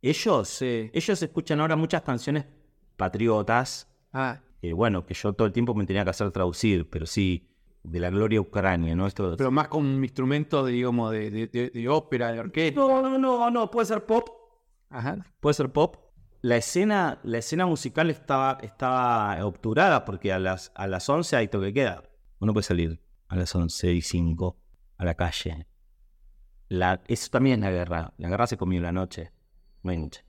Ellos, 0.00 0.48
Sí. 0.48 0.90
ellos 0.92 1.22
escuchan 1.22 1.60
ahora 1.60 1.76
muchas 1.76 2.02
canciones 2.02 2.44
patriotas, 2.96 3.88
Ah, 4.12 4.40
bueno, 4.74 5.04
que 5.04 5.12
yo 5.12 5.32
todo 5.34 5.46
el 5.46 5.52
tiempo 5.52 5.74
me 5.74 5.84
tenía 5.84 6.04
que 6.04 6.10
hacer 6.10 6.30
traducir, 6.30 6.88
pero 6.88 7.04
sí, 7.04 7.50
de 7.82 7.98
la 8.00 8.08
gloria 8.10 8.40
ucrania, 8.40 8.94
¿no? 8.94 9.06
Esto, 9.06 9.34
pero 9.36 9.50
más 9.50 9.68
con 9.68 9.84
un 9.84 10.02
instrumento, 10.02 10.64
digamos, 10.64 11.10
de, 11.10 11.30
de, 11.30 11.46
de- 11.48 11.70
de 11.70 11.88
ópera, 11.88 12.32
de 12.32 12.38
orquesta. 12.40 12.80
no, 12.80 13.02
no, 13.02 13.18
no, 13.18 13.50
no, 13.50 13.70
puede 13.70 13.86
ser 13.86 14.06
pop, 14.06 14.28
Ajá. 14.88 15.26
puede 15.40 15.52
ser 15.54 15.70
pop. 15.70 15.96
La 16.40 16.56
escena, 16.56 17.18
la 17.24 17.38
escena 17.38 17.66
musical 17.66 18.08
estaba, 18.10 18.58
estaba 18.62 19.44
obturada 19.44 20.04
porque 20.04 20.32
a 20.32 20.38
las, 20.38 20.70
a 20.74 20.86
las 20.86 21.08
11 21.08 21.36
hay 21.36 21.48
toque 21.48 21.72
queda. 21.74 22.02
Uno 22.44 22.52
puede 22.52 22.64
salir 22.64 23.00
a 23.28 23.36
las 23.36 23.54
11 23.54 23.90
y 23.94 24.02
5 24.02 24.58
a 24.98 25.04
la 25.06 25.14
calle. 25.14 25.66
Eso 27.08 27.30
también 27.30 27.60
es 27.60 27.64
la 27.64 27.70
guerra. 27.70 28.12
La 28.18 28.28
guerra 28.28 28.46
se 28.46 28.58
comió 28.58 28.76
en 28.76 28.82
la 28.82 28.92
noche. 28.92 29.32
No 29.82 29.90
hay 29.90 29.96
noche. 29.96 30.26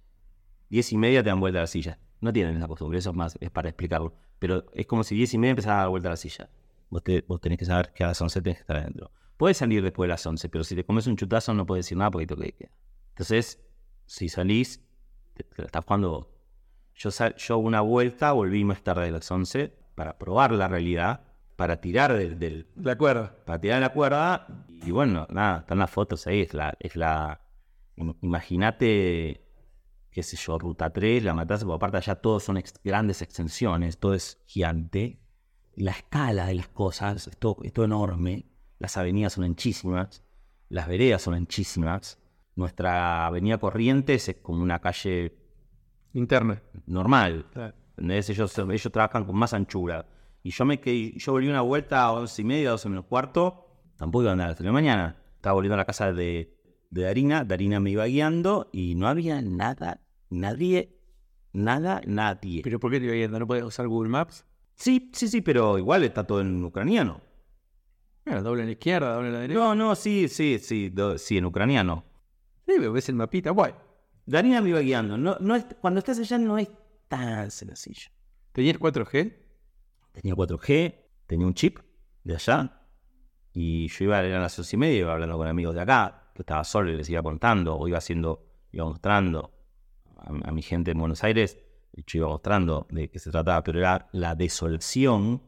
10 0.69 0.93
y 0.93 0.97
media 0.97 1.21
te 1.21 1.27
dan 1.29 1.41
vuelta 1.41 1.59
a 1.59 1.63
la 1.63 1.67
silla. 1.67 1.99
No 2.21 2.31
tienen 2.31 2.55
esa 2.55 2.69
costumbre, 2.69 2.99
eso 2.99 3.09
es 3.09 3.15
más, 3.17 3.37
es 3.41 3.49
para 3.51 3.67
explicarlo. 3.67 4.13
Pero 4.39 4.65
es 4.73 4.85
como 4.87 5.03
si 5.03 5.13
10 5.13 5.33
y 5.33 5.37
media 5.37 5.51
empezara 5.51 5.75
a 5.75 5.79
dar 5.81 5.89
vuelta 5.89 6.07
a 6.07 6.11
la 6.11 6.15
silla. 6.17 6.49
Vos, 6.89 7.03
te- 7.03 7.21
tenés 7.41 7.57
que 7.57 7.65
saber 7.65 7.91
que 7.93 8.05
a 8.05 8.07
las 8.07 8.21
11 8.21 8.41
tenés 8.41 8.59
que 8.59 8.61
estar 8.61 8.77
adentro. 8.77 9.11
Puedes 9.35 9.57
salir 9.57 9.83
después 9.83 10.07
de 10.07 10.11
las 10.13 10.25
11, 10.25 10.47
pero 10.47 10.63
si 10.63 10.73
te 10.73 10.85
comes 10.85 11.07
un 11.07 11.17
chutazo 11.17 11.53
no 11.53 11.65
puedes 11.65 11.83
decir 11.85 11.97
nada 11.97 12.11
porque 12.11 12.27
de 12.33 12.51
queda. 12.53 12.71
Entonces, 13.09 13.59
si 14.05 14.29
salís, 14.29 14.81
te, 15.33 15.43
te 15.43 15.61
la 15.63 15.65
estás 15.65 15.83
jugando 15.83 16.11
vos. 16.11 16.27
Yo, 16.95 17.11
sal- 17.11 17.35
yo 17.35 17.57
una 17.57 17.81
vuelta 17.81 18.31
volví 18.31 18.63
más 18.63 18.81
tarde 18.83 19.03
de 19.03 19.11
las 19.11 19.29
11 19.29 19.73
para 19.95 20.17
probar 20.17 20.53
la 20.53 20.69
realidad, 20.69 21.24
para 21.55 21.79
tirar 21.79 22.13
del, 22.13 22.37
del- 22.39 22.67
De 22.75 22.91
acuerdo. 22.91 23.31
para 23.45 23.59
tirar 23.59 23.81
la 23.81 23.89
cuerda. 23.93 24.47
Y 24.69 24.91
bueno, 24.91 25.25
nada, 25.29 25.59
están 25.59 25.79
las 25.79 25.89
fotos 25.89 26.25
ahí. 26.27 26.41
Es 26.41 26.53
la, 26.53 26.75
es 26.79 26.95
la. 26.95 27.41
im- 27.95 28.15
Imagínate, 28.21 29.41
qué 30.11 30.23
sé 30.23 30.37
yo, 30.37 30.57
ruta 30.59 30.89
3, 30.91 31.23
la 31.23 31.33
matanza, 31.33 31.65
porque 31.65 31.75
aparte 31.77 31.97
allá 31.97 32.15
todos 32.15 32.43
son 32.43 32.57
ex- 32.57 32.73
grandes 32.83 33.21
extensiones, 33.21 33.97
todo 33.99 34.13
es 34.13 34.41
gigante. 34.45 35.19
La 35.75 35.91
escala 35.91 36.47
de 36.47 36.55
las 36.55 36.67
cosas 36.69 37.27
es 37.27 37.37
todo, 37.37 37.57
es 37.63 37.73
todo 37.73 37.85
enorme. 37.85 38.45
Las 38.79 38.97
avenidas 38.97 39.33
son 39.33 39.43
anchísimas, 39.45 40.23
las 40.69 40.87
veredas 40.87 41.21
son 41.21 41.33
anchísimas. 41.33 42.19
Nuestra 42.55 43.25
avenida 43.25 43.57
Corrientes 43.57 44.29
es 44.29 44.35
como 44.37 44.61
una 44.63 44.79
calle 44.79 45.37
Interna. 46.13 46.61
normal. 46.85 47.45
Claro. 47.51 47.73
Ellos, 47.97 48.57
ellos 48.57 48.91
trabajan 48.91 49.25
con 49.25 49.35
más 49.37 49.53
anchura. 49.53 50.05
Y 50.45 50.51
yo 50.51 50.63
me 50.63 50.79
quedé, 50.79 51.13
yo 51.17 51.31
volví 51.31 51.47
una 51.47 51.61
vuelta 51.61 52.03
a 52.03 52.11
once 52.11 52.39
y 52.39 52.45
media, 52.45 52.69
12 52.69 52.87
menos 52.87 53.05
cuarto. 53.05 53.65
Tampoco 53.97 54.21
iba 54.21 54.29
a 54.29 54.33
andar 54.33 54.51
hasta 54.51 54.63
la 54.63 54.71
mañana. 54.71 55.17
Estaba 55.37 55.53
volviendo 55.55 55.73
a 55.73 55.77
la 55.77 55.85
casa 55.85 56.13
de, 56.13 56.55
de 56.91 57.01
Darina. 57.01 57.43
Darina 57.43 57.79
me 57.79 57.89
iba 57.89 58.05
guiando 58.05 58.69
y 58.71 58.93
no 58.93 59.07
había 59.07 59.41
nada, 59.41 60.01
nadie, 60.29 60.99
nada, 61.51 61.99
nadie. 62.05 62.61
¿Pero 62.63 62.79
por 62.79 62.91
qué 62.91 62.99
te 62.99 63.05
iba 63.07 63.15
yendo? 63.15 63.39
¿No 63.39 63.47
podías 63.47 63.65
usar 63.65 63.87
Google 63.87 64.09
Maps? 64.11 64.45
sí, 64.75 65.09
sí, 65.15 65.27
sí, 65.29 65.41
pero 65.41 65.79
igual 65.79 66.03
está 66.03 66.25
todo 66.27 66.41
en 66.41 66.63
ucraniano. 66.63 67.21
Bueno, 68.23 68.43
doble 68.43 68.61
a 68.61 68.65
la 68.65 68.71
izquierda, 68.73 69.15
doble 69.15 69.29
a 69.29 69.31
la 69.31 69.39
derecha. 69.39 69.59
No, 69.59 69.73
no, 69.73 69.95
sí, 69.95 70.27
sí, 70.27 70.59
sí, 70.61 70.89
do- 70.89 71.17
sí, 71.17 71.39
en 71.39 71.45
ucraniano. 71.45 72.03
Sí, 72.67 72.73
pero 72.77 72.91
ves 72.91 73.09
el 73.09 73.15
mapita. 73.15 73.49
Bueno, 73.49 73.77
Darina 74.27 74.61
me 74.61 74.69
iba 74.69 74.79
guiando. 74.81 75.17
No, 75.17 75.37
no 75.39 75.55
es, 75.55 75.65
cuando 75.81 75.97
estás 75.97 76.19
allá 76.19 76.37
no 76.37 76.59
es 76.59 76.69
tan 77.07 77.49
sencillo. 77.49 78.09
¿tenías 78.51 78.77
4G? 78.77 79.44
Tenía 80.21 80.35
4G, 80.35 80.95
tenía 81.27 81.45
un 81.45 81.53
chip 81.53 81.79
de 82.23 82.35
allá. 82.35 82.81
Y 83.53 83.87
yo 83.87 84.05
iba 84.05 84.19
a 84.19 84.23
las 84.23 84.57
once 84.57 84.75
y 84.75 84.79
media, 84.79 84.99
iba 84.99 85.13
hablando 85.13 85.37
con 85.37 85.47
amigos 85.47 85.75
de 85.75 85.81
acá, 85.81 86.31
que 86.33 86.41
estaba 86.41 86.63
solo 86.63 86.91
y 86.91 86.97
les 86.97 87.09
iba 87.09 87.21
contando, 87.21 87.75
o 87.77 87.87
iba 87.87 87.97
haciendo, 87.97 88.45
iba 88.71 88.85
mostrando 88.85 89.53
a, 90.17 90.49
a 90.49 90.51
mi 90.51 90.61
gente 90.61 90.91
en 90.91 90.99
Buenos 90.99 91.23
Aires, 91.23 91.57
y 91.93 92.03
yo 92.05 92.19
iba 92.19 92.27
mostrando 92.27 92.87
de 92.89 93.09
qué 93.09 93.19
se 93.19 93.31
trataba, 93.31 93.63
pero 93.63 93.79
era 93.79 94.09
la 94.11 94.35
desolación, 94.35 95.41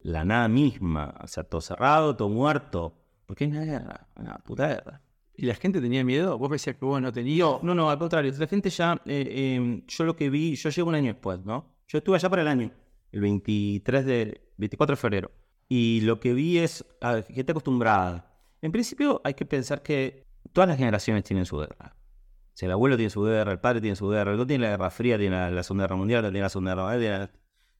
la 0.00 0.24
nada 0.24 0.48
misma, 0.48 1.14
o 1.22 1.28
sea, 1.28 1.44
todo 1.44 1.60
cerrado, 1.60 2.16
todo 2.16 2.28
muerto, 2.28 2.96
porque 3.26 3.44
es 3.44 3.50
una 3.50 3.64
guerra, 3.64 4.08
una 4.16 4.38
puta 4.38 4.68
guerra. 4.68 5.00
¿Y 5.34 5.46
la 5.46 5.54
gente 5.54 5.80
tenía 5.80 6.04
miedo? 6.04 6.36
Vos 6.38 6.50
decías 6.50 6.76
que 6.76 6.84
vos 6.84 7.00
no 7.00 7.12
tenías. 7.12 7.62
No, 7.62 7.74
no, 7.74 7.90
al 7.90 7.98
contrario. 7.98 8.32
La 8.38 8.46
gente 8.46 8.68
ya, 8.68 9.00
eh, 9.06 9.26
eh, 9.28 9.82
yo 9.86 10.04
lo 10.04 10.14
que 10.14 10.28
vi, 10.28 10.54
yo 10.54 10.68
llego 10.68 10.88
un 10.88 10.94
año 10.94 11.12
después, 11.12 11.44
¿no? 11.44 11.74
Yo 11.88 11.98
estuve 11.98 12.16
allá 12.16 12.28
para 12.28 12.42
el 12.42 12.48
año, 12.48 12.70
el 13.12 13.20
23 13.20 14.04
de, 14.04 14.40
24 14.56 14.96
de 14.96 15.00
febrero. 15.00 15.30
Y 15.68 16.00
lo 16.02 16.20
que 16.20 16.34
vi 16.34 16.58
es 16.58 16.84
a 17.00 17.22
gente 17.22 17.52
acostumbrada. 17.52 18.30
En 18.60 18.72
principio 18.72 19.20
hay 19.24 19.34
que 19.34 19.46
pensar 19.46 19.82
que 19.82 20.26
todas 20.52 20.68
las 20.68 20.78
generaciones 20.78 21.24
tienen 21.24 21.46
su 21.46 21.58
guerra. 21.58 21.96
O 21.96 22.56
sea, 22.56 22.66
el 22.66 22.72
abuelo 22.72 22.96
tiene 22.96 23.10
su 23.10 23.22
guerra, 23.22 23.52
el 23.52 23.60
padre 23.60 23.80
tiene 23.80 23.96
su 23.96 24.08
guerra, 24.08 24.32
el 24.32 24.34
otro 24.34 24.46
tiene 24.46 24.64
la 24.64 24.70
Guerra 24.70 24.90
Fría, 24.90 25.16
tiene 25.16 25.36
la, 25.36 25.50
la 25.50 25.62
Segunda 25.62 25.84
Guerra 25.84 25.96
Mundial, 25.96 26.22
tiene 26.22 26.40
la 26.40 26.48
Segunda 26.50 26.74
Guerra 26.74 27.30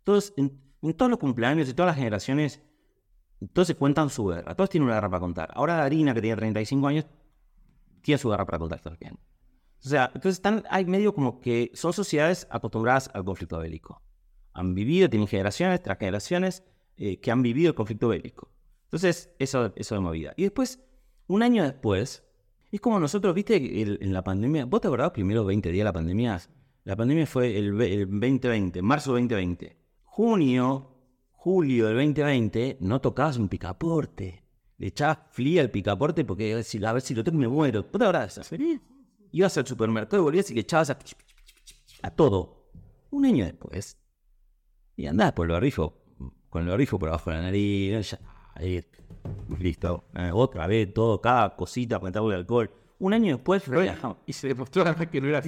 Todos, 0.03 0.33
en, 0.37 0.59
en 0.81 0.95
todos 0.95 1.11
los 1.11 1.19
cumpleaños 1.19 1.69
y 1.69 1.75
todas 1.75 1.89
las 1.89 1.97
generaciones, 1.97 2.63
todos 3.53 3.69
se 3.69 3.75
cuentan 3.75 4.09
su 4.09 4.27
guerra. 4.27 4.55
Todos 4.55 4.71
tienen 4.71 4.87
una 4.87 4.95
guerra 4.95 5.11
para 5.11 5.21
contar. 5.21 5.51
Ahora 5.55 5.77
Darina, 5.77 6.15
que 6.15 6.23
tiene 6.23 6.37
35 6.37 6.87
años, 6.87 7.07
tiene 8.01 8.19
su 8.19 8.31
guerra 8.31 8.47
para 8.47 8.59
contar 8.59 8.81
también. 8.81 9.19
O 9.85 9.89
sea, 9.89 10.07
entonces 10.07 10.35
están, 10.35 10.65
hay 10.71 10.85
medio 10.85 11.13
como 11.13 11.41
que 11.41 11.71
son 11.75 11.93
sociedades 11.93 12.47
acostumbradas 12.51 13.11
al 13.13 13.25
conflicto 13.25 13.59
bélico. 13.59 14.01
Han 14.55 14.75
vivido, 14.75 15.09
tienen 15.09 15.29
generaciones 15.29 15.83
tras 15.83 15.99
generaciones 15.99 16.63
eh, 16.97 17.21
que 17.21 17.31
han 17.31 17.43
vivido 17.43 17.71
el 17.71 17.75
conflicto 17.75 18.09
bélico. 18.09 18.51
Entonces, 18.85 19.31
eso, 19.39 19.73
eso 19.77 19.95
de 19.95 20.01
movida. 20.01 20.35
Y 20.37 20.43
después, 20.43 20.81
un 21.27 21.43
año 21.43 21.63
después, 21.63 22.25
es 22.71 22.81
como 22.81 23.01
nosotros, 23.01 23.35
viste, 23.35 23.57
en 23.57 24.13
la 24.13 24.23
pandemia, 24.25 24.67
¿vos 24.67 24.81
te 24.81 24.89
acordás 24.89 25.11
primero 25.11 25.45
20 25.45 25.71
días 25.71 25.81
de 25.81 25.85
la 25.85 25.93
pandemia? 25.93 26.41
La 26.85 26.97
pandemia 26.97 27.27
fue 27.27 27.57
el, 27.57 27.81
el 27.81 28.09
2020, 28.09 28.83
marzo 28.83 29.13
2020. 29.13 29.77
Junio, 30.05 30.93
julio 31.33 31.87
del 31.87 31.97
2020, 31.97 32.79
no 32.81 33.01
tocabas 33.01 33.37
un 33.37 33.49
picaporte. 33.49 34.43
Le 34.79 34.89
echabas 34.89 35.19
fría 35.31 35.63
al 35.63 35.71
picaporte 35.71 36.25
porque 36.25 36.53
a 36.53 36.57
ver 36.57 36.65
si, 36.65 36.85
a 36.85 36.93
ver 36.93 37.03
si 37.03 37.15
lo 37.15 37.23
tengo 37.23 37.39
me 37.39 37.49
muero. 37.49 37.83
¿Vos 37.83 37.93
te 37.93 38.05
acordás? 38.05 38.41
Ibas 39.33 39.57
al 39.59 39.67
supermercado 39.67 40.23
y 40.23 40.25
volvías 40.25 40.51
y 40.51 40.55
le 40.55 40.61
echabas 40.61 40.91
a, 40.91 40.99
a 42.03 42.11
todo. 42.11 42.69
Un 43.11 43.27
año 43.27 43.45
después, 43.45 43.99
y 44.97 45.07
andás 45.07 45.33
por 45.33 45.47
el 45.47 45.53
barrifo, 45.53 45.95
con 46.49 46.63
el 46.63 46.69
barrifo 46.69 46.99
por 46.99 47.09
abajo 47.09 47.31
de 47.31 47.37
la 47.37 47.43
nariz, 47.43 48.11
ya, 48.11 48.19
ahí, 48.55 48.85
listo. 49.59 50.05
Eh, 50.15 50.31
otra 50.33 50.67
vez, 50.67 50.93
todo, 50.93 51.21
cada 51.21 51.55
cosita 51.57 52.01
el 52.03 52.33
alcohol. 52.33 52.71
Un 52.99 53.15
año 53.15 53.37
después, 53.37 53.65
y 54.27 54.33
se 54.33 54.49
demostró 54.49 54.83
además 54.83 55.09
que 55.09 55.21
no 55.21 55.27
era 55.29 55.43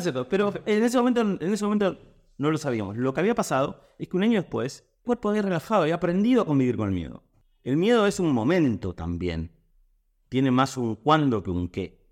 cierto. 0.00 0.26
Pero 0.28 0.54
en 0.64 0.82
ese, 0.82 0.96
momento, 0.96 1.20
en 1.20 1.52
ese 1.52 1.64
momento 1.64 1.98
no 2.38 2.50
lo 2.50 2.56
sabíamos. 2.56 2.96
Lo 2.96 3.12
que 3.12 3.20
había 3.20 3.34
pasado 3.34 3.82
es 3.98 4.08
que 4.08 4.16
un 4.16 4.22
año 4.22 4.40
después, 4.40 4.84
el 4.98 5.02
cuerpo 5.02 5.28
había 5.28 5.42
relajado, 5.42 5.82
había 5.82 5.96
aprendido 5.96 6.42
a 6.42 6.46
convivir 6.46 6.76
con 6.76 6.88
el 6.88 6.94
miedo. 6.94 7.22
El 7.64 7.76
miedo 7.76 8.06
es 8.06 8.18
un 8.18 8.32
momento 8.32 8.94
también. 8.94 9.52
Tiene 10.30 10.50
más 10.50 10.78
un 10.78 10.96
cuándo 10.96 11.42
que 11.42 11.50
un 11.50 11.68
qué. 11.68 12.06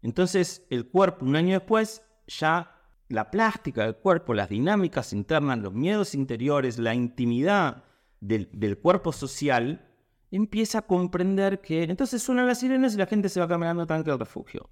Entonces, 0.00 0.66
el 0.70 0.88
cuerpo, 0.88 1.26
un 1.26 1.36
año 1.36 1.58
después, 1.58 2.02
ya 2.26 2.77
la 3.08 3.30
plástica 3.30 3.84
del 3.84 3.96
cuerpo, 3.96 4.34
las 4.34 4.48
dinámicas 4.48 5.12
internas, 5.12 5.58
los 5.58 5.72
miedos 5.72 6.14
interiores, 6.14 6.78
la 6.78 6.94
intimidad 6.94 7.84
del, 8.20 8.78
cuerpo 8.78 9.12
social, 9.12 9.86
empieza 10.30 10.80
a 10.80 10.82
comprender 10.82 11.60
que 11.60 11.84
entonces 11.84 12.22
suenan 12.22 12.46
las 12.46 12.60
sirenas 12.60 12.94
y 12.94 12.98
la 12.98 13.06
gente 13.06 13.28
se 13.28 13.40
va 13.40 13.48
caminando 13.48 13.86
tanque 13.86 14.10
al 14.10 14.18
refugio. 14.18 14.68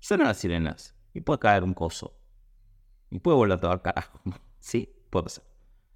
Suenan 0.00 0.26
las 0.26 0.36
sirenas 0.36 0.94
y 1.14 1.20
puede 1.22 1.38
caer 1.38 1.64
un 1.64 1.74
coso. 1.74 2.14
Y 3.10 3.20
puede 3.20 3.36
volver 3.36 3.56
a 3.56 3.60
todo 3.60 3.82
carajo. 3.82 4.20
sí, 4.60 4.88
puede 5.08 5.30
ser. 5.30 5.44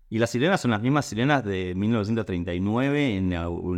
Y 0.09 0.19
las 0.19 0.31
sirenas 0.31 0.61
son 0.61 0.71
las 0.71 0.83
mismas 0.83 1.07
sirenas 1.07 1.45
de 1.45 1.75
1939 1.75 3.17
en 3.17 3.31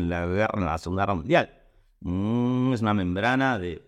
la, 0.08 0.26
guerra, 0.26 0.54
en 0.56 0.64
la 0.64 0.78
Segunda 0.78 1.02
Guerra 1.02 1.14
Mundial. 1.14 1.62
Mm, 2.00 2.72
es 2.72 2.82
una 2.82 2.94
membrana 2.94 3.58
de... 3.58 3.82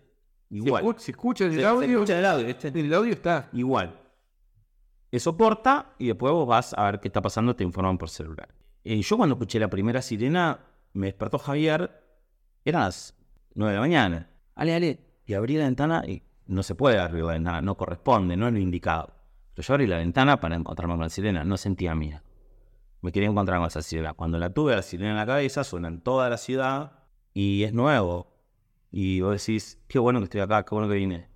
Igual. 0.49 0.95
Se, 0.97 1.11
escucha, 1.11 1.45
el 1.45 1.65
audio. 1.65 2.03
el 2.03 2.25
audio. 2.25 2.47
Este. 2.47 2.67
El 2.69 2.93
audio 2.93 3.11
está. 3.11 3.49
Igual. 3.51 4.06
Eso 5.11 5.37
corta 5.37 5.93
y 5.97 6.07
después 6.07 6.33
vos 6.33 6.47
vas 6.47 6.73
a 6.73 6.83
ver 6.85 6.99
qué 6.99 7.07
está 7.07 7.21
pasando, 7.21 7.55
te 7.55 7.63
informan 7.63 7.97
por 7.97 8.09
celular. 8.09 8.49
Y 8.83 9.01
yo 9.01 9.17
cuando 9.17 9.35
escuché 9.35 9.59
la 9.59 9.69
primera 9.69 10.01
sirena, 10.01 10.59
me 10.93 11.07
despertó 11.07 11.37
Javier, 11.37 12.03
eran 12.65 12.83
las 12.83 13.15
9 13.55 13.71
de 13.71 13.75
la 13.75 13.81
mañana. 13.81 14.29
Ale, 14.55 14.75
ale. 14.75 14.99
Y 15.25 15.33
abrí 15.33 15.57
la 15.57 15.65
ventana 15.65 16.03
y 16.05 16.23
no 16.45 16.63
se 16.63 16.75
puede 16.75 16.97
abrir 16.99 17.23
la 17.23 17.33
ventana, 17.33 17.61
no 17.61 17.75
corresponde, 17.75 18.37
no 18.37 18.47
es 18.47 18.53
lo 18.53 18.59
indicado. 18.59 19.13
Pero 19.53 19.67
yo 19.67 19.73
abrí 19.73 19.87
la 19.87 19.97
ventana 19.97 20.39
para 20.39 20.55
encontrarme 20.55 20.93
con 20.93 21.01
la 21.01 21.09
sirena, 21.09 21.43
no 21.43 21.57
sentía 21.57 21.95
mía. 21.95 22.23
Me 23.01 23.11
quería 23.11 23.29
encontrar 23.29 23.59
con 23.59 23.67
esa 23.67 23.81
sirena. 23.81 24.13
Cuando 24.13 24.37
la 24.37 24.49
tuve, 24.49 24.75
la 24.75 24.81
sirena 24.81 25.11
en 25.11 25.17
la 25.17 25.25
cabeza, 25.25 25.63
suena 25.63 25.87
en 25.87 26.01
toda 26.01 26.29
la 26.29 26.37
ciudad 26.37 26.91
y 27.33 27.63
es 27.63 27.73
nuevo. 27.73 28.27
Y 28.91 29.21
vos 29.21 29.45
decís, 29.45 29.79
qué 29.87 29.99
bueno 29.99 30.19
que 30.19 30.25
estoy 30.25 30.41
acá, 30.41 30.63
qué 30.63 30.73
bueno 30.73 30.89
que 30.89 30.95
vine. 30.95 31.27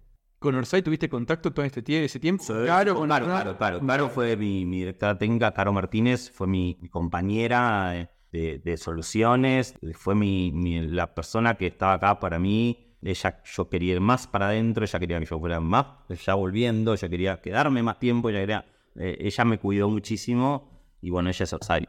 ¿Con 0.42 0.56
Orsay 0.56 0.82
tuviste 0.82 1.08
contacto 1.08 1.54
todo 1.54 1.64
este 1.64 2.04
ese 2.04 2.20
tiempo? 2.20 2.44
claro, 2.44 3.00
claro, 3.04 3.26
claro, 3.28 3.58
claro. 3.60 3.80
Claro 3.80 4.10
fue 4.10 4.36
mi, 4.36 4.66
directora 4.66 5.16
técnica, 5.16 5.52
Caro 5.54 5.72
Martínez, 5.72 6.32
fue 6.32 6.48
mi, 6.48 6.80
compañera 6.89 8.10
de, 8.32 8.76
soluciones, 8.76 9.76
fue 9.94 10.16
mi, 10.16 10.82
la 10.88 11.14
persona 11.14 11.54
que 11.54 11.68
estaba 11.68 11.94
acá 11.94 12.20
para 12.20 12.39
mí. 12.39 12.98
Ella, 13.04 13.44
yo 13.44 13.70
quería 13.70 13.94
ir 13.94 14.02
más 14.02 14.26
para 14.26 14.48
adentro, 14.48 14.84
ella 14.84 15.00
quería 15.00 15.20
que 15.20 15.28
yo 15.28 15.39
fuera 15.39 15.60
más, 15.60 15.86
ya 16.10 16.34
volviendo, 16.34 16.96
ella 16.96 17.08
quería 17.08 17.39
quedarme 17.39 17.84
más 17.84 18.00
tiempo, 18.00 18.32
ella, 18.32 18.39
quería, 18.39 18.66
eh, 18.96 19.18
ella 19.20 19.46
me 19.46 19.60
cuidó 19.60 19.89
muchísimo 19.89 20.82
y 21.02 21.12
bueno, 21.12 21.30
ella 21.30 21.44
es 21.44 21.54
Orsay. 21.54 21.88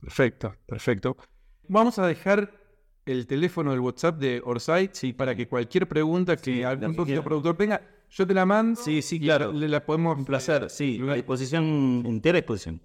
Perfecto, 0.00 0.54
perfecto. 0.66 1.16
Vamos 1.66 1.98
a 1.98 2.06
dejar 2.06 2.61
el 3.04 3.26
teléfono 3.26 3.70
del 3.72 3.80
WhatsApp 3.80 4.18
de 4.18 4.42
Orsay 4.44 4.90
sí. 4.92 5.12
para 5.12 5.34
que 5.34 5.48
cualquier 5.48 5.88
pregunta 5.88 6.36
que 6.36 6.64
algún 6.64 6.94
productor 6.94 7.56
tenga, 7.56 7.80
yo 8.10 8.26
te 8.26 8.34
la 8.34 8.46
mando. 8.46 8.80
Sí, 8.80 9.02
sí, 9.02 9.18
claro. 9.18 9.52
Le 9.52 9.68
la 9.68 9.84
podemos. 9.84 10.16
Un 10.18 10.24
placer, 10.24 10.68
sí. 10.70 11.00
A 11.08 11.14
disposición, 11.14 12.04
entera 12.06 12.36
disposición. 12.38 12.80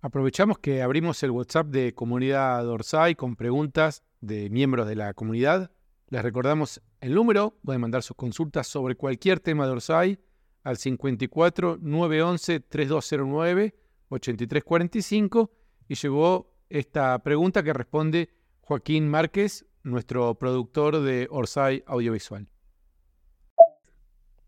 Aprovechamos 0.00 0.58
que 0.58 0.82
abrimos 0.82 1.22
el 1.22 1.30
WhatsApp 1.30 1.68
de 1.68 1.94
comunidad 1.94 2.68
Orsay 2.68 3.14
con 3.14 3.36
preguntas 3.36 4.02
de 4.20 4.50
miembros 4.50 4.88
de 4.88 4.96
la 4.96 5.14
comunidad. 5.14 5.70
Les 6.08 6.22
recordamos 6.22 6.82
el 7.00 7.14
número, 7.14 7.56
pueden 7.64 7.80
mandar 7.80 8.02
sus 8.02 8.16
consultas 8.16 8.66
sobre 8.66 8.96
cualquier 8.96 9.40
tema 9.40 9.64
de 9.64 9.72
Orsay 9.72 10.18
al 10.64 10.76
54 10.76 11.78
911 11.80 12.60
3209 12.60 13.74
8345 14.08 15.50
y 15.88 15.94
llegó 15.94 16.52
esta 16.68 17.18
pregunta 17.22 17.62
que 17.62 17.72
responde 17.72 18.30
Joaquín 18.64 19.08
Márquez, 19.08 19.66
nuestro 19.82 20.36
productor 20.36 21.00
de 21.00 21.26
Orsay 21.30 21.82
Audiovisual. 21.84 22.46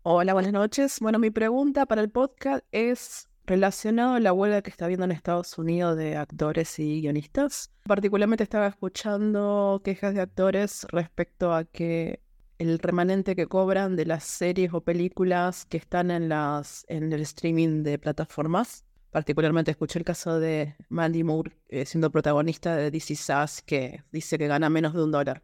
Hola, 0.03 0.33
buenas 0.33 0.53
noches. 0.53 0.99
Bueno, 1.01 1.19
mi 1.19 1.31
pregunta 1.31 1.85
para 1.85 2.01
el 2.01 2.09
podcast 2.09 2.65
es 2.71 3.27
relacionado 3.45 4.13
a 4.13 4.19
la 4.21 4.31
huelga 4.31 4.61
que 4.61 4.69
está 4.69 4.85
habiendo 4.85 5.03
en 5.03 5.11
Estados 5.11 5.57
Unidos 5.57 5.97
de 5.97 6.15
actores 6.15 6.79
y 6.79 7.01
guionistas. 7.01 7.71
Particularmente 7.83 8.43
estaba 8.43 8.67
escuchando 8.67 9.81
quejas 9.83 10.15
de 10.15 10.21
actores 10.21 10.87
respecto 10.89 11.53
a 11.53 11.65
que 11.65 12.21
el 12.57 12.79
remanente 12.79 13.35
que 13.35 13.47
cobran 13.47 13.97
de 13.97 14.05
las 14.05 14.23
series 14.23 14.73
o 14.73 14.81
películas 14.81 15.65
que 15.65 15.75
están 15.75 16.09
en 16.09 16.29
las 16.29 16.85
en 16.87 17.11
el 17.11 17.21
streaming 17.21 17.83
de 17.83 17.99
plataformas 17.99 18.84
Particularmente 19.15 19.71
escuché 19.71 19.97
el 19.97 20.03
caso 20.03 20.41
de 20.41 20.75
Mandy 20.89 21.23
Moore 21.23 21.53
eh, 21.69 21.85
siendo 21.85 22.11
protagonista 22.11 22.75
de 22.75 22.91
DC 22.91 23.15
Sass 23.15 23.61
que 23.61 24.03
dice 24.11 24.37
que 24.37 24.45
gana 24.45 24.69
menos 24.69 24.93
de 24.93 25.01
un 25.05 25.11
dólar. 25.13 25.41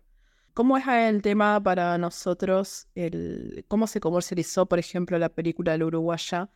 ¿Cómo 0.53 0.76
es 0.76 0.86
el 0.86 1.22
tema 1.22 1.57
para 1.63 1.97
nosotros? 1.97 2.89
El, 2.95 3.63
¿Cómo 3.69 3.88
se 3.88 4.01
comercializó, 4.01 4.65
por 4.65 4.78
ejemplo, 4.78 5.17
la 5.17 5.30
película 5.30 5.78
La 5.78 5.86
Uruguaya 5.86 6.49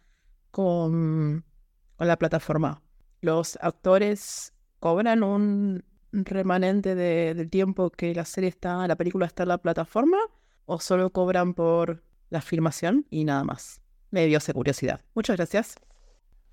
con, 0.51 1.45
con 1.95 2.05
la 2.05 2.17
plataforma? 2.17 2.81
¿Los 3.21 3.57
actores 3.61 4.53
cobran 4.81 5.23
un 5.23 5.85
remanente 6.11 6.95
del 6.95 7.49
tiempo 7.49 7.91
que 7.91 8.13
la 8.13 8.25
serie 8.25 8.49
está, 8.49 8.85
la 8.89 8.97
película 8.97 9.25
está 9.25 9.43
en 9.43 9.49
la 9.49 9.57
plataforma? 9.57 10.17
¿O 10.65 10.81
solo 10.81 11.09
cobran 11.11 11.53
por 11.53 12.03
la 12.29 12.41
filmación 12.41 13.05
y 13.09 13.23
nada 13.23 13.45
más? 13.45 13.79
Me 14.11 14.25
dio 14.25 14.39
esa 14.39 14.51
curiosidad. 14.51 14.99
Muchas 15.13 15.37
gracias. 15.37 15.77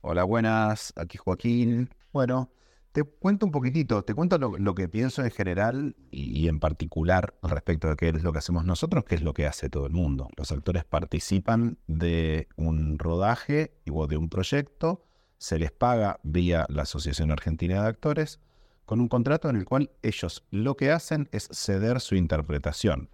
Hola, 0.04 0.24
buenas, 0.24 0.92
aquí 0.96 1.16
Joaquín. 1.16 1.88
Bueno, 2.12 2.50
te 2.90 3.04
cuento 3.04 3.46
un 3.46 3.52
poquitito, 3.52 4.02
te 4.02 4.14
cuento 4.14 4.36
lo, 4.36 4.74
que 4.74 4.88
pienso 4.88 5.22
en 5.22 5.30
general 5.30 5.94
y, 6.10 6.48
en 6.48 6.58
particular 6.58 7.34
respecto 7.40 7.88
de 7.88 7.94
qué 7.94 8.08
es 8.08 8.24
lo 8.24 8.32
que 8.32 8.40
hacemos 8.40 8.64
nosotros, 8.64 9.04
qué 9.04 9.14
es 9.14 9.22
lo 9.22 9.32
que 9.32 9.46
hace 9.46 9.70
todo 9.70 9.86
el 9.86 9.92
mundo. 9.92 10.28
Los 10.36 10.50
actores 10.50 10.84
participan 10.84 11.78
de 11.86 12.48
un 12.56 12.98
rodaje 12.98 13.76
o 13.92 14.08
de 14.08 14.16
un 14.16 14.28
proyecto, 14.28 15.04
se 15.38 15.60
les 15.60 15.70
paga 15.70 16.18
vía 16.24 16.66
la 16.68 16.82
Asociación 16.82 17.30
Argentina 17.30 17.80
de 17.80 17.88
Actores, 17.88 18.40
con 18.84 19.00
un 19.00 19.06
contrato 19.06 19.50
en 19.50 19.54
el 19.54 19.64
cual 19.64 19.92
ellos 20.02 20.44
lo 20.50 20.76
que 20.76 20.90
hacen 20.90 21.28
es 21.30 21.48
ceder 21.52 22.00
su 22.00 22.16
interpretación 22.16 23.08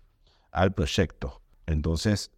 al 0.53 0.72
proyecto. 0.72 1.43
Entonces, 1.66 2.30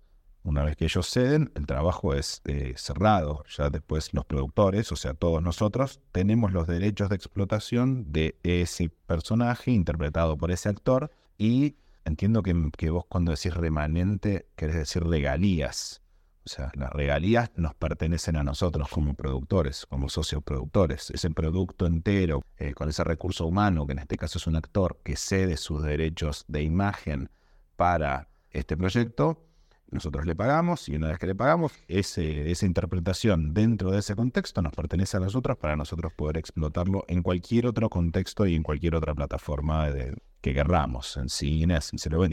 una 0.43 0.65
vez 0.65 0.77
que 0.77 0.87
ellos 0.87 1.09
ceden, 1.11 1.53
el 1.55 1.67
trabajo 1.67 2.15
es 2.15 2.41
eh, 2.47 2.75
cerrado. 2.77 3.45
Ya 3.57 3.69
después 3.69 4.15
los 4.15 4.25
productores, 4.25 4.91
o 4.91 4.97
sea, 4.97 5.15
todos 5.15 5.43
nosotros, 5.43 6.01
tenemos 6.13 6.53
los 6.53 6.67
derechos 6.67 7.11
de 7.11 7.17
explotación 7.17 8.11
de 8.13 8.39
ese 8.43 8.91
personaje 9.07 9.71
interpretado 9.71 10.39
por 10.39 10.51
ese 10.51 10.69
actor. 10.69 11.11
Y 11.37 11.77
entiendo 12.05 12.43
que, 12.43 12.91
vos 12.91 13.05
cuando 13.09 13.33
decís 13.33 13.55
remanente, 13.55 14.47
querés 14.57 14.77
decir 14.77 15.05
regalías. 15.05 16.01
O 16.47 16.49
sea, 16.49 16.73
las 16.75 16.91
regalías 16.91 17.51
nos 17.57 17.75
pertenecen 17.75 18.37
a 18.37 18.43
nosotros 18.43 18.89
como 18.89 19.13
productores, 19.13 19.85
como 19.87 20.09
socios 20.09 20.43
productores. 20.43 21.11
Ese 21.11 21.31
producto 21.31 21.87
entero, 21.87 22.43
eh, 22.57 22.73
con 22.73 22.89
ese 22.89 23.05
recurso 23.05 23.47
humano, 23.47 23.87
que 23.87 23.93
en 23.93 23.99
este 23.99 24.17
caso 24.17 24.39
es 24.39 24.47
un 24.47 24.57
actor 24.57 25.01
que 25.05 25.17
cede 25.17 25.59
sus 25.59 25.83
derechos 25.83 26.47
de 26.49 26.63
imagen 26.63 27.31
para 27.77 28.29
este 28.51 28.77
proyecto, 28.77 29.50
nosotros 29.91 30.27
le 30.27 30.35
pagamos 30.37 30.89
y 30.89 30.97
una 30.97 31.09
vez 31.09 31.19
que 31.19 31.27
le 31.27 31.35
pagamos, 31.35 31.73
esa 31.89 32.67
interpretación 32.67 33.53
dentro 33.55 33.91
de 33.91 33.99
ese 33.99 34.15
contexto 34.15 34.63
nos 34.63 34.73
pertenece 34.73 35.17
a 35.17 35.21
nosotros 35.21 35.57
para 35.57 35.77
nosotros 35.77 36.13
poder 36.13 36.39
explotarlo 36.39 37.05
en 37.09 37.23
cualquier 37.23 37.67
otro 37.67 37.91
contexto 37.91 38.47
y 38.47 38.55
en 38.55 38.63
cualquier 38.63 38.95
otra 38.95 39.15
plataforma 39.15 39.89
que 40.41 40.55
querramos, 40.55 41.17
en 41.17 41.29
cines. 41.29 41.93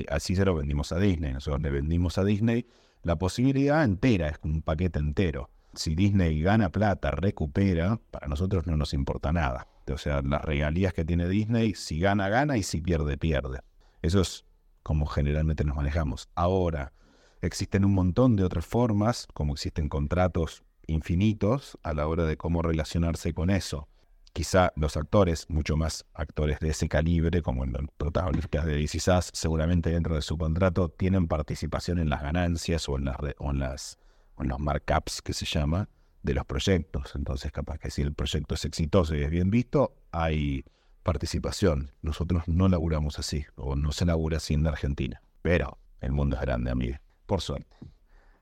así 0.10 0.36
se 0.36 0.46
lo 0.46 0.56
vendimos 0.56 0.92
a 0.92 1.00
Disney. 1.00 1.34
Nosotros 1.34 1.62
le 1.62 1.72
vendimos 1.72 2.18
a 2.18 2.24
Disney 2.24 2.66
la 3.04 3.18
posibilidad 3.18 3.84
entera, 3.84 4.30
es 4.30 4.38
un 4.44 4.62
paquete 4.62 5.00
entero. 5.00 5.50
Si 5.74 5.96
Disney 5.96 6.42
gana 6.42 6.70
plata, 6.70 7.12
recupera, 7.12 8.00
para 8.12 8.28
nosotros 8.28 8.66
no 8.68 8.78
nos 8.78 8.94
importa 8.94 9.32
nada. 9.32 9.68
O 9.92 9.98
sea, 9.98 10.22
las 10.22 10.44
regalías 10.44 10.94
que 10.94 11.06
tiene 11.06 11.30
Disney, 11.30 11.74
si 11.76 12.00
gana, 12.00 12.30
gana 12.30 12.58
y 12.58 12.64
si 12.64 12.82
pierde, 12.82 13.18
pierde. 13.18 13.62
Eso 14.02 14.22
es 14.22 14.46
como 14.84 15.06
generalmente 15.06 15.64
nos 15.64 15.76
manejamos. 15.76 16.30
Ahora, 16.36 16.94
existen 17.42 17.86
un 17.86 17.94
montón 17.94 18.36
de 18.36 18.44
otras 18.44 18.66
formas, 18.66 19.28
como 19.34 19.54
existen 19.54 19.90
contratos 19.90 20.64
infinitos 20.88 21.78
a 21.84 21.94
la 21.94 22.08
hora 22.08 22.26
de 22.26 22.38
cómo 22.38 22.62
relacionarse 22.62 23.34
con 23.34 23.50
eso. 23.50 23.88
Quizá 24.34 24.72
los 24.76 24.98
actores, 24.98 25.46
mucho 25.50 25.78
más 25.78 26.06
actores 26.14 26.60
de 26.60 26.70
ese 26.70 26.88
calibre, 26.88 27.42
como 27.42 27.64
en 27.64 27.74
los 27.74 27.82
protagonistas 27.98 28.66
de 28.66 28.76
DC 28.76 29.00
seguramente 29.34 29.90
dentro 29.90 30.16
de 30.16 30.22
su 30.22 30.38
contrato 30.38 30.90
tienen 30.90 31.28
participación 31.28 32.00
en 32.00 32.10
las 32.10 32.22
ganancias 32.22 32.88
o 32.88 32.98
en 32.98 33.06
las, 33.06 33.18
o 33.40 33.52
en 33.52 33.60
las 33.60 33.98
los 34.40 34.60
markups 34.60 35.22
que 35.22 35.34
se 35.34 35.46
llama 35.46 35.90
de 36.22 36.34
los 36.34 36.46
proyectos. 36.46 37.16
Entonces, 37.16 37.52
capaz 37.52 37.80
que 37.80 37.90
si 37.90 38.02
el 38.02 38.14
proyecto 38.14 38.56
es 38.56 38.66
exitoso 38.66 39.16
y 39.16 39.24
es 39.24 39.30
bien 39.30 39.50
visto, 39.50 39.96
hay 40.12 40.64
participación. 41.04 41.92
Nosotros 42.02 42.44
no 42.48 42.68
laburamos 42.68 43.18
así, 43.18 43.46
o 43.56 43.76
no 43.76 43.92
se 43.92 44.06
labura 44.06 44.38
así 44.38 44.54
en 44.54 44.68
Argentina. 44.68 45.22
Pero 45.42 45.80
el 46.02 46.12
mundo 46.12 46.36
es 46.36 46.42
grande, 46.42 46.70
amigo. 46.70 46.98
Por 47.28 47.42
suerte. 47.42 47.78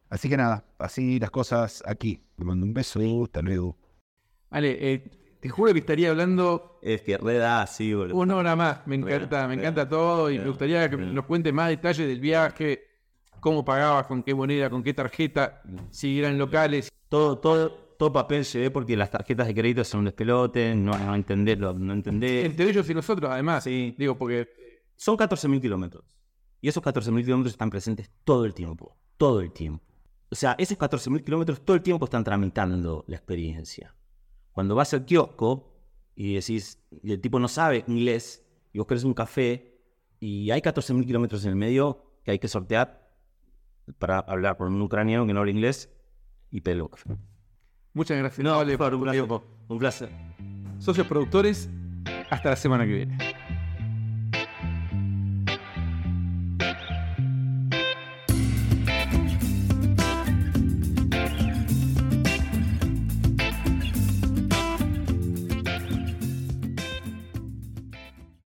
Así 0.10 0.30
que 0.30 0.38
nada, 0.38 0.64
así 0.80 1.20
las 1.20 1.32
cosas 1.32 1.84
aquí. 1.86 2.22
Te 2.38 2.46
mando 2.46 2.66
un 2.66 2.74
beso, 2.74 3.02
hasta 3.26 3.42
luego. 3.42 3.78
Vale, 4.50 4.94
eh, 4.94 5.38
te 5.42 5.50
juro 5.50 5.74
que 5.74 5.80
estaría 5.80 6.12
hablando 6.12 6.80
Es 6.82 7.02
que 7.02 7.18
reda 7.18 7.62
así, 7.62 7.94
boludo. 7.94 8.16
una 8.16 8.36
hora 8.38 8.56
más. 8.56 8.88
Me 8.88 8.96
encanta, 8.96 9.48
me 9.48 9.56
encanta 9.56 9.90
todo 9.90 10.32
y 10.32 10.40
me 10.40 10.48
gustaría 10.48 10.90
que 10.90 10.96
nos 10.96 11.26
cuente 11.26 11.52
más 11.52 11.70
detalles 11.70 12.08
del 12.08 12.20
viaje, 12.20 12.84
cómo 13.42 13.66
pagabas, 13.66 14.08
con 14.08 14.24
qué 14.24 14.34
moneda, 14.34 14.70
con 14.70 14.82
qué 14.84 14.94
tarjeta, 14.94 15.62
si 15.90 16.20
eran 16.20 16.38
locales. 16.38 16.90
Todo, 17.10 17.38
todo, 17.40 17.72
todo 17.98 18.14
papel 18.14 18.44
llevé 18.44 18.72
porque 18.72 18.96
las 18.96 19.10
tarjetas 19.10 19.48
de 19.48 19.54
crédito 19.56 19.84
son 19.84 20.00
un 20.00 20.06
despelote, 20.06 20.76
no, 20.76 20.98
no 20.98 21.16
entenderlo, 21.16 21.74
no 21.74 21.94
entender. 21.94 22.46
Entre 22.46 22.70
ellos 22.70 22.90
y 22.90 22.94
nosotros, 22.94 23.30
además. 23.32 23.64
Sí. 23.64 23.96
Digo, 23.98 24.18
porque 24.18 24.48
Son 24.96 25.18
14.000 25.18 25.62
kilómetros. 25.62 26.04
Y 26.66 26.68
esos 26.68 26.82
14.000 26.82 27.24
kilómetros 27.24 27.54
están 27.54 27.70
presentes 27.70 28.10
todo 28.24 28.44
el 28.44 28.56
tiempo. 28.56 28.98
Todo 29.18 29.40
el 29.42 29.52
tiempo. 29.52 29.86
O 30.32 30.36
sea, 30.36 30.56
esos 30.58 30.80
14.000 30.80 31.24
kilómetros 31.24 31.62
todo 31.64 31.76
el 31.76 31.84
tiempo 31.84 32.06
están 32.06 32.24
tramitando 32.24 33.06
la 33.08 33.18
experiencia. 33.18 33.94
Cuando 34.52 34.74
vas 34.74 34.92
al 34.96 35.06
kiosco 35.06 35.72
y 36.16 36.34
decís, 36.34 36.82
y 37.04 37.12
el 37.12 37.22
tipo 37.22 37.38
no 37.38 37.48
sabe 37.48 37.84
inglés, 37.86 38.44
y 38.74 38.80
vos 38.80 38.88
querés 38.88 39.04
un 39.04 39.14
café, 39.14 39.80
y 40.20 40.50
hay 40.50 40.62
14.000 40.62 41.06
kilómetros 41.06 41.44
en 41.44 41.52
el 41.52 41.56
medio 41.56 42.04
que 42.24 42.32
hay 42.32 42.40
que 42.40 42.48
sortear 42.48 43.12
para 44.00 44.18
hablar 44.18 44.58
con 44.58 44.74
un 44.74 44.82
ucraniano 44.82 45.28
que 45.28 45.34
no 45.36 45.42
habla 45.42 45.52
inglés 45.52 45.94
y 46.50 46.68
un 46.68 46.88
café. 46.88 47.16
muchas 47.94 48.18
gracias. 48.18 48.44
No, 48.44 48.56
Vale, 48.58 48.76
por 48.76 48.96
un 48.96 49.04
placer. 49.04 49.28
Un 49.68 49.78
placer. 49.78 50.10
Socios 50.80 51.06
productores, 51.06 51.70
hasta 52.32 52.50
la 52.50 52.56
semana 52.56 52.86
que 52.86 52.92
viene. 52.92 53.35